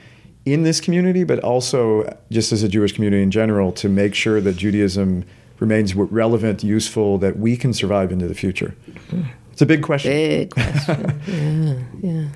in 0.44 0.62
this 0.62 0.80
community 0.80 1.24
but 1.24 1.38
also 1.40 2.18
just 2.30 2.52
as 2.52 2.62
a 2.62 2.68
Jewish 2.68 2.92
community 2.92 3.22
in 3.22 3.30
general 3.30 3.72
to 3.72 3.88
make 3.88 4.14
sure 4.14 4.40
that 4.40 4.56
Judaism 4.56 5.24
remains 5.58 5.94
relevant, 5.94 6.64
useful, 6.64 7.18
that 7.18 7.38
we 7.38 7.56
can 7.56 7.72
survive 7.72 8.10
into 8.12 8.26
the 8.26 8.34
future? 8.34 8.74
Hmm. 9.10 9.22
It's 9.60 9.62
a 9.62 9.66
big 9.66 9.82
question. 9.82 10.12
Big 10.12 10.54
question. 10.54 11.20
yeah, 12.02 12.12
yeah. 12.12 12.28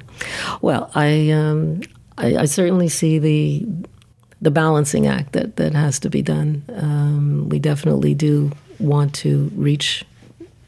Well, 0.61 0.91
I, 0.95 1.31
um, 1.31 1.81
I, 2.19 2.37
I 2.37 2.45
certainly 2.45 2.89
see 2.89 3.19
the 3.19 3.67
the 4.43 4.51
balancing 4.51 5.07
act 5.07 5.33
that, 5.33 5.57
that 5.57 5.73
has 5.73 5.99
to 6.01 6.11
be 6.11 6.21
done. 6.21 6.63
Um, 6.75 7.49
we 7.49 7.59
definitely 7.59 8.13
do 8.13 8.53
want 8.79 9.15
to 9.15 9.51
reach 9.55 10.05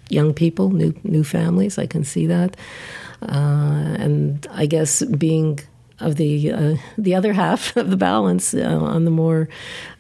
young 0.09 0.33
people, 0.33 0.71
new 0.71 0.95
new 1.05 1.25
families. 1.25 1.77
I 1.77 1.87
can 1.87 2.05
see 2.05 2.27
that, 2.27 2.57
uh, 3.21 3.97
and 3.99 4.47
I 4.51 4.65
guess 4.65 5.05
being 5.05 5.61
of 6.01 6.17
the 6.17 6.53
uh, 6.53 6.77
the 6.99 7.15
other 7.15 7.33
half 7.33 7.77
of 7.77 7.91
the 7.91 7.97
balance 7.97 8.55
uh, 8.55 8.79
on 8.81 9.05
the 9.05 9.11
more 9.11 9.49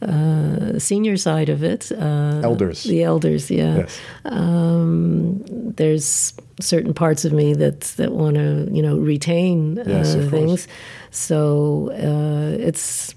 uh, 0.03 0.78
senior 0.78 1.16
side 1.16 1.49
of 1.49 1.62
it, 1.62 1.90
uh, 1.92 2.40
elders, 2.42 2.84
the 2.84 3.03
elders, 3.03 3.51
yeah. 3.51 3.76
Yes. 3.78 4.01
Um, 4.24 5.42
there's 5.47 6.34
certain 6.61 6.94
parts 6.94 7.24
of 7.24 7.32
me 7.32 7.55
that 7.55 7.80
that 7.97 8.12
want 8.12 8.36
to 8.36 8.68
you 8.70 8.82
know 8.82 8.97
retain 8.97 9.82
yes, 9.86 10.14
uh, 10.14 10.28
things, 10.30 10.68
so 11.11 11.90
uh, 11.92 12.57
it's 12.62 13.14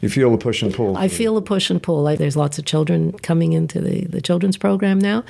you 0.00 0.08
feel 0.08 0.30
the 0.30 0.38
push 0.38 0.62
and 0.62 0.72
pull. 0.72 0.96
I 0.96 1.08
feel 1.08 1.34
the 1.34 1.42
push 1.42 1.68
and 1.68 1.82
pull. 1.82 2.02
Like 2.02 2.18
there's 2.18 2.36
lots 2.36 2.58
of 2.58 2.64
children 2.64 3.12
coming 3.18 3.52
into 3.52 3.80
the, 3.80 4.06
the 4.06 4.22
children's 4.22 4.56
program 4.56 4.98
now. 4.98 5.24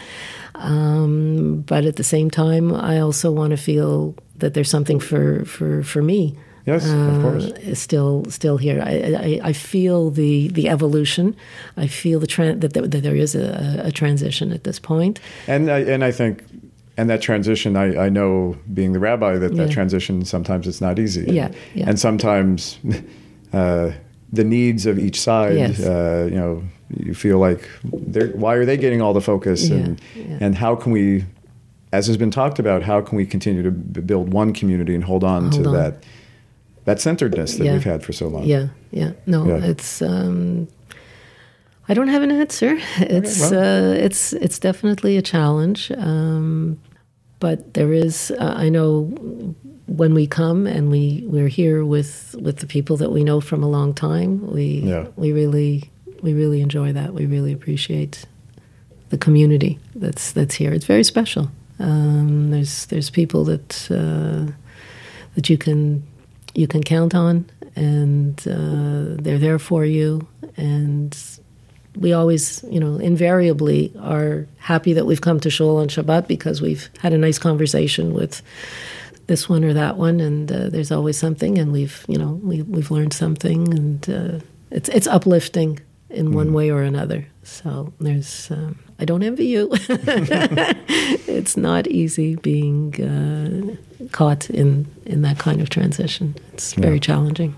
Um, 0.55 1.63
but 1.63 1.85
at 1.85 1.97
the 1.97 2.05
same 2.05 2.31
time, 2.31 2.73
I 2.73 3.01
also 3.01 3.33
want 3.33 3.51
to 3.51 3.57
feel 3.57 4.15
that 4.37 4.55
there's 4.55 4.71
something 4.71 5.01
for, 5.01 5.45
for, 5.45 5.83
for 5.83 6.03
me. 6.03 6.37
Yes, 6.67 6.89
uh, 6.89 6.95
of 6.95 7.23
course. 7.23 7.79
Still, 7.79 8.25
still 8.29 8.57
here. 8.57 8.83
I, 8.85 8.93
I, 8.93 9.41
I, 9.49 9.53
feel 9.53 10.11
the, 10.11 10.49
the 10.49 10.69
evolution. 10.69 11.35
I 11.77 11.87
feel 11.87 12.21
the 12.21 12.27
tra- 12.27 12.55
that, 12.55 12.75
there, 12.75 12.87
that 12.87 13.03
there 13.03 13.17
is 13.17 13.35
a, 13.35 13.83
a 13.85 13.93
transition 13.93 14.53
at 14.53 14.65
this 14.65 14.79
point. 14.79 15.21
And 15.47 15.71
I, 15.71 15.79
and 15.81 16.05
I 16.05 16.13
think 16.13 16.45
and 16.97 17.09
that 17.09 17.23
transition 17.23 17.77
I, 17.77 18.07
I 18.07 18.09
know 18.11 18.59
being 18.75 18.93
the 18.93 18.99
rabbi 18.99 19.39
that 19.39 19.55
yeah. 19.55 19.65
that 19.65 19.73
transition 19.73 20.25
sometimes 20.25 20.67
it's 20.67 20.83
not 20.83 20.99
easy 20.99 21.25
yeah, 21.33 21.51
yeah. 21.73 21.89
and 21.89 21.99
sometimes 21.99 22.79
uh, 23.55 23.93
the 24.33 24.45
needs 24.45 24.87
of 24.87 24.99
each 24.99 25.21
side. 25.21 25.57
Yes. 25.57 25.81
Uh, 25.81 26.29
you 26.31 26.37
know, 26.37 26.63
you 26.97 27.15
feel 27.15 27.39
like 27.39 27.69
why 28.35 28.55
are 28.55 28.65
they 28.65 28.77
getting 28.77 29.01
all 29.01 29.13
the 29.13 29.21
focus, 29.21 29.69
yeah, 29.69 29.77
and 29.77 30.03
and 30.41 30.55
how 30.55 30.75
can 30.75 30.93
we, 30.93 31.25
as 31.93 32.07
has 32.07 32.17
been 32.17 32.31
talked 32.31 32.59
about, 32.59 32.83
how 32.83 33.01
can 33.01 33.17
we 33.17 33.27
continue 33.27 33.63
to 33.63 33.71
build 33.71 34.33
one 34.33 34.53
community 34.53 34.95
and 34.95 35.05
hold 35.05 35.25
on 35.25 35.51
hold 35.51 35.65
to 35.65 35.69
on. 35.69 35.75
that 35.75 36.05
that 36.91 37.01
centeredness 37.01 37.55
that 37.55 37.65
yeah. 37.65 37.73
we've 37.73 37.85
had 37.85 38.03
for 38.03 38.13
so 38.13 38.27
long. 38.27 38.45
Yeah, 38.45 38.69
yeah. 38.91 39.13
No, 39.27 39.47
it's. 39.57 40.03
Um, 40.03 40.67
I 41.89 41.95
don't 41.95 42.09
have 42.09 42.23
an 42.23 42.33
answer. 42.33 42.79
It's 42.99 43.43
okay, 43.43 43.57
well. 43.57 43.93
uh, 43.93 44.07
it's 44.07 44.33
it's 44.33 44.59
definitely 44.59 45.17
a 45.17 45.23
challenge, 45.23 45.93
um, 45.97 46.81
but 47.39 47.75
there 47.75 47.93
is. 47.93 48.33
Uh, 48.33 48.55
I 48.57 48.69
know 48.69 49.05
when 49.87 50.15
we 50.15 50.27
come 50.27 50.67
and 50.67 50.91
we 50.91 51.23
we're 51.27 51.49
here 51.49 51.85
with 51.85 52.35
with 52.43 52.57
the 52.59 52.67
people 52.67 52.97
that 52.97 53.11
we 53.13 53.23
know 53.25 53.41
from 53.41 53.63
a 53.63 53.69
long 53.69 53.93
time 53.93 54.53
we 54.53 54.83
yeah. 54.85 55.07
we 55.17 55.33
really 55.33 55.91
we 56.23 56.33
really 56.33 56.61
enjoy 56.61 56.93
that 56.93 57.13
we 57.13 57.27
really 57.27 57.53
appreciate 57.53 58.25
the 59.09 59.19
community 59.19 59.81
that's 59.97 60.31
that's 60.33 60.55
here 60.55 60.73
it's 60.73 60.87
very 60.87 61.03
special 61.03 61.51
um, 61.81 62.51
there's 62.53 62.87
there's 62.87 63.11
people 63.11 63.43
that 63.45 63.91
uh, 63.91 64.53
that 65.35 65.51
you 65.51 65.59
can 65.59 66.03
you 66.55 66.67
can 66.67 66.83
count 66.83 67.15
on 67.15 67.49
and 67.77 68.39
uh, 68.47 69.21
they're 69.23 69.39
there 69.39 69.59
for 69.59 69.85
you 69.85 70.27
and 70.57 71.17
we 71.97 72.13
always, 72.13 72.65
you 72.71 72.79
know, 72.79 72.97
invariably 72.97 73.93
are 74.01 74.47
happy 74.59 74.93
that 74.93 75.07
we've 75.07 75.21
come 75.21 75.41
to 75.41 75.51
Shul 75.51 75.79
on 75.79 75.89
Shabbat 75.89 76.29
because 76.29 76.63
we've 76.63 76.89
had 77.01 77.13
a 77.13 77.19
nice 77.19 77.39
conversation 77.39 78.15
with 78.15 78.43
this 79.27 79.49
one 79.49 79.65
or 79.65 79.73
that 79.73 79.97
one, 79.97 80.21
and 80.21 80.51
uh, 80.51 80.69
there's 80.69 80.91
always 80.91 81.17
something, 81.17 81.59
and 81.59 81.73
we've 81.73 82.05
you 82.09 82.19
know 82.19 82.41
we, 82.43 82.63
we've 82.63 82.91
learned 82.91 83.13
something, 83.13 83.73
and 83.73 84.11
uh, 84.11 84.45
it's 84.71 84.89
it's 84.89 85.07
uplifting 85.07 85.81
in 86.11 86.29
mm. 86.29 86.35
one 86.35 86.53
way 86.53 86.71
or 86.71 86.83
another. 86.83 87.27
So 87.43 87.93
there's 88.01 88.51
um, 88.51 88.79
I 89.01 89.05
don't 89.05 89.23
envy 89.23 89.47
you. 89.47 89.71
it's 91.29 91.57
not 91.57 91.87
easy 91.87 92.37
being 92.37 92.95
uh, 93.03 94.07
caught 94.13 94.51
in 94.51 94.87
in 95.07 95.23
that 95.23 95.39
kind 95.39 95.61
of 95.61 95.71
transition. 95.71 96.37
It's 96.53 96.75
very 96.75 96.95
yeah. 96.95 97.01
challenging. 97.01 97.57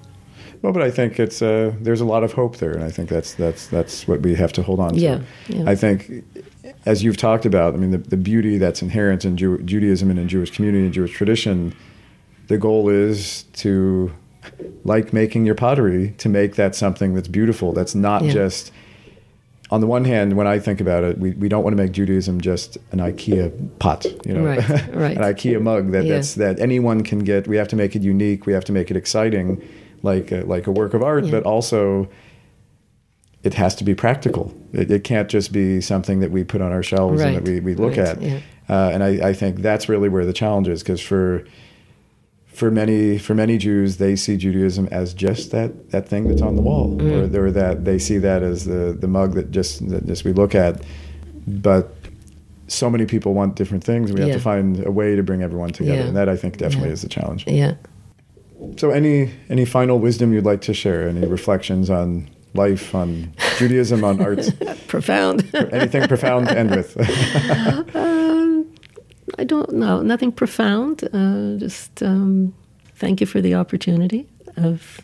Well, 0.63 0.73
but 0.73 0.83
I 0.83 0.91
think 0.93 1.19
it's 1.19 1.43
uh, 1.43 1.73
there's 1.81 2.01
a 2.01 2.05
lot 2.05 2.23
of 2.23 2.33
hope 2.33 2.59
there, 2.59 2.71
and 2.71 2.85
I 2.85 2.91
think 2.91 3.09
that's 3.09 3.35
that's 3.35 3.67
that's 3.67 4.07
what 4.07 4.21
we 4.21 4.37
have 4.37 4.53
to 4.53 4.63
hold 4.63 4.79
on 4.79 4.95
to. 4.95 5.01
Yeah, 5.01 5.21
yeah. 5.49 5.65
I 5.67 5.75
think 5.75 6.25
as 6.87 7.03
you've 7.03 7.17
talked 7.17 7.47
about, 7.47 7.75
I 7.75 7.77
mean, 7.77 7.91
the, 7.91 7.99
the 7.99 8.17
beauty 8.17 8.59
that's 8.59 8.83
inherent 8.83 9.25
in 9.25 9.37
Jew- 9.37 9.63
Judaism 9.63 10.11
and 10.11 10.19
in 10.19 10.29
Jewish 10.29 10.51
community 10.51 10.85
and 10.85 10.95
Jewish 10.95 11.13
tradition, 11.13 11.75
the 12.49 12.59
goal 12.59 12.89
is 12.89 13.45
to, 13.55 14.13
like 14.85 15.13
making 15.13 15.47
your 15.47 15.55
pottery, 15.55 16.15
to 16.19 16.29
make 16.29 16.57
that 16.57 16.75
something 16.75 17.15
that's 17.15 17.29
beautiful. 17.29 17.73
That's 17.73 17.95
not 17.95 18.25
yeah. 18.25 18.33
just, 18.33 18.73
on 19.73 19.81
the 19.81 19.87
one 19.87 20.05
hand, 20.05 20.35
when 20.35 20.47
I 20.47 20.59
think 20.59 20.83
about 20.83 21.03
it, 21.03 21.17
we, 21.17 21.31
we 21.31 21.49
don't 21.49 21.65
want 21.65 21.75
to 21.75 21.83
make 21.83 21.93
Judaism 21.93 22.43
just 22.43 22.77
an 22.91 22.99
IKEA 22.99 23.79
pot, 23.79 24.05
you 24.27 24.35
know, 24.35 24.45
right, 24.45 24.59
right. 24.93 25.17
an 25.17 25.23
IKEA 25.23 25.63
mug 25.63 25.93
that, 25.93 26.05
yeah. 26.05 26.17
that's, 26.17 26.35
that 26.35 26.61
anyone 26.61 27.03
can 27.03 27.21
get. 27.21 27.49
We 27.49 27.57
have 27.57 27.69
to 27.69 27.77
make 27.77 27.97
it 27.97 28.03
unique. 28.03 28.45
We 28.45 28.53
have 28.53 28.67
to 28.67 28.73
make 28.73 28.91
it 28.91 28.99
exciting, 28.99 29.67
like 30.03 30.31
a, 30.31 30.43
like 30.43 30.67
a 30.67 30.71
work 30.71 30.93
of 30.93 31.03
art, 31.03 31.25
yeah. 31.25 31.31
but 31.31 31.45
also 31.45 32.07
it 33.43 33.55
has 33.55 33.75
to 33.77 33.85
be 33.85 33.95
practical. 33.95 34.55
It, 34.75 34.91
it, 34.91 35.05
can't 35.05 35.31
just 35.31 35.53
be 35.53 35.81
something 35.81 36.21
that 36.21 36.31
we 36.31 36.45
put 36.45 36.61
on 36.61 36.71
our 36.71 36.83
shelves 36.83 37.23
right. 37.23 37.29
and 37.29 37.37
that 37.39 37.51
we, 37.51 37.61
we 37.61 37.75
look 37.75 37.97
right. 37.97 38.09
at. 38.09 38.21
Yeah. 38.21 38.41
Uh, 38.69 38.91
and 38.93 39.03
I, 39.03 39.31
I, 39.31 39.33
think 39.33 39.61
that's 39.61 39.89
really 39.89 40.11
where 40.11 40.27
the 40.27 40.35
challenge 40.35 40.69
is 40.69 40.83
because 40.83 41.01
for 41.01 41.47
for 42.53 42.71
many 42.71 43.19
for 43.19 43.35
many 43.35 43.57
Jews, 43.59 43.97
they 43.97 44.15
see 44.15 44.37
Judaism 44.37 44.89
as 44.91 45.15
just 45.15 45.51
that, 45.53 45.91
that 45.91 46.09
thing 46.09 46.29
that's 46.29 46.43
on 46.43 46.55
the 46.55 46.63
wall, 46.63 46.97
mm. 46.97 47.35
or, 47.35 47.47
or 47.47 47.51
that 47.51 47.85
they 47.85 47.99
see 47.99 48.19
that 48.19 48.43
as 48.43 48.67
the, 48.67 48.97
the 48.99 49.09
mug 49.09 49.35
that 49.35 49.51
just 49.51 49.89
that 49.89 50.07
just 50.07 50.25
we 50.25 50.33
look 50.33 50.55
at. 50.55 50.83
But 51.47 51.95
so 52.69 52.91
many 52.91 53.07
people 53.07 53.35
want 53.35 53.57
different 53.57 53.85
things. 53.85 54.13
We 54.13 54.21
have 54.21 54.33
to 54.33 54.39
find 54.41 54.85
a 54.85 54.91
way 54.91 55.17
to 55.17 55.23
bring 55.23 55.43
everyone 55.43 55.71
together, 55.71 55.99
yeah. 55.99 56.07
and 56.07 56.17
that 56.17 56.29
I 56.29 56.37
think 56.37 56.59
definitely 56.59 56.89
yeah. 56.89 56.95
is 56.95 57.03
the 57.03 57.09
challenge. 57.09 57.47
Yeah. 57.47 57.75
So, 58.77 58.91
any 58.91 59.33
any 59.49 59.65
final 59.65 59.99
wisdom 59.99 60.33
you'd 60.33 60.45
like 60.45 60.61
to 60.63 60.75
share? 60.75 61.09
Any 61.09 61.27
reflections 61.27 61.91
on 61.91 62.29
life, 62.55 62.95
on 62.95 63.33
Judaism, 63.57 64.05
on 64.05 64.21
art? 64.21 64.49
profound. 64.89 65.53
Anything 65.55 66.07
profound 66.07 66.49
to 66.49 66.59
end 66.59 66.71
with? 66.71 66.97
I 69.39 69.45
don't 69.45 69.73
know. 69.73 70.03
Nothing 70.03 70.33
profound. 70.33 71.05
Uh, 71.13 71.57
just 71.59 72.03
um, 72.03 72.55
thank 72.97 73.21
you 73.21 73.27
for 73.27 73.41
the 73.41 73.55
opportunity 73.55 74.27
of 74.57 75.01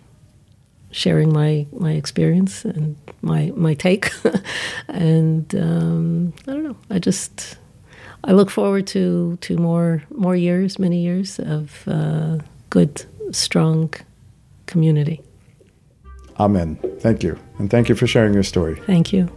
sharing 0.91 1.33
my 1.33 1.67
my 1.73 1.93
experience 1.93 2.65
and 2.65 2.97
my 3.23 3.53
my 3.57 3.75
take. 3.75 4.11
and 4.89 5.55
um, 5.55 6.33
I 6.47 6.53
don't 6.53 6.65
know. 6.65 6.77
I 6.91 6.99
just 6.99 7.59
I 8.25 8.33
look 8.33 8.51
forward 8.51 8.87
to 8.89 9.39
to 9.41 9.57
more 9.57 10.03
more 10.15 10.37
years, 10.37 10.79
many 10.79 11.03
years 11.03 11.39
of 11.39 11.85
uh, 11.87 12.39
good, 12.71 13.05
strong 13.33 13.95
community. 14.67 15.23
Amen. 16.39 16.79
Thank 17.01 17.23
you. 17.23 17.37
And 17.59 17.71
thank 17.71 17.89
you 17.89 17.95
for 17.97 18.07
sharing 18.07 18.33
your 18.33 18.45
story. 18.45 18.81
Thank 18.87 19.13
you. 19.13 19.29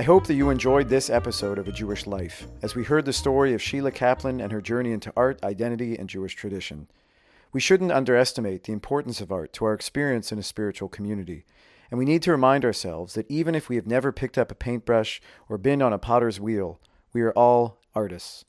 I 0.00 0.02
hope 0.02 0.26
that 0.28 0.34
you 0.34 0.48
enjoyed 0.48 0.88
this 0.88 1.10
episode 1.10 1.58
of 1.58 1.68
A 1.68 1.72
Jewish 1.72 2.06
Life, 2.06 2.46
as 2.62 2.74
we 2.74 2.84
heard 2.84 3.04
the 3.04 3.12
story 3.12 3.52
of 3.52 3.60
Sheila 3.60 3.92
Caplan 3.92 4.42
and 4.42 4.50
her 4.50 4.62
journey 4.62 4.92
into 4.92 5.12
art, 5.14 5.38
identity, 5.44 5.94
and 5.98 6.08
Jewish 6.08 6.34
tradition. 6.34 6.88
We 7.52 7.60
shouldn't 7.60 7.92
underestimate 7.92 8.64
the 8.64 8.72
importance 8.72 9.20
of 9.20 9.30
art 9.30 9.52
to 9.52 9.66
our 9.66 9.74
experience 9.74 10.32
in 10.32 10.38
a 10.38 10.42
spiritual 10.42 10.88
community, 10.88 11.44
and 11.90 11.98
we 11.98 12.06
need 12.06 12.22
to 12.22 12.30
remind 12.30 12.64
ourselves 12.64 13.12
that 13.12 13.30
even 13.30 13.54
if 13.54 13.68
we 13.68 13.76
have 13.76 13.86
never 13.86 14.10
picked 14.10 14.38
up 14.38 14.50
a 14.50 14.54
paintbrush 14.54 15.20
or 15.50 15.58
been 15.58 15.82
on 15.82 15.92
a 15.92 15.98
potter's 15.98 16.40
wheel, 16.40 16.80
we 17.12 17.20
are 17.20 17.32
all 17.32 17.78
artists. 17.94 18.46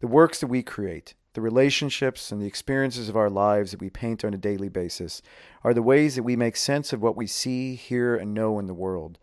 The 0.00 0.06
works 0.06 0.40
that 0.40 0.46
we 0.46 0.62
create, 0.62 1.12
the 1.34 1.42
relationships 1.42 2.32
and 2.32 2.40
the 2.40 2.46
experiences 2.46 3.10
of 3.10 3.16
our 3.16 3.28
lives 3.28 3.72
that 3.72 3.80
we 3.82 3.90
paint 3.90 4.24
on 4.24 4.32
a 4.32 4.38
daily 4.38 4.70
basis, 4.70 5.20
are 5.64 5.74
the 5.74 5.82
ways 5.82 6.16
that 6.16 6.22
we 6.22 6.34
make 6.34 6.56
sense 6.56 6.94
of 6.94 7.02
what 7.02 7.14
we 7.14 7.26
see, 7.26 7.74
hear, 7.74 8.16
and 8.16 8.32
know 8.32 8.58
in 8.58 8.68
the 8.68 8.72
world. 8.72 9.18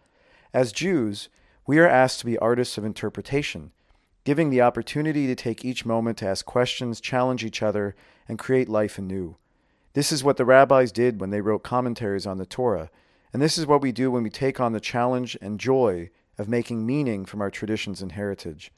As 0.53 0.72
Jews, 0.72 1.28
we 1.67 1.79
are 1.79 1.88
asked 1.88 2.19
to 2.19 2.25
be 2.25 2.38
artists 2.39 2.77
of 2.77 2.85
interpretation, 2.85 3.71
giving 4.23 4.49
the 4.49 4.61
opportunity 4.61 5.27
to 5.27 5.35
take 5.35 5.63
each 5.63 5.85
moment 5.85 6.17
to 6.17 6.27
ask 6.27 6.45
questions, 6.45 7.01
challenge 7.01 7.43
each 7.43 7.61
other, 7.61 7.95
and 8.27 8.39
create 8.39 8.69
life 8.69 8.97
anew. 8.97 9.35
This 9.93 10.11
is 10.11 10.23
what 10.23 10.38
the 10.38 10.45
rabbis 10.45 10.91
did 10.91 11.19
when 11.19 11.29
they 11.29 11.41
wrote 11.41 11.63
commentaries 11.63 12.25
on 12.25 12.38
the 12.38 12.45
Torah, 12.45 12.89
and 13.33 13.41
this 13.41 13.57
is 13.57 13.65
what 13.65 13.81
we 13.81 13.91
do 13.91 14.09
when 14.09 14.23
we 14.23 14.29
take 14.29 14.59
on 14.59 14.73
the 14.73 14.79
challenge 14.79 15.38
and 15.41 15.59
joy 15.59 16.09
of 16.38 16.49
making 16.49 16.85
meaning 16.85 17.25
from 17.25 17.41
our 17.41 17.51
traditions 17.51 18.01
and 18.01 18.13
heritage. 18.13 18.71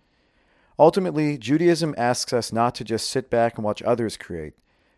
Ultimately, 0.77 1.37
Judaism 1.37 1.93
asks 1.97 2.33
us 2.33 2.51
not 2.51 2.73
to 2.75 2.83
just 2.83 3.09
sit 3.09 3.29
back 3.29 3.57
and 3.57 3.63
watch 3.63 3.83
others 3.83 4.17
create, 4.17 4.53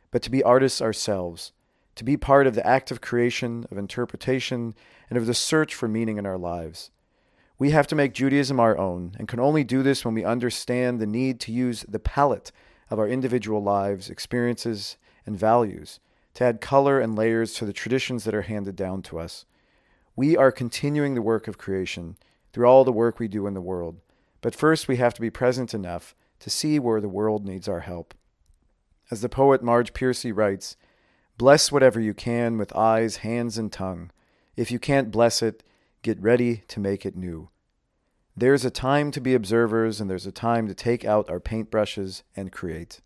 but 0.10 0.22
to 0.24 0.32
be 0.32 0.42
artists 0.42 0.82
ourselves, 0.82 1.52
to 1.96 2.04
be 2.04 2.18
part 2.18 2.48
of 2.48 2.56
the 2.56 2.66
act 2.66 2.92
of 2.92 3.02
creation, 3.02 3.66
of 3.70 3.78
interpretation, 3.78 4.74
and 5.10 5.18
of 5.18 5.26
the 5.26 5.34
search 5.34 5.76
for 5.76 5.88
meaning 5.88 6.18
in 6.18 6.26
our 6.26 6.38
lives. 6.38 6.92
We 7.58 7.72
have 7.72 7.88
to 7.88 7.96
make 7.96 8.14
Judaism 8.14 8.60
our 8.60 8.78
own 8.78 9.16
and 9.18 9.28
can 9.28 9.40
only 9.40 9.64
do 9.64 9.82
this 9.82 10.04
when 10.04 10.14
we 10.14 10.26
understand 10.26 11.00
the 11.00 11.06
need 11.06 11.40
to 11.42 11.54
use 11.54 11.86
the 11.88 12.00
palette 12.00 12.52
of 12.90 13.00
our 13.00 13.08
individual 13.08 13.64
lives, 13.64 14.10
experiences, 14.10 14.98
and 15.26 15.38
values 15.38 16.00
to 16.36 16.44
add 16.44 16.60
color 16.60 17.00
and 17.00 17.16
layers 17.16 17.54
to 17.54 17.66
the 17.66 17.74
traditions 17.74 18.26
that 18.26 18.36
are 18.36 18.44
handed 18.44 18.76
down 18.76 19.02
to 19.04 19.18
us. 19.18 19.46
We 20.18 20.36
are 20.36 20.52
continuing 20.52 21.16
the 21.16 21.22
work 21.22 21.48
of 21.48 21.58
creation 21.58 22.18
through 22.52 22.68
all 22.68 22.84
the 22.84 22.92
work 22.92 23.20
we 23.20 23.30
do 23.30 23.48
in 23.48 23.54
the 23.54 23.62
world, 23.62 24.02
but 24.42 24.54
first 24.54 24.88
we 24.88 24.98
have 24.98 25.14
to 25.14 25.22
be 25.22 25.30
present 25.30 25.74
enough 25.74 26.14
to 26.40 26.50
see 26.50 26.78
where 26.78 27.00
the 27.00 27.10
world 27.10 27.46
needs 27.46 27.70
our 27.70 27.82
help. 27.82 28.14
As 29.10 29.22
the 29.22 29.30
poet 29.30 29.64
Marge 29.64 29.94
Piercy 29.94 30.32
writes, 30.32 30.76
Bless 31.38 31.72
whatever 31.72 32.00
you 32.00 32.14
can 32.14 32.58
with 32.58 32.76
eyes, 32.76 33.18
hands, 33.18 33.58
and 33.58 33.72
tongue. 33.72 34.12
If 34.56 34.72
you 34.72 34.80
can't 34.80 35.12
bless 35.12 35.42
it, 35.42 35.64
Get 36.06 36.22
ready 36.22 36.62
to 36.68 36.80
make 36.80 37.04
it 37.04 37.16
new. 37.16 37.50
There's 38.38 38.64
a 38.64 38.70
time 38.70 39.10
to 39.10 39.20
be 39.20 39.34
observers, 39.34 40.00
and 40.00 40.08
there's 40.08 40.28
a 40.28 40.32
time 40.32 40.68
to 40.68 40.76
take 40.76 41.04
out 41.04 41.28
our 41.32 41.40
paintbrushes 41.40 42.22
and 42.36 42.52
create. 42.52 43.02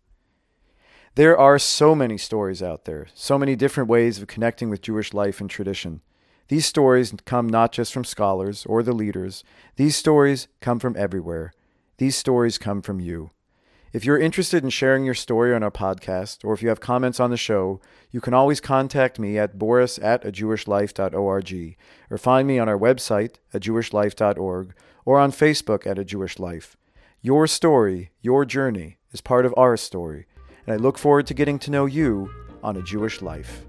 There 1.14 1.34
are 1.34 1.58
so 1.58 1.94
many 1.94 2.18
stories 2.18 2.62
out 2.62 2.84
there, 2.84 3.06
so 3.14 3.38
many 3.38 3.56
different 3.56 3.88
ways 3.88 4.18
of 4.18 4.26
connecting 4.26 4.68
with 4.68 4.82
Jewish 4.82 5.14
life 5.14 5.40
and 5.40 5.48
tradition. 5.48 6.02
These 6.48 6.66
stories 6.66 7.14
come 7.24 7.48
not 7.48 7.72
just 7.72 7.94
from 7.94 8.04
scholars 8.04 8.66
or 8.66 8.82
the 8.82 8.92
leaders, 8.92 9.44
these 9.76 9.96
stories 9.96 10.48
come 10.60 10.78
from 10.78 10.94
everywhere. 10.94 11.54
These 11.96 12.16
stories 12.16 12.58
come 12.58 12.82
from 12.82 13.00
you. 13.00 13.30
If 13.92 14.04
you're 14.04 14.18
interested 14.18 14.62
in 14.62 14.70
sharing 14.70 15.04
your 15.04 15.14
story 15.14 15.52
on 15.52 15.64
our 15.64 15.70
podcast, 15.70 16.44
or 16.44 16.54
if 16.54 16.62
you 16.62 16.68
have 16.68 16.78
comments 16.78 17.18
on 17.18 17.30
the 17.30 17.36
show, 17.36 17.80
you 18.12 18.20
can 18.20 18.34
always 18.34 18.60
contact 18.60 19.18
me 19.18 19.36
at 19.36 19.58
boris 19.58 19.98
at 19.98 20.22
ajewishlife.org, 20.22 21.76
or 22.08 22.18
find 22.18 22.46
me 22.46 22.60
on 22.60 22.68
our 22.68 22.78
website, 22.78 23.36
ajewishlife.org, 23.52 24.74
or 25.04 25.18
on 25.18 25.32
Facebook 25.32 25.88
at 25.88 25.98
A 25.98 26.04
Jewish 26.04 26.38
Life. 26.38 26.76
Your 27.20 27.48
story, 27.48 28.12
your 28.22 28.44
journey, 28.44 28.98
is 29.10 29.20
part 29.20 29.44
of 29.44 29.54
our 29.56 29.76
story, 29.76 30.26
and 30.68 30.74
I 30.74 30.76
look 30.76 30.96
forward 30.96 31.26
to 31.26 31.34
getting 31.34 31.58
to 31.58 31.72
know 31.72 31.86
you 31.86 32.30
on 32.62 32.76
A 32.76 32.82
Jewish 32.82 33.20
Life. 33.20 33.62